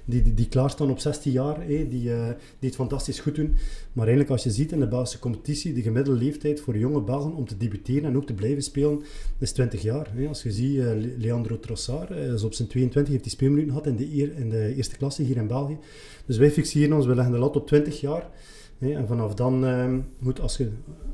die, 0.05 0.21
die, 0.21 0.33
die 0.33 0.47
klaarstaan 0.47 0.89
op 0.89 0.99
16 0.99 1.31
jaar, 1.31 1.67
die, 1.67 2.03
uh, 2.03 2.27
die 2.59 2.69
het 2.69 2.75
fantastisch 2.75 3.19
goed 3.19 3.35
doen. 3.35 3.55
Maar 3.93 4.07
eigenlijk 4.07 4.29
als 4.29 4.43
je 4.43 4.51
ziet 4.51 4.71
in 4.71 4.79
de 4.79 4.87
Belgische 4.87 5.19
competitie, 5.19 5.73
de 5.73 5.81
gemiddelde 5.81 6.19
leeftijd 6.19 6.59
voor 6.59 6.77
jonge 6.77 7.01
Belgen 7.01 7.33
om 7.33 7.47
te 7.47 7.57
debuteren 7.57 8.05
en 8.05 8.17
ook 8.17 8.25
te 8.25 8.33
blijven 8.33 8.63
spelen, 8.63 9.01
is 9.39 9.51
20 9.51 9.81
jaar. 9.81 10.11
Als 10.27 10.43
je 10.43 10.51
ziet, 10.51 10.75
uh, 10.75 10.91
Leandro 11.17 11.59
Trossard, 11.59 12.09
is 12.09 12.43
op 12.43 12.53
zijn 12.53 12.67
22 12.67 13.11
heeft 13.13 13.25
hij 13.25 13.33
speelminuten 13.33 13.71
gehad 13.71 13.87
in 13.87 13.95
de, 13.95 14.33
in 14.35 14.49
de 14.49 14.75
eerste 14.75 14.97
klasse 14.97 15.23
hier 15.23 15.37
in 15.37 15.47
België. 15.47 15.77
Dus 16.25 16.37
wij 16.37 16.51
fixeren 16.51 16.93
ons, 16.93 17.05
we 17.05 17.15
leggen 17.15 17.33
de 17.33 17.39
lat 17.39 17.55
op 17.55 17.67
20 17.67 18.01
jaar. 18.01 18.29
En 18.79 19.07
vanaf 19.07 19.33
dan, 19.33 19.63
uh, 19.65 20.39
als, 20.41 20.57
je, 20.57 20.69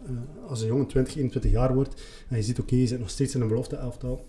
uh, 0.10 0.50
als 0.50 0.62
een 0.62 0.68
jongen 0.68 0.88
20, 0.88 1.16
21 1.16 1.52
jaar 1.52 1.74
wordt 1.74 2.02
en 2.28 2.38
je 2.38 2.44
ziet, 2.44 2.60
oké, 2.60 2.76
je 2.76 2.88
zit 2.88 3.00
nog 3.00 3.10
steeds 3.10 3.36
in 3.36 3.42
een 3.42 3.48
belofte 3.48 3.76
elftal. 3.76 4.26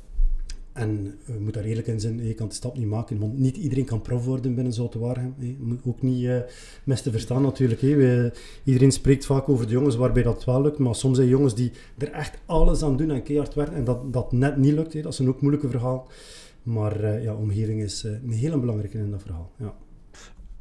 En 0.73 1.19
je 1.27 1.39
moet 1.41 1.55
daar 1.55 1.65
eerlijk 1.65 1.87
in 1.87 2.01
zijn, 2.01 2.27
je 2.27 2.35
kan 2.35 2.49
de 2.49 2.55
stap 2.55 2.77
niet 2.77 2.87
maken, 2.87 3.19
want 3.19 3.39
niet 3.39 3.57
iedereen 3.57 3.85
kan 3.85 4.03
prof 4.03 4.25
worden 4.25 4.55
binnen 4.55 4.73
Zoute 4.73 4.99
Waregem. 4.99 5.35
Je 5.39 5.57
moet 5.61 5.81
ook 5.85 6.03
niet 6.03 6.23
uh, 6.23 6.39
mis 6.85 7.03
te 7.03 7.11
verstaan 7.11 7.43
natuurlijk. 7.43 7.81
We, 7.81 8.33
iedereen 8.65 8.93
spreekt 8.93 9.27
vaak 9.27 9.49
over 9.49 9.67
de 9.67 9.73
jongens 9.73 9.97
waarbij 9.97 10.23
dat 10.23 10.45
wel 10.45 10.63
lukt, 10.63 10.79
maar 10.79 10.95
soms 10.95 11.17
zijn 11.17 11.29
jongens 11.29 11.55
die 11.55 11.73
er 11.99 12.11
echt 12.11 12.39
alles 12.47 12.83
aan 12.83 12.97
doen 12.97 13.11
en 13.11 13.23
keihard 13.23 13.55
werken 13.55 13.77
en 13.77 13.85
dat, 13.85 14.13
dat 14.13 14.33
net 14.33 14.57
niet 14.57 14.73
lukt. 14.73 15.03
Dat 15.03 15.13
is 15.13 15.19
een 15.19 15.29
ook 15.29 15.41
moeilijke 15.41 15.71
verhaal. 15.71 16.09
Maar 16.63 17.23
ja, 17.23 17.35
omgeving 17.35 17.83
is 17.83 18.03
een 18.03 18.33
hele 18.33 18.59
belangrijke 18.59 18.99
in 18.99 19.11
dat 19.11 19.23
verhaal. 19.23 19.51
Ja 19.59 19.75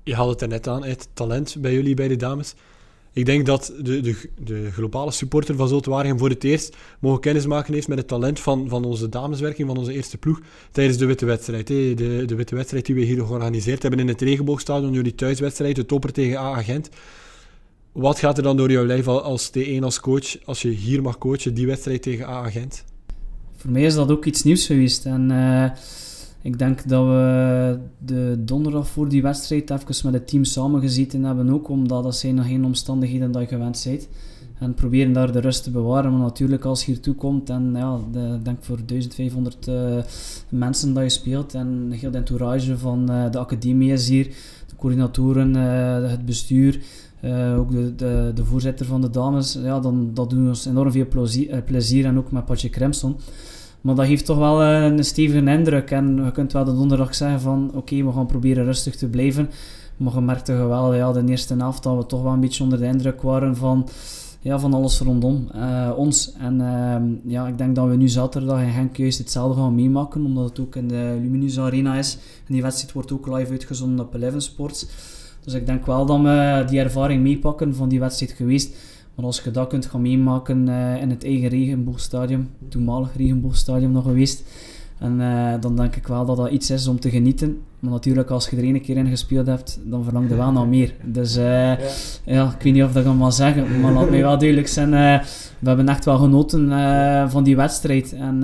je 0.05 0.15
haalde 0.15 0.31
het 0.31 0.41
er 0.41 0.47
net 0.47 0.67
aan, 0.67 0.83
het 0.83 1.07
talent 1.13 1.55
bij 1.59 1.73
jullie, 1.73 1.93
bij 1.93 2.07
de 2.07 2.15
dames. 2.15 2.55
Ik 3.13 3.25
denk 3.25 3.45
dat 3.45 3.73
de, 3.81 4.01
de, 4.01 4.29
de 4.37 4.71
globale 4.71 5.11
supporter 5.11 5.55
van 5.55 5.67
Zulte 5.67 5.89
Waregem 5.89 6.17
voor 6.17 6.29
het 6.29 6.43
eerst 6.43 6.75
mogen 6.99 7.19
kennismaken 7.19 7.73
heeft 7.73 7.87
met 7.87 7.97
het 7.97 8.07
talent 8.07 8.39
van, 8.39 8.69
van 8.69 8.85
onze 8.85 9.09
dameswerking, 9.09 9.67
van 9.67 9.77
onze 9.77 9.93
eerste 9.93 10.17
ploeg, 10.17 10.39
tijdens 10.71 10.97
de 10.97 11.05
witte 11.05 11.25
wedstrijd. 11.25 11.67
De, 11.67 12.23
de 12.25 12.35
witte 12.35 12.55
wedstrijd 12.55 12.85
die 12.85 12.95
we 12.95 13.01
hier 13.01 13.25
georganiseerd 13.25 13.81
hebben 13.81 13.99
in 13.99 14.07
het 14.07 14.21
regenboogstadion, 14.21 14.93
jullie 14.93 15.15
thuiswedstrijd, 15.15 15.75
de 15.75 15.85
topper 15.85 16.11
tegen 16.11 16.37
A-agent. 16.37 16.89
Wat 17.91 18.19
gaat 18.19 18.37
er 18.37 18.43
dan 18.43 18.57
door 18.57 18.71
jouw 18.71 18.85
lijf 18.85 19.07
als 19.07 19.51
T1 19.57 19.79
als 19.79 19.99
coach, 19.99 20.45
als 20.45 20.61
je 20.61 20.69
hier 20.69 21.01
mag 21.01 21.17
coachen, 21.17 21.53
die 21.53 21.67
wedstrijd 21.67 22.01
tegen 22.01 22.27
A-agent? 22.27 22.83
Voor 23.55 23.71
mij 23.71 23.83
is 23.83 23.95
dat 23.95 24.11
ook 24.11 24.25
iets 24.25 24.43
nieuws 24.43 24.65
geweest. 24.65 25.05
En... 25.05 25.29
Uh 25.31 25.69
ik 26.45 26.59
denk 26.59 26.89
dat 26.89 27.05
we 27.05 27.79
de 28.05 28.37
donderdag 28.39 28.87
voor 28.87 29.09
die 29.09 29.21
wedstrijd 29.21 29.69
even 29.69 29.95
met 30.03 30.13
het 30.13 30.27
team 30.27 30.43
samengezeten 30.43 31.23
hebben 31.23 31.49
ook, 31.49 31.69
omdat 31.69 32.03
dat 32.03 32.15
zijn 32.15 32.35
nog 32.35 32.45
geen 32.45 32.65
omstandigheden 32.65 33.31
dat 33.31 33.41
je 33.41 33.47
gewend 33.47 33.83
bent. 33.85 34.07
En 34.59 34.73
proberen 34.73 35.13
daar 35.13 35.31
de 35.31 35.39
rust 35.39 35.63
te 35.63 35.71
bewaren. 35.71 36.11
Maar 36.11 36.21
natuurlijk 36.21 36.65
als 36.65 36.85
je 36.85 36.91
hier 36.91 37.01
toe 37.01 37.15
komt 37.15 37.49
en 37.49 37.71
ja, 37.75 37.99
de, 38.11 38.39
denk 38.43 38.57
voor 38.61 38.79
1500 38.85 39.67
uh, 39.67 39.97
eh, 39.97 40.03
mensen 40.49 40.93
dat 40.93 41.03
je 41.03 41.09
speelt 41.09 41.53
en 41.53 41.91
heel 41.91 42.11
de 42.11 42.17
entourage 42.17 42.77
van 42.77 43.11
uh, 43.11 43.31
de 43.31 43.37
academie 43.37 43.91
is 43.91 44.09
hier, 44.09 44.25
de 44.67 44.75
coördinatoren, 44.75 45.55
uh, 45.55 46.09
het 46.09 46.25
bestuur, 46.25 46.79
ook 47.57 47.71
de, 47.71 47.95
de, 47.95 48.31
de, 48.35 48.45
voorzitter 48.45 48.85
van 48.85 49.01
de 49.01 49.09
dames, 49.09 49.59
ja, 49.63 49.79
dan 49.79 50.11
dat 50.13 50.29
doen 50.29 50.47
ons 50.47 50.65
enorm 50.65 50.91
veel 50.91 51.07
plezier, 51.07 51.61
plezier 51.61 52.05
en 52.05 52.17
ook 52.17 52.31
met 52.31 52.45
Patje 52.45 52.69
Crimson. 52.69 53.15
Maar 53.85 53.95
dat 53.95 54.05
geeft 54.05 54.25
toch 54.25 54.37
wel 54.37 54.61
eh, 54.61 54.83
een 54.83 55.03
stevige 55.03 55.51
indruk. 55.51 55.91
En 55.91 56.21
je 56.23 56.31
kunt 56.31 56.53
wel 56.53 56.63
de 56.63 56.75
donderdag 56.75 57.15
zeggen 57.15 57.41
van 57.41 57.71
oké, 57.73 58.03
we 58.03 58.11
gaan 58.11 58.25
proberen 58.25 58.65
rustig 58.65 58.95
te 58.95 59.07
blijven. 59.07 59.49
Maar 59.97 60.13
je 60.13 60.21
merkte 60.21 60.53
wel 60.53 60.93
ja, 60.93 61.11
de 61.11 61.23
eerste 61.25 61.55
helft 61.55 61.83
dat 61.83 61.97
we 61.97 62.05
toch 62.05 62.21
wel 62.21 62.33
een 62.33 62.39
beetje 62.39 62.63
onder 62.63 62.79
de 62.79 62.85
indruk 62.85 63.21
waren 63.21 63.55
van, 63.55 63.87
ja, 64.39 64.59
van 64.59 64.73
alles 64.73 64.99
rondom 64.99 65.47
uh, 65.55 65.91
ons. 65.95 66.33
En 66.39 66.59
uh, 66.59 67.31
ja, 67.31 67.47
ik 67.47 67.57
denk 67.57 67.75
dat 67.75 67.87
we 67.87 67.95
nu 67.95 68.07
zaterdag 68.07 68.61
in 68.61 68.71
Genk 68.71 68.97
juist 68.97 69.17
hetzelfde 69.17 69.61
gaan 69.61 69.75
meemaken, 69.75 70.25
omdat 70.25 70.49
het 70.49 70.59
ook 70.59 70.75
in 70.75 70.87
de 70.87 71.17
Luminus 71.21 71.59
Arena 71.59 71.95
is. 71.95 72.17
En 72.47 72.53
die 72.53 72.61
wedstrijd 72.61 72.93
wordt 72.93 73.11
ook 73.11 73.27
live 73.27 73.51
uitgezonden 73.51 74.05
op 74.05 74.13
Eleven 74.13 74.41
Sports. 74.41 74.87
Dus 75.43 75.53
ik 75.53 75.65
denk 75.65 75.85
wel 75.85 76.05
dat 76.05 76.21
we 76.21 76.63
die 76.67 76.79
ervaring 76.79 77.21
meepakken 77.21 77.75
van 77.75 77.89
die 77.89 77.99
wedstrijd 77.99 78.31
geweest. 78.31 78.75
Maar 79.15 79.25
als 79.25 79.41
je 79.41 79.51
dat 79.51 79.67
kunt 79.67 79.85
gaan 79.85 80.01
meemaken 80.01 80.67
in 80.99 81.09
het 81.09 81.23
eigen 81.23 81.49
regenboogstadium, 81.49 82.49
toenmalig 82.69 83.15
regenboogstadium 83.15 83.91
nog 83.91 84.03
geweest, 84.03 84.43
en 84.99 85.17
dan 85.59 85.75
denk 85.75 85.95
ik 85.95 86.07
wel 86.07 86.25
dat 86.25 86.37
dat 86.37 86.49
iets 86.49 86.69
is 86.69 86.87
om 86.87 86.99
te 86.99 87.09
genieten. 87.09 87.61
Maar 87.79 87.91
natuurlijk, 87.91 88.29
als 88.29 88.49
je 88.49 88.57
er 88.57 88.63
één 88.63 88.81
keer 88.81 88.97
in 88.97 89.07
gespeeld 89.07 89.47
hebt, 89.47 89.79
dan 89.83 90.03
verlang 90.03 90.29
je 90.29 90.35
wel 90.35 90.51
naar 90.51 90.67
meer. 90.67 90.93
Dus 91.03 91.35
ja. 91.35 91.77
ja. 92.25 92.53
ik 92.57 92.63
weet 92.63 92.73
niet 92.73 92.83
of 92.83 92.91
dat 92.91 93.03
kan 93.03 93.17
maar 93.17 93.31
zeggen, 93.31 93.79
maar 93.81 93.93
laat 93.93 94.09
mij 94.09 94.21
wel 94.21 94.37
duidelijk 94.37 94.67
zijn. 94.67 94.89
we 95.59 95.67
hebben 95.67 95.89
echt 95.89 96.05
wel 96.05 96.17
genoten 96.17 96.69
van 97.29 97.43
die 97.43 97.55
wedstrijd. 97.55 98.13
En 98.13 98.43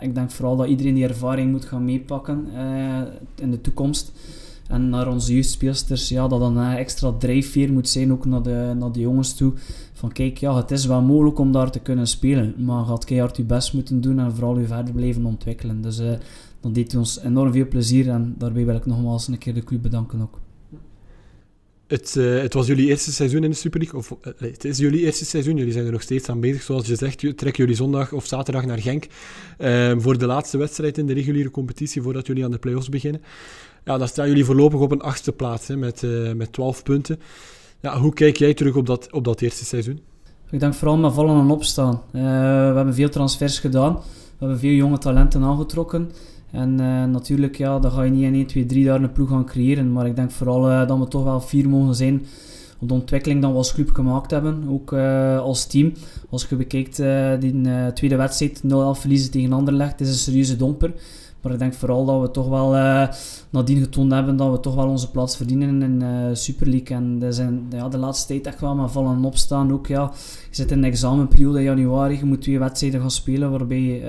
ik 0.00 0.14
denk 0.14 0.30
vooral 0.30 0.56
dat 0.56 0.68
iedereen 0.68 0.94
die 0.94 1.08
ervaring 1.08 1.50
moet 1.50 1.64
gaan 1.64 1.84
meepakken 1.84 2.46
in 3.34 3.50
de 3.50 3.60
toekomst. 3.60 4.12
En 4.68 4.88
naar 4.88 5.08
onze 5.08 5.34
jeugdspeelsters, 5.34 6.08
ja, 6.08 6.28
dat 6.28 6.40
dan 6.40 6.56
een 6.56 6.76
extra 6.76 7.12
drijfveer 7.18 7.72
moet 7.72 7.88
zijn, 7.88 8.12
ook 8.12 8.26
naar 8.26 8.42
de, 8.42 8.74
naar 8.78 8.92
de 8.92 9.00
jongens 9.00 9.34
toe. 9.34 9.52
Van 9.98 10.12
kijk, 10.12 10.38
ja, 10.38 10.56
het 10.56 10.70
is 10.70 10.86
wel 10.86 11.02
mogelijk 11.02 11.38
om 11.38 11.52
daar 11.52 11.70
te 11.70 11.78
kunnen 11.78 12.06
spelen, 12.06 12.54
maar 12.58 12.84
gaat 12.84 13.04
keihard 13.04 13.36
je 13.36 13.42
best 13.42 13.72
moeten 13.72 14.00
doen 14.00 14.18
en 14.18 14.34
vooral 14.34 14.58
je 14.58 14.66
verder 14.66 14.94
blijven 14.94 15.24
ontwikkelen. 15.24 15.80
Dus 15.80 16.00
uh, 16.00 16.10
dat 16.60 16.74
deed 16.74 16.96
ons 16.96 17.20
enorm 17.20 17.52
veel 17.52 17.68
plezier 17.68 18.08
en 18.08 18.34
daarbij 18.38 18.64
wil 18.64 18.74
ik 18.74 18.86
nogmaals 18.86 19.28
een 19.28 19.38
keer 19.38 19.54
de 19.54 19.64
club 19.64 19.82
bedanken 19.82 20.20
ook. 20.20 20.40
Het, 21.86 22.14
uh, 22.18 22.40
het, 22.40 22.54
was 22.54 22.66
jullie 22.66 22.86
eerste 22.86 23.12
seizoen 23.12 23.44
in 23.44 23.50
de 23.50 23.56
Super 23.56 23.80
League, 23.80 23.98
of 23.98 24.10
uh, 24.10 24.32
het 24.50 24.64
is 24.64 24.78
jullie 24.78 25.00
eerste 25.00 25.24
seizoen, 25.24 25.56
jullie 25.56 25.72
zijn 25.72 25.86
er 25.86 25.92
nog 25.92 26.02
steeds 26.02 26.28
aan 26.28 26.40
bezig. 26.40 26.62
Zoals 26.62 26.86
je 26.86 26.96
zegt, 26.96 27.18
trekken 27.18 27.52
jullie 27.52 27.76
zondag 27.76 28.12
of 28.12 28.26
zaterdag 28.26 28.66
naar 28.66 28.78
Genk 28.78 29.06
uh, 29.58 29.92
voor 29.96 30.18
de 30.18 30.26
laatste 30.26 30.58
wedstrijd 30.58 30.98
in 30.98 31.06
de 31.06 31.14
reguliere 31.14 31.50
competitie 31.50 32.02
voordat 32.02 32.26
jullie 32.26 32.44
aan 32.44 32.50
de 32.50 32.58
play-offs 32.58 32.88
beginnen. 32.88 33.22
Ja, 33.84 33.98
dan 33.98 34.08
staan 34.08 34.28
jullie 34.28 34.44
voorlopig 34.44 34.80
op 34.80 34.90
een 34.90 35.00
achtste 35.00 35.32
plaats 35.32 35.68
hè, 35.68 35.76
met, 35.76 36.02
met 36.34 36.52
12 36.52 36.82
punten. 36.82 37.18
Ja, 37.80 37.98
hoe 37.98 38.12
kijk 38.12 38.36
jij 38.36 38.54
terug 38.54 38.76
op 38.76 38.86
dat, 38.86 39.12
op 39.12 39.24
dat 39.24 39.40
eerste 39.40 39.64
seizoen? 39.64 40.00
Ik 40.50 40.60
denk 40.60 40.74
vooral 40.74 40.96
met 40.96 41.12
vallen 41.12 41.40
en 41.40 41.50
opstaan. 41.50 42.00
we 42.10 42.18
hebben 42.74 42.94
veel 42.94 43.08
transfers 43.08 43.58
gedaan, 43.58 43.94
we 43.94 44.38
hebben 44.38 44.58
veel 44.58 44.72
jonge 44.72 44.98
talenten 44.98 45.42
aangetrokken. 45.42 46.10
En 46.50 46.80
uh, 46.80 47.04
natuurlijk, 47.04 47.56
ja, 47.56 47.78
dan 47.78 47.90
ga 47.90 48.02
je 48.02 48.10
niet 48.10 48.22
in 48.22 48.34
1, 48.34 48.46
2, 48.46 48.66
3 48.66 48.84
daar 48.84 49.02
een 49.02 49.12
ploeg 49.12 49.28
gaan 49.28 49.44
creëren. 49.44 49.92
Maar 49.92 50.06
ik 50.06 50.16
denk 50.16 50.30
vooral 50.30 50.70
uh, 50.70 50.86
dat 50.88 50.98
we 50.98 51.08
toch 51.08 51.24
wel 51.24 51.40
vier 51.40 51.68
mogen 51.68 51.94
zijn 51.94 52.26
op 52.80 52.88
de 52.88 52.94
ontwikkeling 52.94 53.42
dat 53.42 53.50
we 53.50 53.56
als 53.56 53.74
club 53.74 53.90
gemaakt 53.94 54.30
hebben. 54.30 54.64
Ook 54.68 54.92
als 55.42 55.66
team. 55.66 55.92
Als 56.30 56.46
je 56.48 56.56
bekijkt 56.56 56.96
die 57.40 57.92
tweede 57.92 58.16
wedstrijd, 58.16 58.62
0-11 58.64 58.66
verliezen 59.00 59.30
tegen 59.30 59.52
Anderlecht, 59.52 60.00
is 60.00 60.08
een 60.08 60.14
serieuze 60.14 60.56
domper. 60.56 60.92
Maar 61.42 61.52
ik 61.52 61.58
denk 61.58 61.74
vooral 61.74 62.04
dat 62.04 62.20
we 62.20 62.30
toch 62.30 62.48
wel 62.48 62.70
nadien 63.50 63.82
getoond 63.82 64.12
hebben 64.12 64.36
dat 64.36 64.50
we 64.50 64.60
toch 64.60 64.74
wel 64.74 64.88
onze 64.88 65.10
plaats 65.10 65.36
verdienen 65.36 65.82
in 65.82 65.98
de 65.98 66.30
Super 66.34 66.66
League. 66.66 66.96
En 66.96 67.18
dat 67.18 67.34
zijn 67.34 67.66
ja, 67.70 67.88
de 67.88 67.98
laatste 67.98 68.26
tijd 68.26 68.46
echt 68.46 68.60
wel 68.60 68.74
met 68.74 68.90
vallen 68.90 69.16
en 69.16 69.24
opstaan. 69.24 69.72
Ook, 69.72 69.86
ja, 69.86 70.10
je 70.48 70.56
zit 70.56 70.70
in 70.70 70.78
een 70.78 70.84
examenperiode 70.84 71.62
januari, 71.62 72.18
je 72.18 72.24
moet 72.24 72.42
twee 72.42 72.58
wedstrijden 72.58 73.00
gaan 73.00 73.10
spelen 73.10 73.50
waarbij 73.50 74.02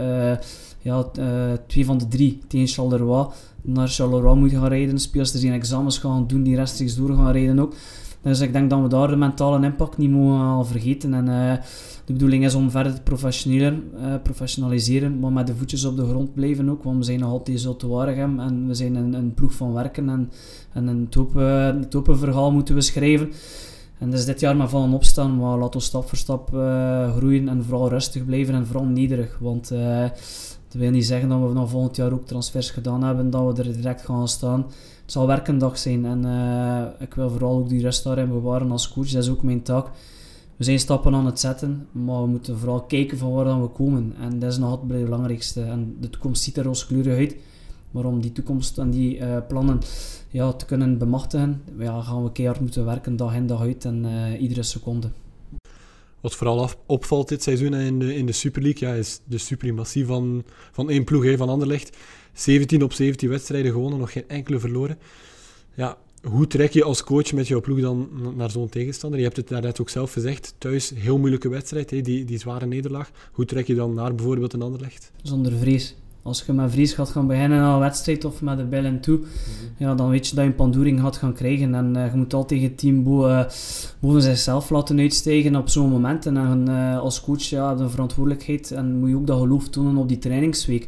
ja, 0.81 1.05
uh, 1.19 1.25
twee 1.67 1.85
van 1.85 1.97
de 1.97 2.07
drie 2.07 2.39
tegen 2.47 2.67
Charleroi 2.67 3.27
naar 3.61 3.87
Charleroi 3.87 4.39
moeten 4.39 4.59
gaan 4.59 4.67
rijden. 4.67 4.99
Speelsters 4.99 5.41
die 5.41 5.51
examens 5.51 5.97
gaan 5.97 6.27
doen, 6.27 6.43
die 6.43 6.55
rechtstreeks 6.55 6.95
door 6.95 7.15
gaan 7.15 7.31
rijden 7.31 7.59
ook. 7.59 7.73
Dus 8.21 8.39
ik 8.39 8.53
denk 8.53 8.69
dat 8.69 8.81
we 8.81 8.87
daar 8.87 9.07
de 9.07 9.15
mentale 9.15 9.65
impact 9.65 9.97
niet 9.97 10.11
mogen 10.11 10.65
vergeten. 10.65 11.13
En 11.13 11.27
uh, 11.27 11.53
de 12.05 12.13
bedoeling 12.13 12.45
is 12.45 12.55
om 12.55 12.71
verder 12.71 13.03
te 13.03 13.81
uh, 14.01 14.13
professionaliseren, 14.23 15.19
maar 15.19 15.31
met 15.31 15.47
de 15.47 15.55
voetjes 15.55 15.85
op 15.85 15.95
de 15.95 16.07
grond 16.07 16.33
blijven 16.33 16.69
ook. 16.69 16.83
Want 16.83 16.97
we 16.97 17.03
zijn 17.03 17.19
nog 17.19 17.29
altijd 17.29 17.59
zo 17.59 17.75
te 17.75 17.87
Waregem 17.87 18.39
en 18.39 18.67
we 18.67 18.73
zijn 18.73 18.95
een, 18.95 19.13
een 19.13 19.33
ploeg 19.33 19.53
van 19.53 19.73
werken 19.73 20.09
en, 20.09 20.31
en 20.73 20.87
een 20.87 21.09
topen, 21.09 22.17
verhaal 22.17 22.51
moeten 22.51 22.75
we 22.75 22.81
schrijven. 22.81 23.31
En 23.97 24.11
dus 24.11 24.25
dit 24.25 24.39
jaar 24.39 24.55
maar 24.55 24.69
vallen 24.69 24.93
opstaan, 24.93 25.37
maar 25.37 25.57
laten 25.57 25.79
we 25.79 25.85
stap 25.85 26.07
voor 26.07 26.17
stap 26.17 26.53
uh, 26.53 27.15
groeien 27.15 27.49
en 27.49 27.63
vooral 27.63 27.89
rustig 27.89 28.25
blijven 28.25 28.53
en 28.53 28.65
vooral 28.65 28.85
nederig. 28.85 29.37
Want 29.39 29.69
dat 30.69 30.81
wil 30.81 30.91
niet 30.91 31.05
zeggen 31.05 31.29
dat 31.29 31.47
we 31.47 31.53
nog 31.53 31.69
volgend 31.69 31.95
jaar 31.95 32.11
ook 32.11 32.25
transfers 32.25 32.71
gedaan 32.71 33.03
hebben, 33.03 33.29
dat 33.29 33.57
we 33.57 33.63
er 33.63 33.73
direct 33.73 34.05
gaan 34.05 34.27
staan. 34.27 34.65
Het 35.09 35.17
zal 35.17 35.27
werkendag 35.27 35.77
zijn 35.77 36.05
en 36.05 36.25
uh, 36.25 36.85
ik 36.99 37.13
wil 37.13 37.29
vooral 37.29 37.57
ook 37.57 37.69
die 37.69 37.81
rust 37.81 38.03
daarin 38.03 38.29
bewaren 38.29 38.71
als 38.71 38.89
coach. 38.89 39.09
Dat 39.09 39.23
is 39.23 39.29
ook 39.29 39.43
mijn 39.43 39.61
taak. 39.61 39.87
We 40.57 40.63
zijn 40.63 40.79
stappen 40.79 41.13
aan 41.13 41.25
het 41.25 41.39
zetten, 41.39 41.87
maar 41.91 42.21
we 42.21 42.27
moeten 42.27 42.57
vooral 42.57 42.81
kijken 42.81 43.17
van 43.17 43.31
waar 43.31 43.45
dan 43.45 43.61
we 43.61 43.67
komen. 43.67 44.15
En 44.19 44.39
dat 44.39 44.51
is 44.51 44.57
nog 44.57 44.71
het 44.71 44.87
belangrijkste. 44.87 45.61
En 45.61 45.97
de 45.99 46.09
toekomst 46.09 46.43
ziet 46.43 46.57
er 46.57 46.63
rooskleurig 46.63 47.17
uit. 47.17 47.35
Maar 47.91 48.05
om 48.05 48.21
die 48.21 48.31
toekomst 48.31 48.77
en 48.77 48.89
die 48.89 49.17
uh, 49.17 49.37
plannen 49.47 49.79
ja, 50.29 50.53
te 50.53 50.65
kunnen 50.65 50.97
bemachtigen, 50.97 51.61
ja, 51.77 52.01
gaan 52.01 52.23
we 52.23 52.31
keihard 52.31 52.59
moeten 52.59 52.85
werken 52.85 53.15
dag 53.15 53.35
in 53.35 53.47
dag 53.47 53.61
uit 53.61 53.85
en 53.85 54.05
uh, 54.05 54.41
iedere 54.41 54.63
seconde. 54.63 55.09
Wat 56.21 56.35
vooral 56.35 56.69
opvalt 56.85 57.27
dit 57.27 57.43
seizoen 57.43 57.73
in 57.73 57.99
de, 57.99 58.15
in 58.15 58.25
de 58.25 58.31
Super 58.31 58.61
League, 58.61 58.89
ja, 58.89 58.95
is 58.95 59.19
de 59.25 59.37
suprematie 59.37 60.05
van, 60.05 60.43
van 60.71 60.89
één 60.89 61.03
ploeg, 61.03 61.23
hè, 61.23 61.37
van 61.37 61.49
Anderlecht. 61.49 61.97
17 62.39 62.83
op 62.83 62.93
17 62.93 63.29
wedstrijden 63.29 63.71
gewonnen, 63.71 63.99
nog 63.99 64.11
geen 64.11 64.27
enkele 64.27 64.59
verloren. 64.59 64.97
Ja, 65.73 65.97
hoe 66.23 66.47
trek 66.47 66.71
je 66.71 66.83
als 66.83 67.03
coach 67.03 67.33
met 67.33 67.47
jouw 67.47 67.61
ploeg 67.61 67.79
dan 67.79 68.09
naar 68.35 68.51
zo'n 68.51 68.69
tegenstander? 68.69 69.19
Je 69.19 69.25
hebt 69.25 69.37
het 69.37 69.49
net 69.49 69.81
ook 69.81 69.89
zelf 69.89 70.13
gezegd, 70.13 70.55
thuis 70.57 70.91
heel 70.95 71.17
moeilijke 71.17 71.49
wedstrijd, 71.49 71.89
die, 71.89 72.25
die 72.25 72.37
zware 72.37 72.65
nederlaag. 72.65 73.11
Hoe 73.31 73.45
trek 73.45 73.67
je 73.67 73.75
dan 73.75 73.93
naar 73.93 74.15
bijvoorbeeld 74.15 74.53
een 74.53 74.61
Anderlecht? 74.61 75.11
Zonder 75.21 75.51
vrees. 75.51 75.95
Als 76.21 76.43
je 76.45 76.53
met 76.53 76.71
Vries 76.71 76.93
gaat 76.93 77.09
gaan 77.09 77.27
beginnen 77.27 77.59
aan 77.59 77.73
een 77.73 77.79
wedstrijd 77.79 78.25
of 78.25 78.41
met 78.41 78.57
de 78.57 78.63
bel 78.63 78.83
en 78.83 78.99
toe, 78.99 79.17
mhm. 79.17 79.27
ja, 79.77 79.95
dan 79.95 80.09
weet 80.09 80.27
je 80.27 80.35
dat 80.35 80.43
je 80.43 80.49
een 80.49 80.55
pandoering 80.55 80.99
gaat 80.99 81.17
gaan 81.17 81.33
krijgen. 81.33 81.75
En 81.75 81.97
uh, 81.97 82.11
je 82.11 82.17
moet 82.17 82.33
altijd 82.33 82.61
je 82.61 82.75
team 82.75 83.03
boven, 83.03 83.47
boven 83.99 84.21
zichzelf 84.21 84.69
laten 84.69 84.99
uitstijgen 84.99 85.55
op 85.55 85.69
zo'n 85.69 85.89
moment. 85.89 86.25
En 86.25 86.65
uh, 86.69 86.99
als 86.99 87.21
coach 87.21 87.43
ja, 87.43 87.75
de 87.75 87.89
verantwoordelijkheid 87.89 88.71
en 88.71 88.99
moet 88.99 89.09
je 89.09 89.15
ook 89.15 89.27
dat 89.27 89.39
geloof 89.39 89.69
tonen 89.69 89.97
op 89.97 90.07
die 90.07 90.17
trainingsweek. 90.17 90.87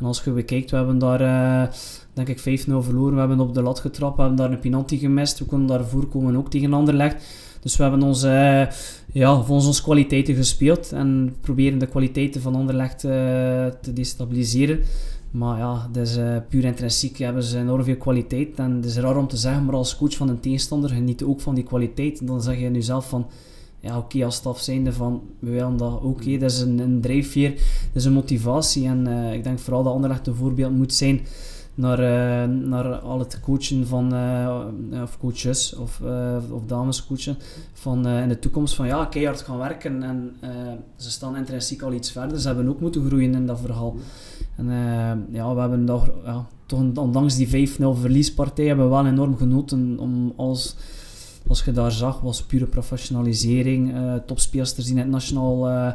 En 0.00 0.06
als 0.06 0.24
je 0.24 0.30
bekijkt, 0.30 0.70
we 0.70 0.76
hebben 0.76 0.98
daar 0.98 1.20
uh, 1.20 1.72
denk 2.12 2.28
ik 2.28 2.38
5-0 2.38 2.42
verloren. 2.64 3.12
We 3.12 3.18
hebben 3.18 3.40
op 3.40 3.54
de 3.54 3.62
lat 3.62 3.80
getrapt, 3.80 4.16
we 4.16 4.20
hebben 4.22 4.38
daar 4.38 4.50
een 4.50 4.58
penalty 4.58 4.98
gemist. 4.98 5.38
We 5.38 5.44
konden 5.44 5.66
daarvoor 5.66 6.06
komen 6.06 6.36
ook 6.36 6.50
tegen 6.50 6.72
Anderlecht. 6.72 7.24
Dus 7.60 7.76
we 7.76 7.82
hebben 7.82 8.02
onze, 8.02 8.28
uh, 8.28 8.76
ja, 9.12 9.42
volgens 9.42 9.66
onze 9.66 9.82
kwaliteiten 9.82 10.34
gespeeld 10.34 10.92
en 10.92 11.34
proberen 11.40 11.78
de 11.78 11.86
kwaliteiten 11.86 12.40
van 12.40 12.54
Anderlecht 12.54 13.04
uh, 13.04 13.10
te 13.66 13.92
destabiliseren. 13.92 14.80
Maar 15.30 15.58
ja, 15.58 15.90
is 16.00 16.16
uh, 16.16 16.36
puur 16.48 16.64
intrinsiek. 16.64 17.18
Hebben 17.18 17.42
ze 17.42 17.58
enorm 17.58 17.84
veel 17.84 17.96
kwaliteit. 17.96 18.58
En 18.58 18.76
het 18.76 18.84
is 18.84 18.96
raar 18.96 19.16
om 19.16 19.28
te 19.28 19.36
zeggen, 19.36 19.64
maar 19.64 19.74
als 19.74 19.96
coach 19.96 20.16
van 20.16 20.28
een 20.28 20.40
tegenstander 20.40 20.90
geniet 20.90 21.22
ook 21.22 21.40
van 21.40 21.54
die 21.54 21.64
kwaliteit. 21.64 22.26
Dan 22.26 22.42
zeg 22.42 22.58
je 22.58 22.68
nu 22.68 22.82
zelf 22.82 23.08
van, 23.08 23.26
ja 23.80 23.96
oké, 23.96 24.04
okay, 24.04 24.22
als 24.22 24.34
staf 24.34 24.60
zijnde 24.60 24.92
van, 24.92 25.22
we 25.38 25.50
willen 25.50 25.76
dat 25.76 25.94
oké. 25.94 26.06
Okay, 26.06 26.38
dat 26.38 26.50
is 26.50 26.60
een, 26.60 26.78
een 26.78 27.00
drijfveer, 27.00 27.50
dat 27.50 27.60
is 27.92 28.04
een 28.04 28.12
motivatie. 28.12 28.86
En 28.86 29.06
ik 29.32 29.44
denk 29.44 29.58
vooral 29.58 29.82
dat 29.82 29.92
Anderlecht 29.92 30.26
een 30.26 30.34
voorbeeld 30.34 30.76
moet 30.76 30.94
zijn 30.94 31.20
naar, 31.74 32.00
uh, 32.00 32.68
naar 32.68 32.98
al 32.98 33.18
het 33.18 33.40
coachen 33.40 33.86
van, 33.86 34.14
uh, 34.14 35.02
of 35.02 35.18
coaches 35.18 35.74
of, 35.74 36.00
of 36.50 36.66
damescoachen 36.66 37.36
van 37.72 38.06
in 38.06 38.28
de 38.28 38.38
toekomst 38.38 38.74
van 38.74 38.86
ja, 38.86 39.04
keihard 39.04 39.40
gaan 39.40 39.58
werken 39.58 40.02
en 40.02 40.36
ze 40.96 41.10
staan 41.10 41.36
intrinsiek 41.36 41.82
al 41.82 41.92
iets 41.92 42.12
verder. 42.12 42.40
Ze 42.40 42.46
hebben 42.46 42.68
ook 42.68 42.80
moeten 42.80 43.06
groeien 43.06 43.34
in 43.34 43.46
dat 43.46 43.60
verhaal. 43.60 43.96
En 44.56 44.66
ja, 45.30 45.54
we 45.54 45.60
hebben 45.60 45.84
daar, 45.84 46.10
ja, 46.24 46.46
toch 46.66 46.80
ondanks 46.94 47.36
die 47.36 47.68
5-0 47.68 47.72
verliespartij 48.00 48.66
hebben 48.66 48.84
we 48.84 48.90
wel 48.90 49.06
enorm 49.06 49.36
genoten 49.36 49.98
om 49.98 50.32
als 50.36 50.76
als 51.46 51.64
je 51.64 51.72
daar 51.72 51.92
zag, 51.92 52.20
was 52.20 52.42
pure 52.42 52.66
professionalisering. 52.66 53.94
Uh, 53.94 54.14
topspeelsters 54.14 54.86
die 54.86 54.94
net 54.94 55.08
nationaal 55.08 55.94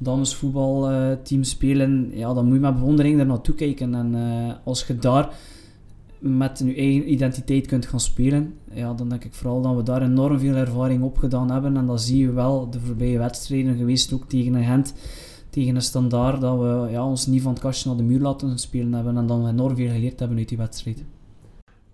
damesvoetbalteam 0.00 1.44
spelen, 1.44 2.10
ja, 2.14 2.34
dan 2.34 2.44
moet 2.44 2.54
je 2.54 2.60
met 2.60 2.74
bewondering 2.74 3.20
er 3.20 3.26
naartoe 3.26 3.54
kijken. 3.54 3.94
En 3.94 4.14
uh, 4.14 4.52
als 4.64 4.86
je 4.86 4.96
daar 4.96 5.34
met 6.18 6.62
je 6.64 6.74
eigen 6.74 7.12
identiteit 7.12 7.66
kunt 7.66 7.86
gaan 7.86 8.00
spelen, 8.00 8.54
ja, 8.72 8.94
dan 8.94 9.08
denk 9.08 9.24
ik 9.24 9.34
vooral 9.34 9.62
dat 9.62 9.76
we 9.76 9.82
daar 9.82 10.02
enorm 10.02 10.38
veel 10.38 10.54
ervaring 10.54 11.02
op 11.02 11.18
gedaan 11.18 11.50
hebben. 11.50 11.76
En 11.76 11.86
dat 11.86 12.02
zie 12.02 12.18
je 12.18 12.32
wel 12.32 12.70
de 12.70 12.80
voorbije 12.80 13.18
wedstrijden 13.18 13.76
geweest, 13.76 14.12
ook 14.12 14.28
tegen 14.28 14.54
een 14.54 14.64
Gent, 14.64 14.94
tegen 15.50 15.74
een 15.74 15.82
standaard, 15.82 16.40
dat 16.40 16.58
we 16.58 16.88
ja, 16.90 17.06
ons 17.06 17.26
niet 17.26 17.42
van 17.42 17.52
het 17.52 17.60
kastje 17.60 17.88
naar 17.88 17.96
de 17.96 18.02
muur 18.02 18.20
laten 18.20 18.58
spelen 18.58 18.92
hebben 18.92 19.16
en 19.16 19.26
dan 19.26 19.48
enorm 19.48 19.76
veel 19.76 19.90
geleerd 19.90 20.18
hebben 20.18 20.38
uit 20.38 20.48
die 20.48 20.58
wedstrijd. 20.58 21.04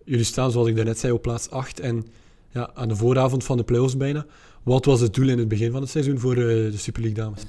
Jullie 0.05 0.25
staan, 0.25 0.51
zoals 0.51 0.69
ik 0.69 0.77
daarnet 0.77 0.99
zei, 0.99 1.13
op 1.13 1.23
plaats 1.23 1.51
8 1.51 1.81
en 1.81 2.05
ja, 2.57 2.71
aan 2.75 2.89
de 2.89 2.97
vooravond 2.97 3.45
van 3.45 3.57
de 3.57 3.65
play-offs 3.65 3.97
bijna. 3.97 4.27
Wat 4.63 4.85
was 4.85 5.01
het 5.01 5.15
doel 5.15 5.29
in 5.29 5.39
het 5.39 5.49
begin 5.49 5.71
van 5.71 5.81
het 5.81 5.91
seizoen 5.91 6.19
voor 6.19 6.37
uh, 6.37 6.45
de 6.45 6.77
Super 6.77 7.03
League 7.03 7.23
dames? 7.25 7.43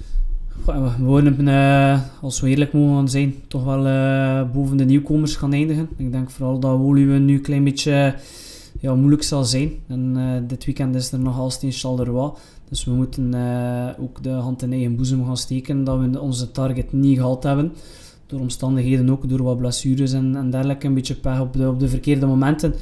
we 0.66 1.04
worden, 1.06 1.48
uh, 1.48 2.02
als 2.22 2.42
we 2.42 2.50
eerlijk 2.50 2.74
mogen 2.74 3.08
zijn, 3.08 3.36
toch 3.48 3.64
wel 3.64 3.88
uh, 3.88 4.52
boven 4.52 4.78
de 4.78 4.86
nieuwkomers 4.86 5.36
gaan 5.36 5.54
eindigen. 5.54 5.90
Ik 5.98 6.12
denk 6.12 6.30
vooral 6.30 6.60
dat 6.60 6.78
Woluwe 6.78 7.18
nu 7.18 7.34
een 7.34 7.42
klein 7.42 7.64
beetje 7.64 8.16
ja, 8.80 8.96
moeilijk 8.96 9.24
zal 9.24 9.44
zijn. 9.44 9.72
En 9.88 10.46
dit 10.48 10.66
weekend 10.66 10.96
is 10.96 11.12
er 11.12 11.20
nog 11.20 11.62
in 11.62 11.72
Charleroi. 11.72 12.32
Dus 12.70 12.86
we 12.86 12.92
moeten 12.92 13.36
ook 14.00 14.24
de 14.24 14.30
hand 14.30 14.62
in 14.62 14.72
eigen 14.72 14.96
boezem 14.96 15.26
gaan 15.26 15.38
steken 15.38 15.84
dat 15.84 16.00
we 16.00 16.20
onze 16.20 16.52
target 16.52 16.94
niet 16.94 17.18
gehaald 17.18 17.44
hebben. 17.44 17.74
Door 18.26 18.40
omstandigheden 18.40 19.10
ook, 19.10 19.30
door 19.30 19.44
wat 19.44 19.58
blessures 19.58 20.14
en, 20.14 20.36
en 20.36 20.50
dergelijke. 20.50 20.88
Een 20.88 20.94
beetje 20.94 21.16
pech 21.16 21.40
op 21.40 21.54
de, 21.54 21.70
op 21.70 21.80
de 21.80 21.88
verkeerde 21.88 22.26
momenten. 22.26 22.74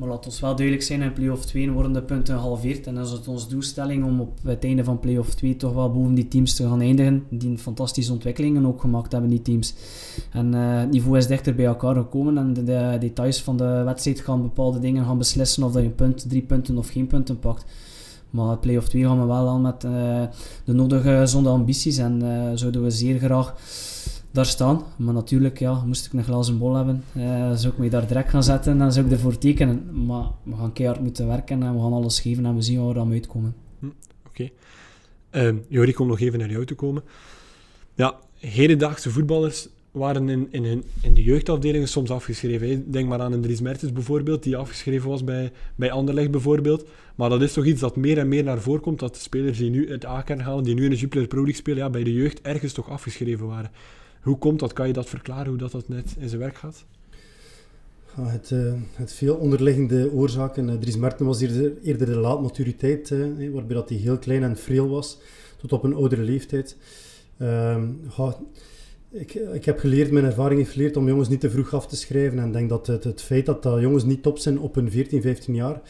Maar 0.00 0.08
laat 0.08 0.26
ons 0.26 0.40
wel 0.40 0.56
duidelijk 0.56 0.86
zijn, 0.86 1.02
in 1.02 1.12
play-off 1.12 1.44
2 1.44 1.70
worden 1.70 1.92
de 1.92 2.02
punten 2.02 2.38
gehalveerd. 2.38 2.86
En 2.86 2.94
dan 2.94 3.04
is 3.04 3.10
het 3.10 3.28
onze 3.28 3.48
doelstelling 3.48 4.04
om 4.04 4.20
op 4.20 4.38
het 4.42 4.64
einde 4.64 4.84
van 4.84 5.00
play-off 5.00 5.34
2 5.34 5.56
toch 5.56 5.72
wel 5.72 5.92
boven 5.92 6.14
die 6.14 6.28
teams 6.28 6.54
te 6.54 6.68
gaan 6.68 6.80
eindigen. 6.80 7.24
Die 7.28 7.58
fantastische 7.58 8.12
ontwikkelingen 8.12 8.66
ook 8.66 8.80
gemaakt 8.80 9.12
hebben, 9.12 9.30
die 9.30 9.42
teams. 9.42 9.74
En 10.32 10.54
uh, 10.54 10.78
het 10.78 10.90
niveau 10.90 11.16
is 11.18 11.26
dichter 11.26 11.54
bij 11.54 11.64
elkaar 11.64 11.94
gekomen. 11.94 12.38
En 12.38 12.52
de, 12.52 12.64
de, 12.64 12.96
details 13.00 13.42
van 13.42 13.56
de 13.56 13.82
wedstrijd 13.84 14.20
gaan 14.20 14.42
bepaalde 14.42 14.78
dingen 14.78 15.04
gaan 15.04 15.18
beslissen 15.18 15.62
of 15.62 15.72
dat 15.72 15.82
je 15.82 15.88
een 15.88 15.94
punt, 15.94 16.28
drie 16.28 16.42
punten 16.42 16.78
of 16.78 16.88
geen 16.88 17.06
punten 17.06 17.38
pakt. 17.38 17.64
Maar 18.30 18.58
play-off 18.58 18.88
2 18.88 19.04
gaan 19.04 19.20
we 19.20 19.26
wel 19.26 19.48
al 19.48 19.58
met 19.58 19.84
uh, 19.84 20.22
de 20.64 20.72
nodige 20.72 21.16
gezonde 21.18 21.48
ambities. 21.48 21.98
En 21.98 22.22
uh, 22.22 22.50
zouden 22.54 22.82
we 22.82 22.90
zeer 22.90 23.18
graag 23.18 23.54
daar 24.30 24.46
staan. 24.46 24.82
Maar 24.96 25.14
natuurlijk, 25.14 25.58
ja, 25.58 25.84
moest 25.84 26.06
ik 26.06 26.12
een 26.12 26.24
glazen 26.24 26.58
bol 26.58 26.74
hebben, 26.74 27.04
uh, 27.16 27.52
zou 27.54 27.72
ik 27.72 27.78
me 27.78 27.90
daar 27.90 28.06
direct 28.06 28.30
gaan 28.30 28.42
zetten 28.42 28.72
en 28.72 28.78
dan 28.78 28.92
zou 28.92 29.06
ik 29.06 29.12
ervoor 29.12 29.38
tekenen. 29.38 30.06
Maar 30.06 30.24
we 30.42 30.56
gaan 30.56 30.72
keihard 30.72 31.00
moeten 31.00 31.26
werken 31.26 31.62
en 31.62 31.74
we 31.74 31.80
gaan 31.80 31.92
alles 31.92 32.20
geven 32.20 32.46
en 32.46 32.54
we 32.54 32.62
zien 32.62 32.84
waar 32.84 33.08
we 33.08 33.12
uitkomen. 33.12 33.54
Hm, 33.78 33.86
Oké. 34.26 34.50
Okay. 35.30 35.52
Uh, 35.52 35.58
Jori, 35.68 35.92
kom 35.92 36.06
nog 36.06 36.20
even 36.20 36.38
naar 36.38 36.50
jou 36.50 36.64
te 36.64 36.74
komen. 36.74 37.02
Ja, 37.94 38.18
hedendaagse 38.38 39.10
voetballers 39.10 39.68
waren 39.90 40.28
in, 40.28 40.48
in, 40.50 40.64
hun, 40.64 40.84
in 41.02 41.14
de 41.14 41.22
jeugdafdelingen 41.22 41.88
soms 41.88 42.10
afgeschreven. 42.10 42.90
Denk 42.90 43.08
maar 43.08 43.20
aan 43.20 43.32
een 43.32 43.40
Dries 43.40 43.60
Mertens 43.60 43.92
bijvoorbeeld, 43.92 44.42
die 44.42 44.56
afgeschreven 44.56 45.08
was 45.08 45.24
bij, 45.24 45.52
bij 45.74 45.90
Anderlecht 45.90 46.30
bijvoorbeeld. 46.30 46.88
Maar 47.14 47.28
dat 47.28 47.42
is 47.42 47.52
toch 47.52 47.64
iets 47.64 47.80
dat 47.80 47.96
meer 47.96 48.18
en 48.18 48.28
meer 48.28 48.44
naar 48.44 48.60
voren 48.60 48.80
komt, 48.80 48.98
dat 48.98 49.14
de 49.14 49.20
spelers 49.20 49.58
die 49.58 49.70
nu 49.70 49.90
het 49.90 50.06
A-kern 50.06 50.40
halen, 50.40 50.64
die 50.64 50.74
nu 50.74 50.84
in 50.84 50.90
de 50.90 50.96
Jupiler 50.96 51.26
Pro 51.26 51.38
League 51.38 51.56
spelen, 51.56 51.78
ja, 51.78 51.90
bij 51.90 52.04
de 52.04 52.12
jeugd 52.12 52.40
ergens 52.40 52.72
toch 52.72 52.90
afgeschreven 52.90 53.46
waren. 53.46 53.70
Hoe 54.20 54.38
komt 54.38 54.58
dat? 54.58 54.72
Kan 54.72 54.86
je 54.86 54.92
dat 54.92 55.08
verklaren, 55.08 55.46
hoe 55.46 55.58
dat, 55.58 55.72
dat 55.72 55.88
net 55.88 56.14
in 56.18 56.28
zijn 56.28 56.40
werk 56.40 56.56
gaat? 56.56 56.84
Het, 58.14 58.50
uh, 58.50 58.72
het 58.92 59.12
veel 59.12 59.34
onderliggende 59.34 60.10
oorzaken. 60.12 60.68
Uh, 60.68 60.74
Dries 60.74 60.96
Merten 60.96 61.26
was 61.26 61.40
eerder, 61.40 61.72
eerder 61.82 62.06
de 62.06 62.16
laatmaturiteit, 62.16 63.10
uh, 63.10 63.52
waarbij 63.52 63.76
dat 63.76 63.88
hij 63.88 63.98
heel 63.98 64.18
klein 64.18 64.42
en 64.42 64.56
freel 64.56 64.88
was, 64.88 65.18
tot 65.56 65.72
op 65.72 65.82
een 65.82 65.94
oudere 65.94 66.22
leeftijd. 66.22 66.76
Ehm, 67.38 67.88
ik, 69.10 69.34
ik 69.34 69.64
heb 69.64 69.78
geleerd, 69.78 70.10
mijn 70.10 70.24
ervaring 70.24 70.60
heeft 70.60 70.72
geleerd 70.72 70.96
om 70.96 71.08
jongens 71.08 71.28
niet 71.28 71.40
te 71.40 71.50
vroeg 71.50 71.74
af 71.74 71.86
te 71.86 71.96
schrijven. 71.96 72.38
En 72.38 72.46
ik 72.46 72.52
denk 72.52 72.68
dat 72.68 72.86
het, 72.86 73.04
het 73.04 73.22
feit 73.22 73.46
dat, 73.46 73.62
dat 73.62 73.80
jongens 73.80 74.04
niet 74.04 74.22
top 74.22 74.38
zijn 74.38 74.58
op 74.58 74.74
hun 74.74 74.90
14, 74.90 75.22
15 75.22 75.54
jaar, 75.54 75.80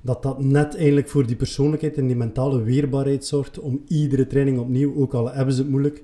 dat 0.00 0.22
dat 0.22 0.42
net 0.42 0.76
eigenlijk 0.76 1.08
voor 1.08 1.26
die 1.26 1.36
persoonlijkheid 1.36 1.96
en 1.96 2.06
die 2.06 2.16
mentale 2.16 2.62
weerbaarheid 2.62 3.24
zorgt 3.24 3.58
om 3.58 3.82
iedere 3.88 4.26
training 4.26 4.58
opnieuw, 4.58 4.96
ook 4.96 5.14
al 5.14 5.32
hebben 5.32 5.54
ze 5.54 5.60
het 5.60 5.70
moeilijk, 5.70 6.02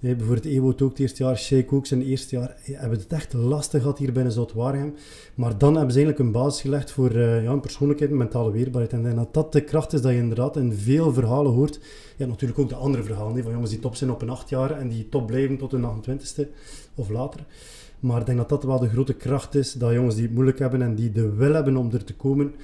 Nee, 0.00 0.16
bijvoorbeeld 0.16 0.54
Ewo 0.54 0.68
ook 0.68 0.78
het 0.78 0.98
eerste 0.98 1.22
jaar, 1.22 1.38
Sheik 1.38 1.72
ook 1.72 1.86
zijn 1.86 2.02
eerste 2.02 2.36
jaar. 2.36 2.56
Hebben 2.62 2.98
het 2.98 3.12
echt 3.12 3.32
lastig 3.32 3.80
gehad 3.80 3.98
hier 3.98 4.12
binnen 4.12 4.32
Zoutwaregem. 4.32 4.94
Maar 5.34 5.58
dan 5.58 5.74
hebben 5.74 5.92
ze 5.92 5.98
eigenlijk 5.98 6.28
een 6.28 6.42
basis 6.42 6.60
gelegd 6.60 6.90
voor 6.90 7.12
uh, 7.12 7.42
ja, 7.42 7.56
persoonlijkheid, 7.56 8.10
mentale 8.10 8.50
weerbaarheid. 8.50 8.92
En 8.92 9.16
dat 9.16 9.34
dat 9.34 9.52
de 9.52 9.60
kracht 9.60 9.92
is 9.92 10.00
dat 10.00 10.12
je 10.12 10.18
inderdaad 10.18 10.56
in 10.56 10.72
veel 10.72 11.12
verhalen 11.12 11.52
hoort. 11.52 11.80
Ja, 12.16 12.26
natuurlijk 12.26 12.58
ook 12.60 12.68
de 12.68 12.74
andere 12.74 13.02
verhalen, 13.02 13.42
van 13.42 13.52
jongens 13.52 13.70
die 13.70 13.80
top 13.80 13.94
zijn 13.94 14.10
op 14.10 14.22
een 14.22 14.30
acht 14.30 14.48
jaar 14.48 14.70
en 14.70 14.88
die 14.88 15.08
top 15.08 15.26
blijven 15.26 15.56
tot 15.56 15.72
hun 15.72 15.84
28ste 15.84 16.48
of 16.94 17.08
later. 17.08 17.40
Maar 18.00 18.20
ik 18.20 18.26
denk 18.26 18.38
dat 18.38 18.48
dat 18.48 18.64
wel 18.64 18.78
de 18.78 18.88
grote 18.88 19.14
kracht 19.14 19.54
is, 19.54 19.72
dat 19.72 19.92
jongens 19.92 20.14
die 20.14 20.24
het 20.24 20.34
moeilijk 20.34 20.58
hebben 20.58 20.82
en 20.82 20.94
die 20.94 21.12
de 21.12 21.34
wil 21.34 21.52
hebben 21.52 21.76
om 21.76 21.90
er 21.92 22.04
te 22.04 22.14
komen, 22.14 22.54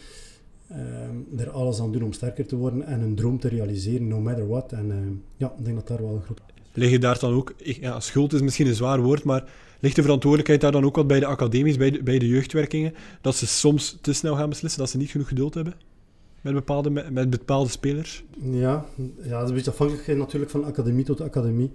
uh, 0.70 1.40
er 1.40 1.50
alles 1.50 1.80
aan 1.80 1.92
doen 1.92 2.02
om 2.02 2.12
sterker 2.12 2.46
te 2.46 2.56
worden 2.56 2.86
en 2.86 3.00
een 3.00 3.14
droom 3.14 3.38
te 3.38 3.48
realiseren, 3.48 4.08
no 4.08 4.20
matter 4.20 4.48
what. 4.48 4.72
En 4.72 4.86
uh, 4.86 4.96
ja, 5.36 5.54
ik 5.58 5.64
denk 5.64 5.76
dat 5.76 5.88
daar 5.88 6.02
wel 6.02 6.14
een 6.14 6.22
grote 6.22 6.42
Lig 6.74 6.90
je 6.90 6.98
daar 6.98 7.18
dan 7.18 7.32
ook, 7.32 7.54
ja, 7.56 8.00
schuld 8.00 8.32
is 8.32 8.40
misschien 8.40 8.66
een 8.66 8.74
zwaar 8.74 9.00
woord, 9.00 9.24
maar 9.24 9.44
ligt 9.80 9.96
de 9.96 10.02
verantwoordelijkheid 10.02 10.60
daar 10.60 10.72
dan 10.72 10.84
ook 10.84 10.96
wat 10.96 11.06
bij 11.06 11.20
de 11.20 11.26
academies, 11.26 11.76
bij 11.76 12.18
de, 12.18 12.28
jeugdwerkingen, 12.28 12.94
dat 13.20 13.36
ze 13.36 13.46
soms 13.46 13.98
te 14.00 14.12
snel 14.12 14.36
gaan 14.36 14.48
beslissen, 14.48 14.80
dat 14.80 14.90
ze 14.90 14.96
niet 14.96 15.10
genoeg 15.10 15.28
geduld 15.28 15.54
hebben? 15.54 15.74
Met 16.40 16.54
bepaalde, 16.54 16.90
met, 16.90 17.30
bepaalde 17.30 17.70
spelers? 17.70 18.24
Ja, 18.40 18.86
ja, 19.22 19.30
dat 19.30 19.42
is 19.42 19.48
een 19.48 19.54
beetje 19.54 19.70
afhankelijk 19.70 20.18
natuurlijk 20.18 20.50
van 20.50 20.64
academie 20.64 21.04
tot 21.04 21.20
academie. 21.20 21.70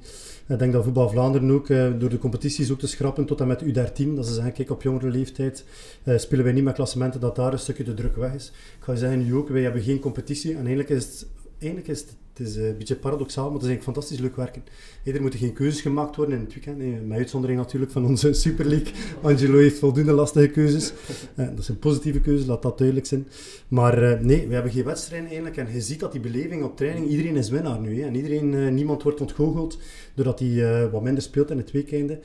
Ik 0.48 0.60
denk 0.60 0.74
dat 0.74 0.84
Voetbal 0.84 1.10
Vlaanderen 1.10 1.52
ook, 1.52 1.70
eh, 1.70 1.92
door 2.00 2.10
de 2.10 2.18
competities 2.18 2.72
ook 2.72 2.80
te 2.80 2.88
schrappen 2.88 3.26
tot 3.26 3.42
en 3.42 3.48
met 3.48 3.62
U13, 3.62 4.16
dat 4.16 4.28
ze 4.28 4.34
zeggen, 4.34 4.54
kijk, 4.54 4.70
op 4.70 4.82
jongere 4.82 5.10
leeftijd 5.10 5.66
eh, 6.04 6.18
spelen 6.18 6.44
wij 6.44 6.54
niet 6.54 6.64
met 6.64 6.74
klassementen, 6.74 7.20
dat 7.20 7.36
daar 7.36 7.54
een 7.54 7.60
stukje 7.60 7.84
de 7.84 7.94
druk 7.94 8.16
weg 8.16 8.34
is. 8.34 8.48
Ik 8.80 8.84
ga 8.84 8.96
zeggen, 8.96 9.26
nu 9.26 9.36
ook, 9.36 9.50
wij 9.50 9.62
hebben 9.62 9.82
geen 9.82 10.00
competitie 10.00 10.52
en 10.52 10.58
eigenlijk 10.58 10.90
is 10.90 11.06
het, 11.06 11.28
eigenlijk 11.60 11.88
is 11.88 12.06
het 12.40 12.48
is 12.48 12.56
een 12.56 12.78
beetje 12.78 12.96
paradoxaal, 12.96 13.44
maar 13.44 13.54
het 13.54 13.62
is 13.62 13.68
eigenlijk 13.68 13.98
fantastisch 13.98 14.20
leuk 14.20 14.36
werken. 14.36 14.64
er 15.06 15.22
moeten 15.22 15.40
geen 15.40 15.54
keuzes 15.54 15.82
gemaakt 15.82 16.16
worden 16.16 16.36
in 16.36 16.44
het 16.44 16.54
weekend. 16.54 17.08
Met 17.08 17.18
uitzondering 17.18 17.60
natuurlijk 17.60 17.92
van 17.92 18.06
onze 18.06 18.34
Super 18.44 18.66
League. 18.66 18.94
Angelo 19.22 19.58
heeft 19.58 19.80
voldoende 19.80 20.12
lastige 20.12 20.48
keuzes. 20.48 20.94
Uh, 21.36 21.48
dat 21.56 21.66
zijn 21.66 21.80
positieve 21.80 22.20
keuzes, 22.20 22.48
laat 22.48 22.62
dat 22.62 22.78
duidelijk 22.78 23.08
zijn. 23.08 23.28
Maar 23.68 24.04
uh, 24.04 24.20
nee, 24.20 24.48
we 24.48 24.54
hebben 24.54 24.72
geen 24.72 24.84
wedstrijden 24.84 25.28
eigenlijk. 25.28 25.58
En 25.58 25.74
je 25.74 25.82
ziet 25.82 26.00
dat 26.00 26.12
die 26.12 26.22
beleving 26.22 26.64
op 26.64 26.78
training, 26.78 27.08
iedereen 27.08 27.36
is 27.36 27.50
winnaar 27.50 27.80
nu. 27.80 28.02
En 28.02 28.16
iedereen, 28.16 28.74
niemand 28.74 29.04
wordt 29.04 29.22
ontgoocheld 29.22 29.78
doordat 30.14 30.40
hij 30.40 30.90
wat 30.90 31.02
minder 31.02 31.24
speelt 31.24 31.52
in 31.52 31.58
het 31.58 31.72
weekende. 31.72 32.20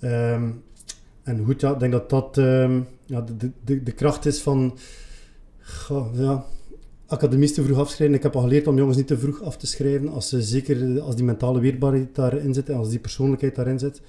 Um, 0.00 0.62
en 1.22 1.44
goed, 1.44 1.62
ik 1.62 1.78
denk 1.78 1.92
dat 1.92 2.10
dat 2.10 2.36
um, 2.36 2.86
ja, 3.06 3.20
de, 3.20 3.50
de, 3.64 3.82
de 3.82 3.92
kracht 3.92 4.26
is 4.26 4.40
van... 4.40 4.78
Ja, 6.12 6.44
academisten 7.06 7.64
vroeg 7.64 7.78
afschrijven. 7.78 8.16
Ik 8.16 8.22
heb 8.22 8.36
al 8.36 8.42
geleerd 8.42 8.66
om 8.66 8.76
jongens 8.76 8.96
niet 8.96 9.06
te 9.06 9.18
vroeg 9.18 9.42
af 9.42 9.56
te 9.56 9.66
schrijven. 9.66 10.08
Als 10.08 10.28
ze, 10.28 10.42
zeker 10.42 11.00
als 11.00 11.16
die 11.16 11.24
mentale 11.24 11.60
weerbaarheid 11.60 12.14
daarin 12.14 12.54
zit 12.54 12.68
en 12.68 12.76
als 12.76 12.90
die 12.90 12.98
persoonlijkheid 12.98 13.54
daarin 13.54 13.78
zit. 13.78 14.00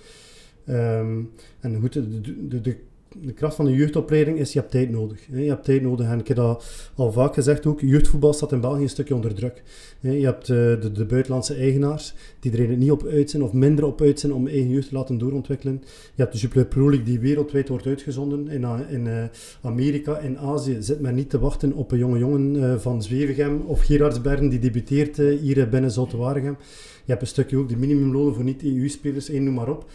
Um, 0.70 1.32
en 1.60 1.80
goed, 1.80 1.94
de, 1.94 2.22
de, 2.48 2.62
de, 2.62 2.78
de, 3.22 3.34
kracht 3.34 3.56
van 3.56 3.66
de 3.66 3.74
jeugdopleiding 3.74 4.38
is, 4.40 4.54
je 4.54 4.60
hebt 4.60 4.72
tijd 4.72 4.90
nodig. 4.90 5.20
Hè. 5.32 5.40
Je 5.40 5.50
hebt 5.50 5.64
tijd 5.64 5.82
nodig. 5.82 6.08
En 6.08 6.20
ik 6.20 6.28
heb 6.28 6.38
dat 6.38 6.92
al 6.96 7.12
vaak 7.12 7.34
gezegd 7.34 7.66
ook, 7.66 7.82
jeugdvoetbal 7.82 8.34
staat 8.34 8.52
in 8.52 8.62
België 8.62 8.82
een 8.82 8.90
stukje 8.90 9.16
onder 9.16 9.34
druk. 9.34 9.64
Je 10.00 10.10
hebt 10.10 10.50
uh, 10.50 10.58
de, 10.58 10.92
de, 10.92 11.06
buitenlandse 11.06 11.54
eigenaars, 11.54 12.14
die 12.40 12.58
er 12.58 12.78
niet 12.78 12.92
op 12.92 13.06
uit 13.06 13.30
zijn, 13.30 13.44
of 13.44 13.54
minder 13.54 13.86
op 13.86 14.02
uit 14.02 14.20
zijn 14.20 14.34
om 14.34 14.48
eigen 14.48 14.70
jeugd 14.70 14.88
te 14.88 14.96
laten 14.96 15.18
doorontwikkelen. 15.18 15.82
Je 16.16 16.22
hebt 16.22 16.34
de 16.34 16.40
Jupiler 16.40 16.90
League, 16.90 17.04
die 17.04 17.20
wereldwijd 17.20 17.70
wordt 17.70 17.86
uitgezonden. 17.86 18.48
In, 18.48 18.66
in 18.90 19.06
uh, 19.06 19.24
Amerika, 19.62 20.18
in 20.18 20.38
Azië, 20.38 20.78
zit 20.80 21.00
men 21.00 21.16
niet 21.16 21.30
te 21.30 21.40
wachten 21.40 21.74
op 21.74 21.92
een 21.92 21.98
jonge 21.98 22.20
jongen 22.20 22.82
van 22.82 23.04
Zwevegem 23.04 23.62
of 23.66 23.82
Gerardsbergen, 23.82 24.50
die 24.50 24.60
debuteert 24.60 25.18
hier 25.18 25.70
binnen 25.70 25.92
Zoutewaregem. 25.92 26.58
Je 27.06 27.14
hebt 27.14 27.22
een 27.22 27.28
stukje 27.28 27.58
ook 27.58 27.70
de 27.70 27.78
minimumlonen 27.78 28.34
voor 28.34 28.44
niet-EU-spelers, 28.44 29.30
noem 29.30 29.54
maar 29.54 29.70
op. 29.70 29.86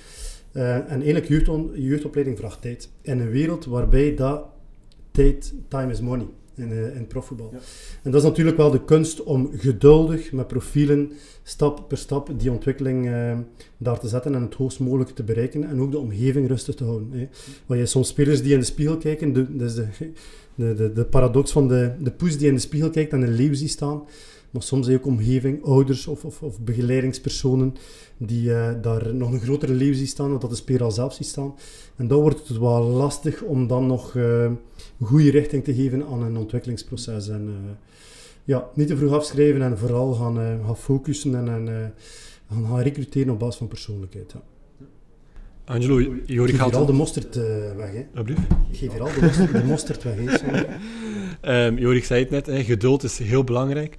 Uh, 0.52 0.74
en 0.74 0.88
eigenlijk 0.88 1.28
jeugd 1.28 1.50
jeugdopleiding 1.74 2.38
vraagt 2.38 2.62
tijd. 2.62 2.90
In 3.02 3.20
een 3.20 3.30
wereld 3.30 3.64
waarbij 3.64 4.14
dat 4.14 4.44
tijd, 5.10 5.54
time 5.68 5.92
is 5.92 6.00
money 6.00 6.26
in, 6.54 6.70
uh, 6.72 6.96
in 6.96 7.06
profvoetbal. 7.06 7.48
Ja. 7.52 7.58
En 8.02 8.10
dat 8.10 8.22
is 8.22 8.28
natuurlijk 8.28 8.56
wel 8.56 8.70
de 8.70 8.84
kunst 8.84 9.22
om 9.22 9.50
geduldig 9.56 10.32
met 10.32 10.46
profielen 10.46 11.12
stap 11.42 11.88
per 11.88 11.98
stap 11.98 12.30
die 12.36 12.50
ontwikkeling 12.50 13.06
uh, 13.06 13.38
daar 13.76 13.98
te 13.98 14.08
zetten 14.08 14.34
en 14.34 14.42
het 14.42 14.54
hoogst 14.54 14.80
mogelijke 14.80 15.12
te 15.12 15.22
bereiken 15.22 15.64
en 15.64 15.80
ook 15.80 15.90
de 15.90 15.98
omgeving 15.98 16.48
rustig 16.48 16.74
te 16.74 16.84
houden. 16.84 17.08
Hè. 17.12 17.28
Want 17.66 17.80
je 17.80 17.86
soms 17.86 18.08
spelers 18.08 18.42
die 18.42 18.52
in 18.52 18.58
de 18.58 18.64
spiegel 18.64 18.96
kijken, 18.96 19.32
de, 19.32 19.56
dus 19.56 19.74
de, 19.74 19.86
de, 20.54 20.74
de, 20.74 20.92
de 20.92 21.04
paradox 21.04 21.52
van 21.52 21.68
de, 21.68 21.92
de 22.00 22.10
poes 22.10 22.38
die 22.38 22.48
in 22.48 22.54
de 22.54 22.60
spiegel 22.60 22.90
kijkt 22.90 23.12
en 23.12 23.22
een 23.22 23.34
leeuw 23.34 23.54
ziet 23.54 23.70
staan, 23.70 24.02
maar 24.52 24.62
soms 24.62 24.88
ook 24.88 25.06
omgeving, 25.06 25.64
ouders 25.64 26.06
of, 26.06 26.24
of, 26.24 26.42
of 26.42 26.60
begeleidingspersonen 26.60 27.74
die 28.16 28.48
uh, 28.48 28.70
daar 28.82 29.14
nog 29.14 29.32
een 29.32 29.40
grotere 29.40 29.72
leeuw 29.72 29.94
zien 29.94 30.06
staan, 30.06 30.38
dat 30.38 30.50
de 30.50 30.56
speler 30.56 30.82
al 30.82 30.90
zelf 30.90 31.14
ziet 31.14 31.26
staan. 31.26 31.54
En 31.96 32.06
dan 32.06 32.20
wordt 32.20 32.48
het 32.48 32.58
wel 32.58 32.82
lastig 32.82 33.42
om 33.42 33.66
dan 33.66 33.86
nog 33.86 34.14
uh, 34.14 34.50
goede 35.02 35.30
richting 35.30 35.64
te 35.64 35.74
geven 35.74 36.06
aan 36.06 36.22
een 36.22 36.36
ontwikkelingsproces. 36.36 37.28
En 37.28 37.42
uh, 37.48 37.70
ja, 38.44 38.68
niet 38.74 38.88
te 38.88 38.96
vroeg 38.96 39.12
afschrijven 39.12 39.62
en 39.62 39.78
vooral 39.78 40.12
gaan, 40.12 40.36
gaan 40.64 40.76
focussen 40.76 41.34
en, 41.34 41.48
en 41.48 41.94
gaan, 42.50 42.66
gaan 42.66 42.80
recruteren 42.80 43.32
op 43.32 43.38
basis 43.38 43.56
van 43.56 43.68
persoonlijkheid. 43.68 44.32
Ja. 44.32 44.42
Angelo, 45.64 46.00
Jorik 46.26 46.54
Geef 46.54 46.64
hier 46.64 46.76
al 46.76 46.86
de 46.86 46.92
mosterd 46.92 47.34
weg, 47.76 47.92
hè. 47.92 48.06
Geef 48.72 48.92
hier 48.92 49.02
al 49.02 49.12
de 49.12 49.20
mosterd, 49.20 49.52
de 49.52 49.64
mosterd 49.64 50.02
weg, 50.02 50.14
hè. 50.40 51.66
um, 51.66 51.78
Jorik 51.84 52.04
zei 52.04 52.20
het 52.20 52.30
net, 52.30 52.46
hè, 52.46 52.64
geduld 52.64 53.02
is 53.02 53.18
heel 53.18 53.44
belangrijk. 53.44 53.96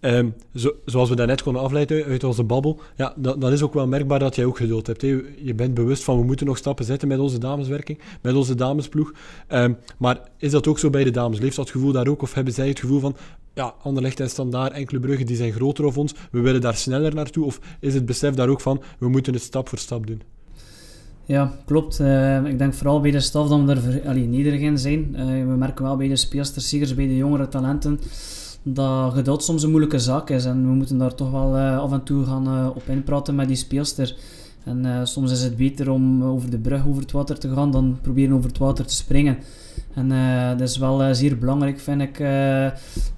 Um, 0.00 0.34
zo, 0.54 0.74
zoals 0.84 1.08
we 1.08 1.16
daarnet 1.16 1.42
konden 1.42 1.62
afleiden 1.62 2.04
uit 2.04 2.24
onze 2.24 2.44
babbel, 2.44 2.80
ja, 2.96 3.14
dat, 3.16 3.52
is 3.52 3.62
ook 3.62 3.74
wel 3.74 3.86
merkbaar 3.86 4.18
dat 4.18 4.36
jij 4.36 4.44
ook 4.44 4.56
geduld 4.56 4.86
hebt. 4.86 5.00
Je 5.00 5.54
bent 5.56 5.74
bewust 5.74 6.04
van 6.04 6.18
we 6.18 6.24
moeten 6.24 6.46
nog 6.46 6.56
stappen 6.56 6.84
zetten 6.84 7.08
met 7.08 7.18
onze 7.18 7.38
dameswerking, 7.38 7.98
met 8.22 8.34
onze 8.34 8.54
damesploeg. 8.54 9.12
Um, 9.48 9.76
maar 9.98 10.20
is 10.36 10.50
dat 10.50 10.66
ook 10.66 10.78
zo 10.78 10.90
bij 10.90 11.04
de 11.04 11.10
dames? 11.10 11.38
Leeft 11.38 11.56
dat 11.56 11.70
gevoel 11.70 11.92
daar 11.92 12.08
ook? 12.08 12.22
Of 12.22 12.34
hebben 12.34 12.54
zij 12.54 12.68
het 12.68 12.80
gevoel 12.80 13.00
van, 13.00 13.16
ja, 13.54 13.74
Anderlecht 13.82 14.20
en 14.20 14.30
Standaard, 14.30 14.72
enkele 14.72 15.00
bruggen, 15.00 15.26
die 15.26 15.36
zijn 15.36 15.52
groter 15.52 15.84
of 15.84 15.98
ons, 15.98 16.14
we 16.30 16.40
willen 16.40 16.60
daar 16.60 16.76
sneller 16.76 17.14
naartoe? 17.14 17.44
Of 17.44 17.60
is 17.80 17.94
het 17.94 18.06
besef 18.06 18.34
daar 18.34 18.48
ook 18.48 18.60
van, 18.60 18.82
we 18.98 19.08
moeten 19.08 19.32
het 19.32 19.42
stap 19.42 19.68
voor 19.68 19.78
stap 19.78 20.06
doen? 20.06 20.22
Ja, 21.24 21.52
klopt. 21.64 22.00
Uh, 22.00 22.44
ik 22.44 22.58
denk 22.58 22.74
vooral 22.74 23.00
bij 23.00 23.10
de 23.10 23.20
staf 23.20 23.48
dat 23.48 23.82
we 23.82 24.00
er 24.00 24.18
nederig 24.18 24.60
in 24.60 24.78
zijn. 24.78 25.08
Uh, 25.12 25.26
we 25.26 25.56
merken 25.58 25.84
wel 25.84 25.96
bij 25.96 26.08
de 26.08 26.16
speelsters, 26.16 26.94
bij 26.94 27.06
de 27.06 27.16
jongere 27.16 27.48
talenten 27.48 28.00
dat 28.62 29.12
geduld 29.12 29.42
soms 29.42 29.62
een 29.62 29.70
moeilijke 29.70 29.98
zaak 29.98 30.30
is. 30.30 30.44
En 30.44 30.62
we 30.68 30.74
moeten 30.74 30.98
daar 30.98 31.14
toch 31.14 31.30
wel 31.30 31.56
uh, 31.56 31.78
af 31.78 31.92
en 31.92 32.02
toe 32.02 32.24
gaan 32.24 32.48
uh, 32.48 32.68
op 32.74 32.82
inpraten 32.86 33.34
met 33.34 33.48
die 33.48 33.56
speelster. 33.56 34.16
En 34.64 34.84
uh, 34.84 35.00
soms 35.04 35.32
is 35.32 35.42
het 35.42 35.56
beter 35.56 35.90
om 35.90 36.24
over 36.24 36.50
de 36.50 36.58
brug 36.58 36.86
over 36.86 37.02
het 37.02 37.12
water 37.12 37.38
te 37.38 37.54
gaan 37.54 37.70
dan 37.70 37.98
proberen 38.02 38.34
over 38.34 38.48
het 38.48 38.58
water 38.58 38.86
te 38.86 38.94
springen. 38.94 39.38
En 39.94 40.10
uh, 40.10 40.48
dat 40.50 40.68
is 40.68 40.76
wel 40.76 41.14
zeer 41.14 41.38
belangrijk, 41.38 41.78
vind 41.78 42.00
ik, 42.00 42.18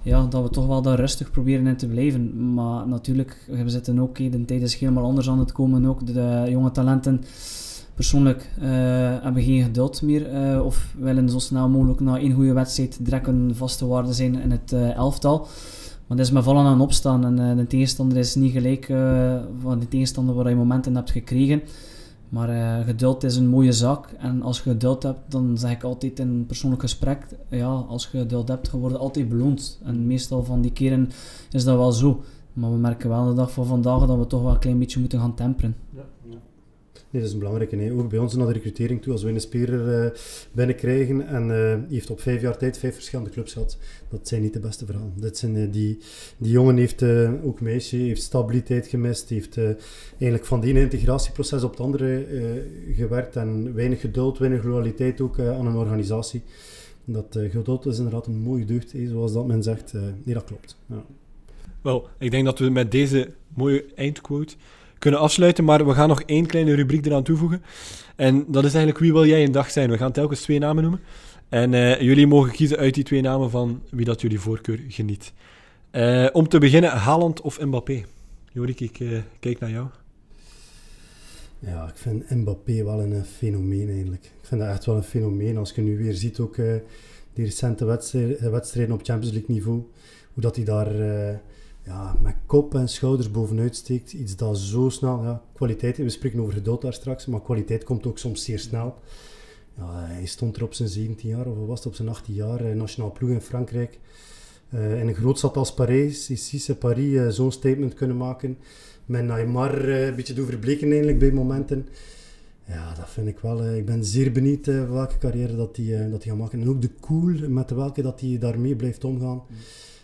ja, 0.02 0.26
dat 0.30 0.42
we 0.42 0.50
toch 0.50 0.66
wel 0.66 0.82
daar 0.82 0.98
rustig 0.98 1.30
proberen 1.30 1.66
in 1.66 1.76
te 1.76 1.86
blijven. 1.86 2.54
Maar 2.54 2.88
natuurlijk, 2.88 3.36
we 3.46 3.68
zitten 3.68 4.00
ook, 4.00 4.16
de 4.16 4.44
tijd 4.44 4.62
is 4.62 4.74
helemaal 4.74 5.04
anders 5.04 5.28
aan 5.28 5.38
het 5.38 5.52
komen. 5.52 5.86
Ook 5.86 6.06
de, 6.06 6.46
jonge 6.48 6.70
talenten 6.70 7.24
persoonlijk 8.00 8.50
hebben 9.22 9.42
geen 9.42 9.62
geduld 9.62 10.02
meer 10.02 10.24
of 10.64 10.94
willen 10.98 11.28
zo 11.28 11.38
snel 11.38 11.68
mogelijk 11.68 12.00
na 12.00 12.18
één 12.18 12.32
goede 12.32 12.52
wedstrijd 12.52 12.98
een 13.26 13.52
vaste 13.54 13.86
waarde 13.86 14.12
zijn 14.12 14.40
in 14.40 14.50
het 14.50 14.72
elftal. 14.72 15.48
Maar 16.10 16.18
dat 16.18 16.26
is 16.26 16.32
met 16.32 16.44
vallen 16.44 16.64
aan 16.64 16.80
opstaan 16.80 17.24
en 17.24 17.40
uh, 17.40 17.56
de 17.56 17.66
tegenstander 17.66 18.18
is 18.18 18.34
niet 18.34 18.52
gelijk 18.52 18.88
uh, 18.88 19.36
van 19.60 19.78
de 19.78 19.88
tegenstander 19.88 20.34
waar 20.34 20.48
je 20.48 20.54
momenten 20.54 20.94
hebt 20.94 21.10
gekregen. 21.10 21.62
Maar 22.28 22.50
uh, 22.50 22.86
geduld 22.86 23.24
is 23.24 23.36
een 23.36 23.48
mooie 23.48 23.72
zaak 23.72 24.06
en 24.18 24.42
als 24.42 24.56
je 24.56 24.70
geduld 24.70 25.02
hebt, 25.02 25.20
dan 25.28 25.58
zeg 25.58 25.70
ik 25.70 25.82
altijd 25.82 26.18
in 26.18 26.28
een 26.28 26.46
persoonlijk 26.46 26.82
gesprek, 26.82 27.26
ja, 27.48 27.66
als 27.66 28.08
je 28.12 28.18
geduld 28.18 28.48
hebt, 28.48 28.70
je 28.70 28.76
wordt 28.76 28.96
altijd 28.96 29.28
beloond. 29.28 29.80
En 29.84 30.06
meestal 30.06 30.44
van 30.44 30.60
die 30.60 30.72
keren 30.72 31.10
is 31.50 31.64
dat 31.64 31.76
wel 31.76 31.92
zo. 31.92 32.22
Maar 32.52 32.70
we 32.70 32.78
merken 32.78 33.08
wel 33.08 33.26
de 33.26 33.34
dag 33.34 33.52
van 33.52 33.66
vandaag 33.66 34.06
dat 34.06 34.18
we 34.18 34.26
toch 34.26 34.42
wel 34.42 34.52
een 34.52 34.58
klein 34.58 34.78
beetje 34.78 35.00
moeten 35.00 35.20
gaan 35.20 35.34
temperen. 35.34 35.76
Ja. 35.90 36.02
Nee, 37.10 37.22
dat 37.22 37.30
is 37.30 37.32
een 37.32 37.42
belangrijke. 37.42 37.76
Nee. 37.76 37.92
Ook 37.92 38.08
bij 38.08 38.18
ons 38.18 38.34
naar 38.34 38.46
de 38.46 38.52
recrutering 38.52 39.02
toe, 39.02 39.12
als 39.12 39.22
we 39.22 39.30
een 39.30 39.40
speler 39.40 40.04
uh, 40.04 40.10
binnenkrijgen 40.52 41.26
en 41.26 41.48
uh, 41.48 41.90
heeft 41.90 42.10
op 42.10 42.20
vijf 42.20 42.40
jaar 42.40 42.56
tijd 42.56 42.78
vijf 42.78 42.94
verschillende 42.94 43.30
clubs 43.30 43.52
gehad, 43.52 43.78
dat 44.08 44.28
zijn 44.28 44.42
niet 44.42 44.52
de 44.52 44.60
beste 44.60 44.86
verhalen. 44.86 45.12
Dat 45.16 45.36
zijn, 45.36 45.56
uh, 45.56 45.72
die, 45.72 45.98
die 46.36 46.50
jongen 46.50 46.76
heeft, 46.76 47.02
ook 47.42 47.60
meisje, 47.60 47.96
heeft 47.96 48.22
stabiliteit 48.22 48.86
gemist, 48.86 49.28
heeft 49.28 49.58
eigenlijk 50.10 50.46
van 50.46 50.60
die 50.60 50.74
integratieproces 50.74 51.62
op 51.62 51.70
het 51.70 51.80
andere 51.80 52.26
gewerkt 52.94 53.36
en 53.36 53.74
weinig 53.74 54.00
geduld, 54.00 54.38
weinig 54.38 54.64
loyaliteit 54.64 55.20
ook 55.20 55.38
aan 55.38 55.66
een 55.66 55.76
organisatie. 55.76 56.42
Dat 57.04 57.38
geduld 57.50 57.86
is 57.86 57.96
inderdaad 57.96 58.26
een 58.26 58.40
mooie 58.40 58.64
deugd, 58.64 58.94
zoals 59.06 59.32
dat 59.32 59.46
men 59.46 59.62
zegt. 59.62 59.92
nee, 59.92 60.34
dat 60.34 60.44
klopt. 60.44 60.76
Ja. 60.86 61.04
Wel, 61.82 62.08
ik 62.18 62.30
denk 62.30 62.44
dat 62.44 62.58
we 62.58 62.70
met 62.70 62.90
deze 62.90 63.30
mooie 63.54 63.84
eindquote 63.94 64.54
kunnen 65.00 65.20
afsluiten. 65.20 65.64
Maar 65.64 65.86
we 65.86 65.94
gaan 65.94 66.08
nog 66.08 66.22
één 66.22 66.46
kleine 66.46 66.74
rubriek 66.74 67.06
eraan 67.06 67.22
toevoegen. 67.22 67.62
En 68.16 68.44
dat 68.48 68.64
is 68.64 68.74
eigenlijk 68.74 68.98
wie 68.98 69.12
wil 69.12 69.26
jij 69.26 69.44
een 69.44 69.52
dag 69.52 69.70
zijn? 69.70 69.90
We 69.90 69.96
gaan 69.96 70.12
telkens 70.12 70.40
twee 70.40 70.58
namen 70.58 70.82
noemen. 70.82 71.00
En 71.48 71.72
uh, 71.72 72.00
jullie 72.00 72.26
mogen 72.26 72.52
kiezen 72.52 72.78
uit 72.78 72.94
die 72.94 73.04
twee 73.04 73.20
namen 73.20 73.50
van 73.50 73.82
wie 73.90 74.04
dat 74.04 74.20
jullie 74.20 74.40
voorkeur 74.40 74.80
geniet. 74.88 75.32
Uh, 75.92 76.26
om 76.32 76.48
te 76.48 76.58
beginnen, 76.58 76.90
Haaland 76.90 77.40
of 77.40 77.60
Mbappé? 77.60 78.04
Jorik, 78.52 78.80
ik 78.80 79.00
uh, 79.00 79.18
kijk 79.40 79.58
naar 79.58 79.70
jou. 79.70 79.86
Ja, 81.58 81.88
ik 81.88 81.96
vind 81.96 82.30
Mbappé 82.30 82.84
wel 82.84 83.00
een 83.00 83.24
fenomeen 83.24 83.88
eigenlijk. 83.88 84.24
Ik 84.24 84.46
vind 84.46 84.60
dat 84.60 84.70
echt 84.70 84.84
wel 84.84 84.96
een 84.96 85.02
fenomeen. 85.02 85.56
Als 85.56 85.72
je 85.74 85.82
nu 85.82 85.96
weer 85.96 86.14
ziet 86.14 86.38
ook 86.38 86.56
die 87.34 87.44
recente 87.44 87.84
wedstrijden 88.50 88.92
op 88.94 89.04
Champions 89.04 89.34
League 89.34 89.54
niveau, 89.54 89.82
hoe 90.32 90.42
dat 90.42 90.56
hij 90.56 90.64
daar 90.64 90.86
ja, 91.84 92.16
met 92.22 92.34
kop 92.46 92.74
en 92.74 92.88
schouders 92.88 93.30
bovenuit 93.30 93.76
steekt. 93.76 94.12
Iets 94.12 94.36
dat 94.36 94.58
zo 94.58 94.88
snel, 94.88 95.22
ja, 95.22 95.42
kwaliteit, 95.52 95.96
we 95.96 96.08
spreken 96.08 96.40
over 96.40 96.52
geduld 96.52 96.82
daar 96.82 96.92
straks, 96.92 97.26
maar 97.26 97.42
kwaliteit 97.42 97.84
komt 97.84 98.06
ook 98.06 98.18
soms 98.18 98.44
zeer 98.44 98.58
snel. 98.58 98.98
Ja, 99.76 100.06
hij 100.06 100.26
stond 100.26 100.56
er 100.56 100.62
op 100.62 100.74
zijn 100.74 100.88
17 100.88 101.28
jaar, 101.28 101.46
of 101.46 101.66
was 101.66 101.78
het 101.78 101.86
op 101.86 101.94
zijn 101.94 102.08
18 102.08 102.34
jaar, 102.34 102.64
eh, 102.64 102.74
nationaal 102.74 103.12
ploeg 103.12 103.30
in 103.30 103.40
Frankrijk. 103.40 103.98
Uh, 104.74 105.00
in 105.00 105.08
een 105.08 105.14
groot 105.14 105.38
stad 105.38 105.56
als 105.56 105.74
Parijs, 105.74 106.30
is 106.30 106.70
Paris, 106.78 107.12
uh, 107.12 107.28
zo'n 107.28 107.52
statement 107.52 107.94
kunnen 107.94 108.16
maken. 108.16 108.58
Met 109.06 109.24
Neymar 109.24 109.88
een 109.88 110.14
beetje 110.14 110.34
doen 110.34 110.46
verbleken 110.46 110.88
eigenlijk 110.88 111.18
bij 111.18 111.32
momenten. 111.32 111.88
Ja, 112.64 112.94
dat 112.94 113.10
vind 113.10 113.28
ik 113.28 113.38
wel. 113.38 113.74
ik 113.74 113.84
ben 113.84 114.04
zeer 114.04 114.32
benieuwd 114.32 114.66
welke 114.66 115.18
carrière 115.18 115.56
dat 115.56 115.76
hij 115.76 116.10
dat 116.10 116.24
gaat 116.24 116.36
maken. 116.36 116.60
En 116.60 116.68
ook 116.68 116.82
de 116.82 116.90
cool 117.00 117.48
met 117.48 117.70
welke 117.70 118.02
dat 118.02 118.20
hij 118.20 118.38
daarmee 118.38 118.76
blijft 118.76 119.04
omgaan. 119.04 119.42
Mm 119.48 119.56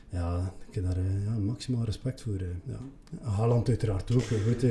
ja, 0.08 0.54
ik 0.68 0.74
heb 0.74 0.84
daar 0.84 1.02
ja, 1.24 1.38
maximaal 1.40 1.84
respect 1.84 2.22
voor. 2.22 2.32
Uh, 2.32 2.40
ja. 2.66 2.78
Haaland 3.30 3.68
uiteraard 3.68 4.14
ook. 4.14 4.22
Goed, 4.22 4.62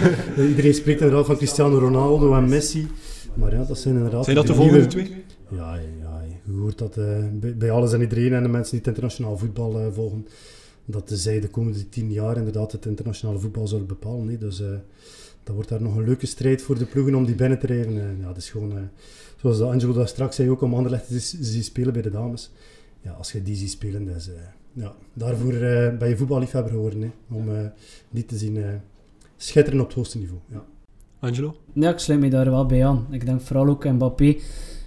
Iedereen 0.48 0.74
spreekt 0.74 1.00
inderdaad 1.00 1.26
van 1.26 1.36
Cristiano 1.36 1.78
Ronaldo 1.78 2.34
en 2.34 2.48
Messi. 2.48 2.88
Maar 3.34 3.54
ja, 3.54 3.64
dat 3.64 3.78
zijn 3.78 3.94
inderdaad... 3.94 4.24
Zijn 4.24 4.36
dat 4.36 4.46
de 4.46 4.54
volgende 4.54 4.86
twee? 4.86 5.24
Ja, 5.50 5.74
ja, 5.74 6.22
je 6.44 6.52
hoort 6.52 6.78
dat 6.78 6.96
uh, 6.96 7.04
bij, 7.32 7.56
bij, 7.56 7.70
alles 7.70 7.92
en 7.92 8.00
iedereen 8.00 8.32
en 8.32 8.42
de 8.42 8.48
mensen 8.48 8.70
die 8.70 8.78
het 8.78 8.88
internationaal 8.88 9.38
voetbal 9.38 9.92
volgen, 9.92 10.26
dat 10.84 11.10
zij 11.14 11.40
de 11.40 11.48
komende 11.48 11.88
tien 11.88 12.12
jaar 12.12 12.36
inderdaad 12.36 12.72
het 12.72 12.86
internationale 12.86 13.38
voetbal 13.38 13.66
zullen 13.66 13.86
bepalen. 13.86 14.24
Nee? 14.24 14.38
Dus 14.38 14.62
dat 15.42 15.54
wordt 15.54 15.68
daar 15.68 15.82
nog 15.82 15.96
een 15.96 16.04
leuke 16.04 16.26
strijd 16.26 16.62
voor 16.62 16.78
de 16.78 16.84
ploegen 16.84 17.14
om 17.14 17.24
die 17.24 17.34
binnen 17.34 17.58
te 17.58 17.66
rijden. 17.66 18.18
ja, 18.20 18.26
dat 18.26 18.36
is 18.36 18.50
gewoon, 18.50 18.88
zoals 19.36 19.60
Angelo 19.60 19.92
daar 19.92 20.08
straks 20.08 20.36
zei, 20.36 20.50
ook 20.50 20.62
om 20.62 20.74
Anderlecht 20.74 21.06
te 21.08 21.18
zien 21.18 21.64
spelen 21.64 21.92
bij 21.92 22.02
de 22.02 22.10
dames. 22.10 22.50
Ja, 23.00 23.12
als 23.12 23.32
je 23.32 23.42
die 23.42 23.56
ziet 23.56 23.70
spelen, 23.70 24.06
dat 24.06 24.16
is 24.16 24.28
ja, 24.74 24.94
daarvoor 25.12 25.52
uh, 25.52 25.98
ben 25.98 26.08
je 26.08 26.16
voetballiefhebber 26.16 26.72
geworden. 26.72 27.02
Hè, 27.02 27.10
om 27.34 27.48
uh, 27.48 27.58
die 28.10 28.26
te 28.26 28.36
zien 28.36 28.56
uh, 28.56 28.66
schitteren 29.36 29.80
op 29.80 29.86
het 29.86 29.96
hoogste 29.96 30.18
niveau. 30.18 30.40
Ja. 30.50 30.64
Angelo? 31.20 31.56
Ja, 31.72 31.90
ik 31.90 31.98
sluit 31.98 32.20
me 32.20 32.30
daar 32.30 32.50
wel 32.50 32.66
bij 32.66 32.86
aan. 32.86 33.06
Ik 33.10 33.26
denk 33.26 33.40
vooral 33.40 33.68
ook 33.68 33.84
Mbappé. 33.84 34.36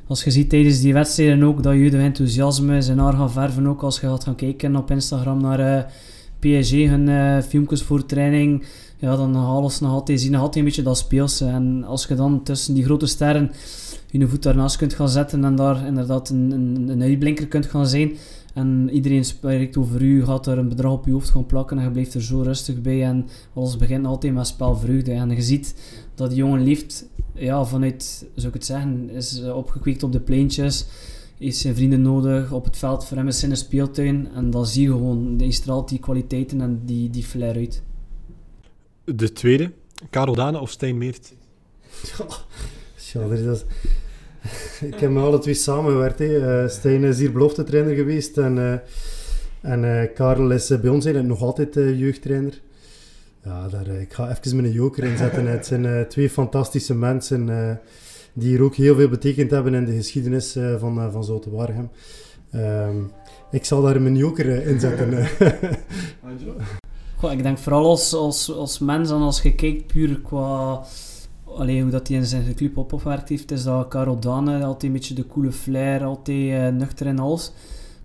Als 0.08 0.24
je 0.24 0.32
ziet 0.32 0.50
tijdens 0.50 0.82
die 0.82 0.94
wedstrijden 0.94 1.44
ook 1.44 1.64
dat 1.64 1.76
je 1.76 1.90
de 1.90 1.98
enthousiasme 1.98 2.82
zijn 2.82 3.00
haar 3.00 3.14
gaan 3.14 3.32
verven. 3.32 3.68
Ook 3.68 3.84
als 3.84 4.00
je 4.00 4.08
gaat 4.08 4.24
gaan 4.24 4.36
kijken 4.36 4.76
op 4.76 4.92
Instagram 4.92 5.42
naar 5.42 5.92
PSG, 6.40 6.72
hun 6.72 7.44
filmpjes 7.44 7.84
voor 7.84 8.06
training. 8.06 8.66
Ja, 8.98 9.16
dan 9.16 9.34
ze 9.72 9.84
nog 9.84 9.92
altijd, 9.92 10.22
zien 10.22 10.32
nog 10.32 10.42
altijd 10.42 10.58
een 10.58 10.64
beetje 10.64 10.84
dat 10.84 10.98
speelse. 10.98 11.46
En 11.46 11.84
als 11.84 12.06
je 12.06 12.16
dan 12.16 12.44
tussen 12.44 12.74
die 12.74 12.84
grote 12.84 13.06
sterren 13.06 13.52
je 14.12 14.28
voet 14.28 14.44
daarnaast 14.44 14.78
kunt 14.78 14.94
gaan 14.94 15.10
zetten 15.10 15.44
en 15.44 15.56
daar 15.56 15.86
inderdaad 15.86 16.30
een, 16.30 16.52
een, 16.52 16.90
een 16.90 17.02
uitblinker 17.02 17.48
kunt 17.48 17.66
gaan 17.66 17.88
zijn 17.88 18.18
en 18.58 18.90
iedereen 18.92 19.26
spreekt 19.26 19.78
over 19.78 20.02
u, 20.02 20.26
gaat 20.26 20.48
er 20.48 20.58
een 20.58 20.70
bedrag 20.70 20.92
op 20.92 21.06
je 21.06 21.12
hoofd 21.12 21.30
gaan 21.30 21.46
plakken 21.46 21.78
en 21.78 21.84
je 21.84 21.92
blijft 21.92 22.14
er 22.14 22.24
zo 22.24 22.42
rustig 22.42 22.82
bij. 22.82 23.04
En 23.04 23.28
alles 23.54 23.78
begint 23.78 24.06
altijd 24.06 24.34
met 24.34 24.48
spelvreugde. 24.48 25.12
En 25.12 25.30
je 25.30 25.42
ziet 25.42 25.76
dat 26.16 26.30
die 26.30 26.38
jongen 26.38 26.64
liefd, 26.64 27.06
ja, 27.34 27.66
vanuit, 27.66 28.26
zou 28.36 28.48
ik 28.48 28.54
het 28.54 28.66
zeggen, 28.66 29.10
is 29.10 29.44
opgekweekt 29.44 30.04
op 30.04 30.12
de 30.12 30.20
pleintjes. 30.20 30.86
Heeft 31.38 31.58
zijn 31.58 31.76
vrienden 31.76 32.02
nodig 32.02 32.52
op 32.52 32.66
het 32.66 32.78
veld, 32.78 33.06
voor 33.06 33.18
hem 33.18 33.28
is 33.28 33.44
in 33.44 33.50
een 33.50 33.58
speeltuin. 33.58 34.28
En 34.34 34.50
dan 34.50 34.66
zie 34.66 34.84
je 34.84 34.92
gewoon, 34.92 35.38
die 35.38 35.52
straalt 35.52 35.90
die 35.90 36.00
kwaliteiten 36.00 36.62
en 36.62 36.82
die, 36.86 37.10
die 37.10 37.24
flair 37.24 37.56
uit. 37.56 37.84
De 39.04 39.34
tweede, 39.34 39.72
Karel 40.10 40.36
Dane 40.36 40.60
of 40.60 40.70
Stijn 40.70 40.98
Meert? 40.98 41.34
Ja, 43.14 43.28
dat 43.28 43.32
is 43.32 43.64
ik 44.92 45.00
heb 45.00 45.12
met 45.12 45.24
alle 45.24 45.40
twee 45.40 45.54
samengewerkt. 45.54 46.20
Hè. 46.20 46.64
Uh, 46.64 46.70
Stijn 46.70 47.04
is 47.04 47.20
hier 47.20 47.32
belofte 47.32 47.64
trainer 47.64 47.96
geweest 47.96 48.38
en, 48.38 48.58
uh, 48.58 48.74
en 49.62 49.84
uh, 49.84 50.14
Karel 50.16 50.52
is 50.52 50.68
bij 50.82 50.90
ons 50.90 51.06
nog 51.06 51.42
altijd 51.42 51.74
jeugdtrainer. 51.74 52.62
Ja, 53.44 53.68
daar, 53.68 53.88
ik 53.88 54.14
ga 54.14 54.30
even 54.30 54.56
mijn 54.56 54.72
joker 54.72 55.04
inzetten. 55.04 55.48
Het 55.48 55.66
zijn 55.66 56.08
twee 56.08 56.30
fantastische 56.30 56.96
mensen 56.96 57.46
die 58.34 58.50
hier 58.50 58.62
ook 58.62 58.76
heel 58.76 58.96
veel 58.96 59.10
betekend 59.10 59.52
hebben 59.52 59.74
in 59.74 59.86
de 59.86 59.96
geschiedenis 59.96 60.58
van, 60.78 61.12
van 61.12 61.24
Zoute. 61.24 61.50
Ehm, 62.52 62.96
ik 63.52 63.66
zal 63.66 63.82
daar 63.82 64.02
mijn 64.02 64.16
joker 64.16 64.66
inzetten. 64.66 65.28
Goh, 67.16 67.32
ik 67.32 67.44
denk 67.44 67.58
vooral 67.58 67.86
als, 67.86 68.14
als, 68.14 68.52
als 68.52 68.80
mens 68.80 69.10
en 69.10 69.16
als 69.16 69.42
je 69.42 69.56
kijkt 69.56 69.88
puur 69.88 70.20
qua 70.20 70.86
Alleen 71.58 71.82
hoe 71.82 71.92
dat 71.92 72.08
hij 72.08 72.18
in 72.18 72.26
zijn 72.26 72.56
club 72.56 72.78
op 72.78 72.94
opgewerkt 72.94 73.30
heeft, 73.30 73.52
is 73.52 73.64
dat 73.64 73.88
Karel 73.88 74.20
Dane 74.20 74.64
altijd 74.64 74.84
een 74.84 74.92
beetje 74.92 75.14
de 75.14 75.28
coole 75.28 75.52
flair, 75.52 76.04
altijd 76.04 76.38
uh, 76.38 76.68
nuchter 76.68 77.06
in 77.06 77.20
alles. 77.20 77.52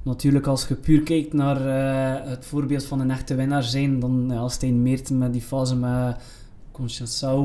Natuurlijk, 0.02 0.46
als 0.46 0.68
je 0.68 0.74
puur 0.74 1.02
kijkt 1.02 1.32
naar 1.32 1.66
uh, 1.66 2.30
het 2.30 2.44
voorbeeld 2.44 2.84
van 2.84 3.00
een 3.00 3.10
echte 3.10 3.34
winnaar 3.34 3.62
zijn, 3.62 4.00
dan 4.00 4.26
ja, 4.28 4.48
Stijn 4.48 4.82
Meerten 4.82 5.18
met 5.18 5.32
die 5.32 5.42
fase 5.42 5.76
met 5.76 6.16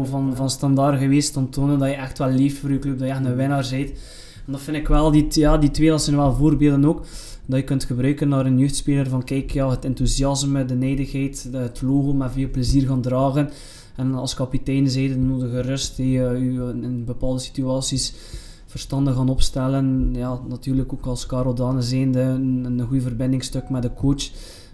van, 0.04 0.36
van 0.36 0.50
standaard 0.50 1.00
geweest, 1.00 1.34
dan 1.34 1.50
tonen 1.50 1.80
dat 1.80 1.90
je 1.90 1.96
echt 1.96 2.18
wel 2.18 2.30
lief 2.30 2.60
voor 2.60 2.72
je 2.72 2.80
club, 2.80 2.98
dat 2.98 3.08
je 3.08 3.14
echt 3.14 3.26
een 3.26 3.36
winnaar 3.36 3.68
bent. 3.72 3.90
En 4.46 4.52
dat 4.52 4.62
vind 4.62 4.78
ik 4.78 4.88
wel, 4.88 5.12
die, 5.12 5.28
ja, 5.30 5.58
die 5.58 5.72
twee 5.72 5.90
dat 5.90 6.04
zijn 6.04 6.16
wel 6.16 6.34
voorbeelden 6.34 6.86
ook, 6.86 7.06
dat 7.46 7.60
je 7.60 7.64
kunt 7.64 7.84
gebruiken 7.84 8.30
naar 8.30 8.46
een 8.46 8.60
jeugdspeler 8.60 9.10
van 9.10 9.24
kijk, 9.24 9.52
ja, 9.52 9.70
het 9.70 9.86
enthousiasme, 9.86 10.66
de 10.66 10.76
nijdigheid, 10.76 11.50
het 11.52 11.82
logo 11.82 12.14
met 12.14 12.32
veel 12.32 12.50
plezier 12.50 12.88
gaan 12.88 13.02
dragen. 13.02 13.50
En 13.98 14.14
als 14.16 14.34
kapitein 14.34 14.90
zijde 14.90 15.16
nodige 15.16 15.60
rust 15.60 15.96
die 15.96 16.18
uh, 16.18 16.42
u 16.42 16.62
in 16.84 17.06
bepaalde 17.06 17.40
situaties 17.40 18.14
verstandig 18.66 19.16
gaan 19.16 19.30
opstellen. 19.30 20.14
Ja, 20.14 20.40
natuurlijk 20.48 20.94
ook 20.94 21.06
als 21.06 21.26
Karel 21.26 21.54
Dane 21.54 21.82
zijnde 21.82 22.20
een, 22.20 22.66
een 22.66 22.88
goed 22.88 23.02
verbindingstuk 23.02 23.70
met 23.70 23.82
de 23.82 23.94
coach. 23.94 24.30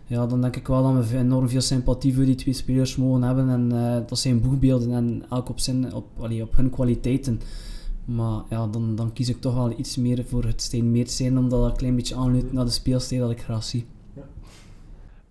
Ja, 0.07 0.25
dan 0.27 0.41
denk 0.41 0.55
ik 0.55 0.67
wel 0.67 0.93
dat 0.93 1.09
we 1.09 1.17
enorm 1.17 1.49
veel 1.49 1.61
sympathie 1.61 2.13
voor 2.15 2.25
die 2.25 2.35
twee 2.35 2.53
spelers 2.53 2.95
mogen 2.95 3.23
hebben. 3.23 3.49
En 3.49 3.69
uh, 3.73 4.07
dat 4.07 4.19
zijn 4.19 4.41
boegbeelden 4.41 4.91
en 4.91 5.23
elk 5.29 5.49
op, 5.49 5.59
zijn, 5.59 5.93
op, 5.93 6.05
allee, 6.19 6.41
op 6.41 6.55
hun 6.55 6.69
kwaliteiten. 6.69 7.41
Maar 8.05 8.41
ja, 8.49 8.67
dan, 8.67 8.95
dan 8.95 9.13
kies 9.13 9.29
ik 9.29 9.41
toch 9.41 9.53
wel 9.53 9.73
iets 9.79 9.95
meer 9.95 10.25
voor 10.25 10.43
het 10.43 10.61
Steen 10.61 11.03
zijn, 11.07 11.37
omdat 11.37 11.61
dat 11.61 11.69
een 11.69 11.77
klein 11.77 11.95
beetje 11.95 12.15
aanluidt 12.15 12.53
naar 12.53 12.65
de 12.65 12.71
speelstijl 12.71 13.21
dat 13.21 13.31
ik 13.31 13.41
graag 13.41 13.63
zie 13.63 13.85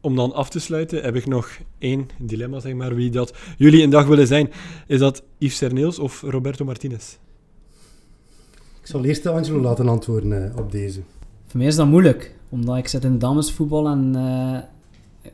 om 0.03 0.16
dan 0.16 0.32
af 0.32 0.50
te 0.50 0.61
sluiten, 0.61 1.03
heb 1.03 1.16
ik 1.16 1.26
nog 1.26 1.50
één 1.78 2.09
dilemma, 2.18 2.61
zeg 2.61 2.74
maar, 2.74 2.94
wie 2.94 3.11
dat 3.11 3.34
jullie 3.59 3.82
een 3.82 3.90
dag 3.90 4.07
willen 4.07 4.26
zijn. 4.26 4.50
Is 4.86 4.98
dat 4.98 5.22
Yves 5.38 5.57
Serneels 5.57 5.98
of 5.98 6.22
Roberto 6.22 6.64
Martinez? 6.64 7.16
Ik 8.80 8.88
zal 8.88 9.05
eerst 9.05 9.26
Angelo 9.26 9.61
laten 9.61 9.88
antwoorden 9.88 10.53
op 10.59 10.72
deze. 10.72 11.00
Voor 11.46 11.59
mij 11.59 11.66
is 11.66 11.76
dat 11.76 11.86
moeilijk, 11.86 12.34
omdat 12.48 12.76
ik 12.76 12.88
zit 12.88 13.05
in 13.05 13.18
damesvoetbal 13.18 13.86
en 13.86 14.14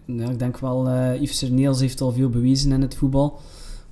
ja, 0.04 0.30
ik 0.30 0.38
denk 0.38 0.58
wel, 0.58 0.88
uh, 0.88 1.20
Yves 1.20 1.38
Serneels 1.38 1.80
heeft 1.80 2.00
al 2.00 2.12
veel 2.12 2.28
bewezen 2.28 2.72
in 2.72 2.82
het 2.82 2.94
voetbal. 2.94 3.38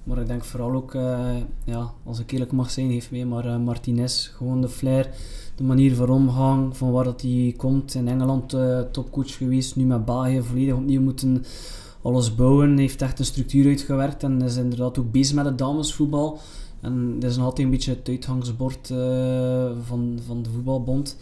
Maar 0.05 0.18
ik 0.18 0.27
denk 0.27 0.45
vooral 0.45 0.72
ook, 0.72 0.95
uh, 0.95 1.37
ja, 1.64 1.91
als 2.05 2.18
ik 2.18 2.31
eerlijk 2.31 2.53
mag 2.53 2.70
zijn, 2.70 2.91
heeft 2.91 3.11
mee 3.11 3.27
maar 3.27 3.47
uh, 3.47 3.59
Martinez. 3.59 4.31
Gewoon 4.37 4.61
de 4.61 4.68
flair, 4.68 5.11
de 5.57 5.65
manier 5.65 5.95
van 5.95 6.09
omgang, 6.09 6.77
van 6.77 6.91
waar 6.91 7.05
dat 7.05 7.23
hij 7.23 7.55
komt. 7.57 7.95
In 7.95 8.09
Engeland 8.09 8.55
uh, 8.55 8.81
topcoach 8.81 9.37
geweest, 9.37 9.77
nu 9.77 9.85
met 9.85 10.05
België 10.05 10.43
volledig 10.43 10.75
opnieuw 10.75 11.01
moeten 11.01 11.45
alles 12.03 12.35
bouwen. 12.35 12.79
heeft 12.79 13.03
echt 13.03 13.19
een 13.19 13.25
structuur 13.25 13.67
uitgewerkt 13.67 14.23
en 14.23 14.43
is 14.43 14.57
inderdaad 14.57 14.99
ook 14.99 15.13
bezig 15.13 15.35
met 15.35 15.45
het 15.45 15.59
damesvoetbal. 15.59 16.39
En 16.81 17.19
dat 17.19 17.31
is 17.31 17.37
nog 17.37 17.45
altijd 17.45 17.67
een 17.67 17.73
beetje 17.73 17.95
het 17.95 18.09
uitgangsbord 18.09 18.87
van, 19.83 20.19
van 20.27 20.43
de 20.43 20.51
voetbalbond. 20.51 21.17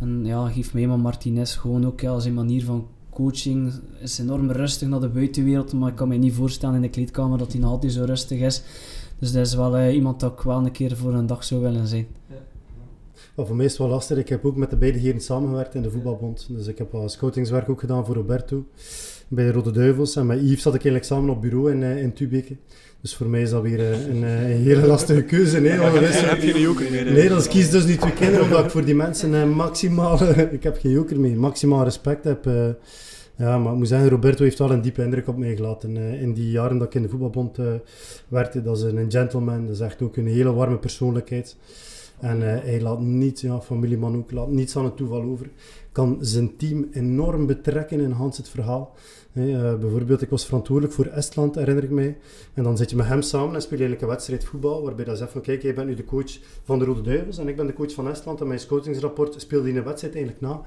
En 0.00 0.24
ja, 0.24 0.48
geef 0.48 0.74
mij 0.74 0.86
maar 0.86 0.98
Martinez 0.98 1.58
gewoon 1.58 1.86
ook 1.86 2.00
ja, 2.00 2.18
zijn 2.18 2.34
manier 2.34 2.64
van 2.64 2.86
coaching 3.10 3.72
is 4.00 4.18
enorm 4.18 4.50
rustig 4.50 4.88
naar 4.88 5.00
de 5.00 5.08
buitenwereld, 5.08 5.72
maar 5.72 5.88
ik 5.88 5.96
kan 5.96 6.08
me 6.08 6.16
niet 6.16 6.34
voorstellen 6.34 6.74
in 6.74 6.82
de 6.82 6.88
kleedkamer 6.88 7.38
dat 7.38 7.52
hij 7.52 7.60
nog 7.60 7.70
altijd 7.70 7.92
zo 7.92 8.04
rustig 8.04 8.40
is. 8.40 8.62
Dus 9.18 9.32
dat 9.32 9.46
is 9.46 9.54
wel 9.54 9.78
uh, 9.78 9.94
iemand 9.94 10.20
dat 10.20 10.32
ik 10.32 10.40
wel 10.40 10.58
een 10.58 10.72
keer 10.72 10.96
voor 10.96 11.14
een 11.14 11.26
dag 11.26 11.44
zou 11.44 11.60
willen 11.60 11.86
zijn. 11.86 12.06
Voor 13.44 13.56
mij 13.56 13.64
is 13.64 13.70
het 13.70 13.80
wel 13.80 13.90
lastig. 13.90 14.18
Ik 14.18 14.28
heb 14.28 14.44
ook 14.44 14.56
met 14.56 14.70
de 14.70 14.76
beide 14.76 14.98
heren 14.98 15.20
samengewerkt 15.20 15.74
in 15.74 15.82
de 15.82 15.90
voetbalbond. 15.90 16.46
Dus 16.50 16.66
ik 16.66 16.78
heb 16.78 16.92
wat 16.92 17.12
scoutingswerk 17.12 17.68
ook 17.68 17.80
gedaan 17.80 18.06
voor 18.06 18.14
Roberto 18.14 18.66
bij 19.28 19.44
de 19.44 19.52
Rode 19.52 19.70
Duivels. 19.70 20.16
En 20.16 20.26
met 20.26 20.40
Yves 20.40 20.62
zat 20.62 20.74
ik 20.74 20.84
eigenlijk 20.84 21.04
samen 21.04 21.30
op 21.30 21.40
bureau 21.40 21.70
in, 21.70 21.82
uh, 21.82 22.02
in 22.02 22.12
Tubeke. 22.12 22.56
Dus 23.00 23.14
voor 23.14 23.26
mij 23.26 23.42
is 23.42 23.50
dat 23.50 23.62
weer 23.62 23.78
uh, 23.78 24.06
een, 24.06 24.22
een, 24.22 24.62
hele 24.62 24.86
lastige 24.86 25.22
keuze. 25.22 25.60
Nee, 25.60 25.70
heb 25.70 26.38
geen 26.38 26.60
joker 26.60 26.90
meer? 26.90 27.12
Nee, 27.12 27.28
dan 27.28 27.42
kies 27.42 27.70
dus 27.70 27.86
niet 27.86 28.00
twee 28.00 28.12
kinderen, 28.12 28.44
omdat 28.44 28.64
ik 28.64 28.70
voor 28.70 28.84
die 28.84 28.94
mensen 28.94 29.50
maximaal... 29.50 30.22
ik 30.50 30.62
heb 30.62 30.78
geen 30.80 30.92
joker 30.92 31.20
mee. 31.20 31.34
Maximaal 31.34 31.84
respect 31.84 32.24
heb 32.24 32.44
ja, 33.38 33.58
maar 33.58 33.72
ik 33.72 33.78
moet 33.78 33.88
zeggen, 33.88 34.08
Roberto 34.08 34.42
heeft 34.42 34.58
wel 34.58 34.70
een 34.70 34.80
diepe 34.80 35.02
indruk 35.02 35.28
op 35.28 35.36
mij 35.36 35.56
gelaten. 35.56 35.96
In 35.96 36.32
die 36.32 36.50
jaren 36.50 36.78
dat 36.78 36.86
ik 36.86 36.94
in 36.94 37.02
de 37.02 37.08
voetbalbond 37.08 37.58
uh, 37.58 37.66
werkte, 38.28 38.62
dat 38.62 38.76
is 38.76 38.82
een 38.82 39.10
gentleman, 39.10 39.66
dat 39.66 39.74
is 39.74 39.80
echt 39.80 40.02
ook 40.02 40.16
een 40.16 40.26
hele 40.26 40.52
warme 40.52 40.78
persoonlijkheid. 40.78 41.56
En 42.20 42.36
uh, 42.36 42.44
hij 42.44 42.80
laat 42.80 43.00
niets, 43.00 43.40
ja, 43.42 43.60
familieman 43.60 44.16
ook, 44.16 44.30
laat 44.30 44.48
niets 44.48 44.76
aan 44.76 44.84
het 44.84 44.96
toeval 44.96 45.22
over. 45.22 45.50
Kan 45.92 46.16
zijn 46.20 46.56
team 46.56 46.88
enorm 46.92 47.46
betrekken 47.46 48.00
in 48.00 48.10
Hans 48.10 48.36
het 48.36 48.48
verhaal. 48.48 48.94
Hey, 49.32 49.78
bijvoorbeeld, 49.78 50.22
ik 50.22 50.30
was 50.30 50.44
verantwoordelijk 50.44 50.94
voor 50.94 51.06
Estland, 51.06 51.54
herinner 51.54 51.84
ik 51.84 51.90
mij. 51.90 52.16
En 52.54 52.62
dan 52.62 52.76
zit 52.76 52.90
je 52.90 52.96
met 52.96 53.06
hem 53.06 53.22
samen 53.22 53.54
en 53.54 53.62
speel 53.62 53.78
je 53.78 53.84
eigenlijk 53.84 54.02
een 54.02 54.08
wedstrijd 54.08 54.44
voetbal, 54.44 54.82
waarbij 54.82 55.04
dat 55.04 55.18
zegt 55.18 55.32
van, 55.32 55.40
kijk, 55.40 55.62
jij 55.62 55.74
bent 55.74 55.88
nu 55.88 55.94
de 55.94 56.04
coach 56.04 56.38
van 56.64 56.78
de 56.78 56.84
Rode 56.84 57.00
Duivels 57.00 57.38
en 57.38 57.48
ik 57.48 57.56
ben 57.56 57.66
de 57.66 57.72
coach 57.72 57.92
van 57.92 58.08
Estland. 58.08 58.40
En 58.40 58.46
mijn 58.46 58.60
scoutingsrapport 58.60 59.40
speelde 59.40 59.68
in 59.68 59.76
een 59.76 59.84
wedstrijd 59.84 60.14
eigenlijk 60.14 60.44
na. 60.44 60.60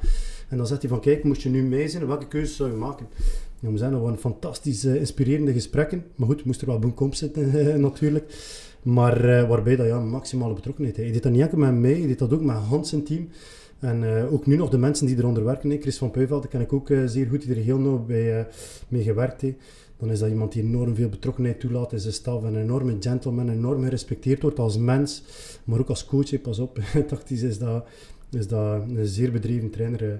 En 0.49 0.57
dan 0.57 0.67
zegt 0.67 0.81
hij 0.81 0.89
van, 0.89 0.99
kijk, 0.99 1.23
moest 1.23 1.41
je 1.41 1.49
nu 1.49 1.63
mee 1.63 1.87
zijn, 1.87 2.07
welke 2.07 2.27
keuzes 2.27 2.55
zou 2.55 2.69
je 2.69 2.75
maken? 2.75 3.07
Ja, 3.59 3.71
we 3.71 3.77
zijn 3.77 3.91
dat 3.91 4.01
waren 4.01 4.19
fantastische, 4.19 4.99
inspirerende 4.99 5.53
gesprekken. 5.53 6.05
Maar 6.15 6.27
goed, 6.27 6.45
moest 6.45 6.61
er 6.61 6.67
wel 6.67 6.79
boenkom 6.79 7.13
zitten 7.13 7.81
natuurlijk. 7.81 8.33
Maar 8.83 9.25
uh, 9.25 9.49
waarbij 9.49 9.75
dat 9.75 9.87
ja, 9.87 9.99
maximale 9.99 10.53
betrokkenheid. 10.53 10.97
Hij 10.97 11.11
deed 11.11 11.23
dat 11.23 11.31
niet 11.31 11.41
enkel 11.41 11.57
met 11.57 11.73
mij, 11.75 11.93
hij 11.93 12.07
deed 12.07 12.19
dat 12.19 12.33
ook 12.33 12.41
met 12.41 12.55
Hans 12.55 12.93
en 12.93 13.03
team. 13.03 13.27
En 13.79 14.03
uh, 14.03 14.33
ook 14.33 14.45
nu 14.45 14.55
nog 14.55 14.69
de 14.69 14.77
mensen 14.77 15.05
die 15.05 15.17
eronder 15.17 15.43
werken. 15.43 15.69
Hè. 15.69 15.77
Chris 15.77 15.97
van 15.97 16.11
Puivelde 16.11 16.47
ken 16.47 16.61
ik 16.61 16.73
ook 16.73 16.89
uh, 16.89 17.05
zeer 17.05 17.27
goed, 17.27 17.41
die 17.41 17.55
er 17.55 17.61
heel 17.61 17.79
nauw 17.79 18.05
bij, 18.05 18.47
mee 18.87 19.03
gewerkt 19.03 19.41
heeft. 19.41 19.57
Dan 19.97 20.11
is 20.11 20.19
dat 20.19 20.29
iemand 20.29 20.51
die 20.51 20.63
enorm 20.63 20.95
veel 20.95 21.09
betrokkenheid 21.09 21.59
toelaat 21.59 21.91
in 21.91 21.99
zijn 21.99 22.13
staf. 22.13 22.43
Een 22.43 22.55
enorme 22.55 22.95
gentleman, 22.99 23.49
enorm 23.49 23.83
gerespecteerd 23.83 24.41
wordt 24.41 24.59
als 24.59 24.77
mens. 24.77 25.23
Maar 25.63 25.79
ook 25.79 25.89
als 25.89 26.05
coach, 26.05 26.29
hè. 26.29 26.39
pas 26.39 26.59
op. 26.59 26.79
Tactisch 27.07 27.41
is 27.41 27.57
dat 27.57 27.85
is 28.31 28.47
dat 28.47 28.81
een 28.81 29.05
zeer 29.05 29.31
bedreven 29.31 29.69
trainer. 29.69 30.03
Eh. 30.03 30.15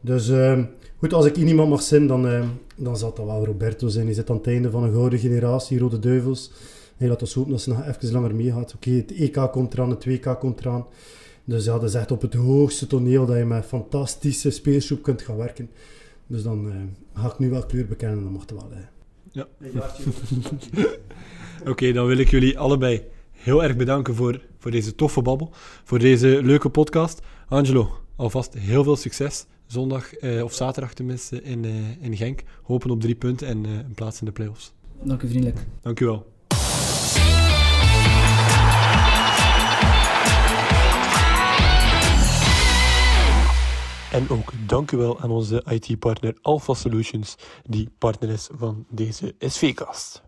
Dus 0.00 0.28
uh, 0.28 0.58
goed, 0.98 1.12
als 1.12 1.26
ik 1.26 1.36
iemand 1.36 1.68
mag 1.68 1.82
zijn, 1.82 2.06
dan, 2.06 2.26
uh, 2.26 2.44
dan 2.76 2.96
zal 2.96 3.14
dat 3.14 3.26
wel 3.26 3.44
Roberto 3.44 3.88
zijn. 3.88 4.04
Hij 4.04 4.14
zit 4.14 4.30
aan 4.30 4.36
het 4.36 4.46
einde 4.46 4.70
van 4.70 4.82
een 4.82 4.92
gouden 4.92 5.18
generatie, 5.18 5.78
Rode 5.78 5.98
Duivels. 5.98 6.50
Hij 6.96 7.08
laat 7.08 7.20
ons 7.20 7.34
hopen 7.34 7.50
dat 7.50 7.60
ze 7.60 7.68
nog 7.68 7.86
even 7.86 8.12
langer 8.12 8.34
meegaat. 8.34 8.74
Oké, 8.74 8.90
het 8.90 9.12
EK 9.12 9.48
komt 9.52 9.72
eraan, 9.72 9.90
het 9.90 10.04
WK 10.04 10.36
komt 10.38 10.60
eraan. 10.60 10.86
Dus 11.44 11.64
ja, 11.64 11.72
dat 11.72 11.88
is 11.88 11.94
echt 11.94 12.10
op 12.10 12.22
het 12.22 12.34
hoogste 12.34 12.86
toneel 12.86 13.26
dat 13.26 13.36
je 13.36 13.44
met 13.44 13.64
fantastische 13.64 14.50
speelsgroep 14.50 15.02
kunt 15.02 15.22
gaan 15.22 15.36
werken. 15.36 15.70
Dus 16.26 16.42
dan 16.42 16.66
uh, 16.66 16.74
ga 17.14 17.26
ik 17.26 17.38
nu 17.38 17.50
wel 17.50 17.66
kleur 17.66 17.86
bekennen, 17.86 18.22
dan 18.22 18.32
mag 18.32 18.40
het 18.40 18.50
wel. 18.50 18.70
Ja. 19.30 19.48
Oké, 21.70 21.92
dan 21.92 22.06
wil 22.06 22.18
ik 22.18 22.28
jullie 22.28 22.58
allebei 22.58 23.02
heel 23.30 23.62
erg 23.62 23.76
bedanken 23.76 24.14
voor, 24.14 24.40
voor 24.58 24.70
deze 24.70 24.94
toffe 24.94 25.22
babbel, 25.22 25.50
voor 25.84 25.98
deze 25.98 26.40
leuke 26.42 26.68
podcast. 26.68 27.20
Angelo, 27.48 27.90
alvast 28.16 28.54
heel 28.54 28.84
veel 28.84 28.96
succes. 28.96 29.46
Zondag, 29.66 30.14
eh, 30.14 30.44
of 30.44 30.52
zaterdag 30.52 30.94
tenminste, 30.94 31.42
in, 31.42 31.64
uh, 31.64 31.72
in 32.00 32.16
Genk. 32.16 32.42
Hopen 32.62 32.90
op 32.90 33.00
drie 33.00 33.14
punten 33.14 33.46
en 33.46 33.64
uh, 33.64 33.72
een 33.72 33.94
plaats 33.94 34.20
in 34.20 34.26
de 34.26 34.32
playoffs. 34.32 34.72
Dank 35.02 35.22
u 35.22 35.28
vriendelijk. 35.28 35.66
Dank 35.80 36.00
u 36.00 36.04
wel. 36.04 36.33
En 44.14 44.28
ook 44.28 44.52
dank 44.66 44.90
u 44.90 44.96
wel 44.96 45.20
aan 45.20 45.30
onze 45.30 45.64
IT-partner 45.68 46.36
Alpha 46.42 46.74
Solutions, 46.74 47.36
die 47.62 47.90
partner 47.98 48.30
is 48.30 48.48
van 48.52 48.86
deze 48.88 49.34
SV-cast. 49.38 50.22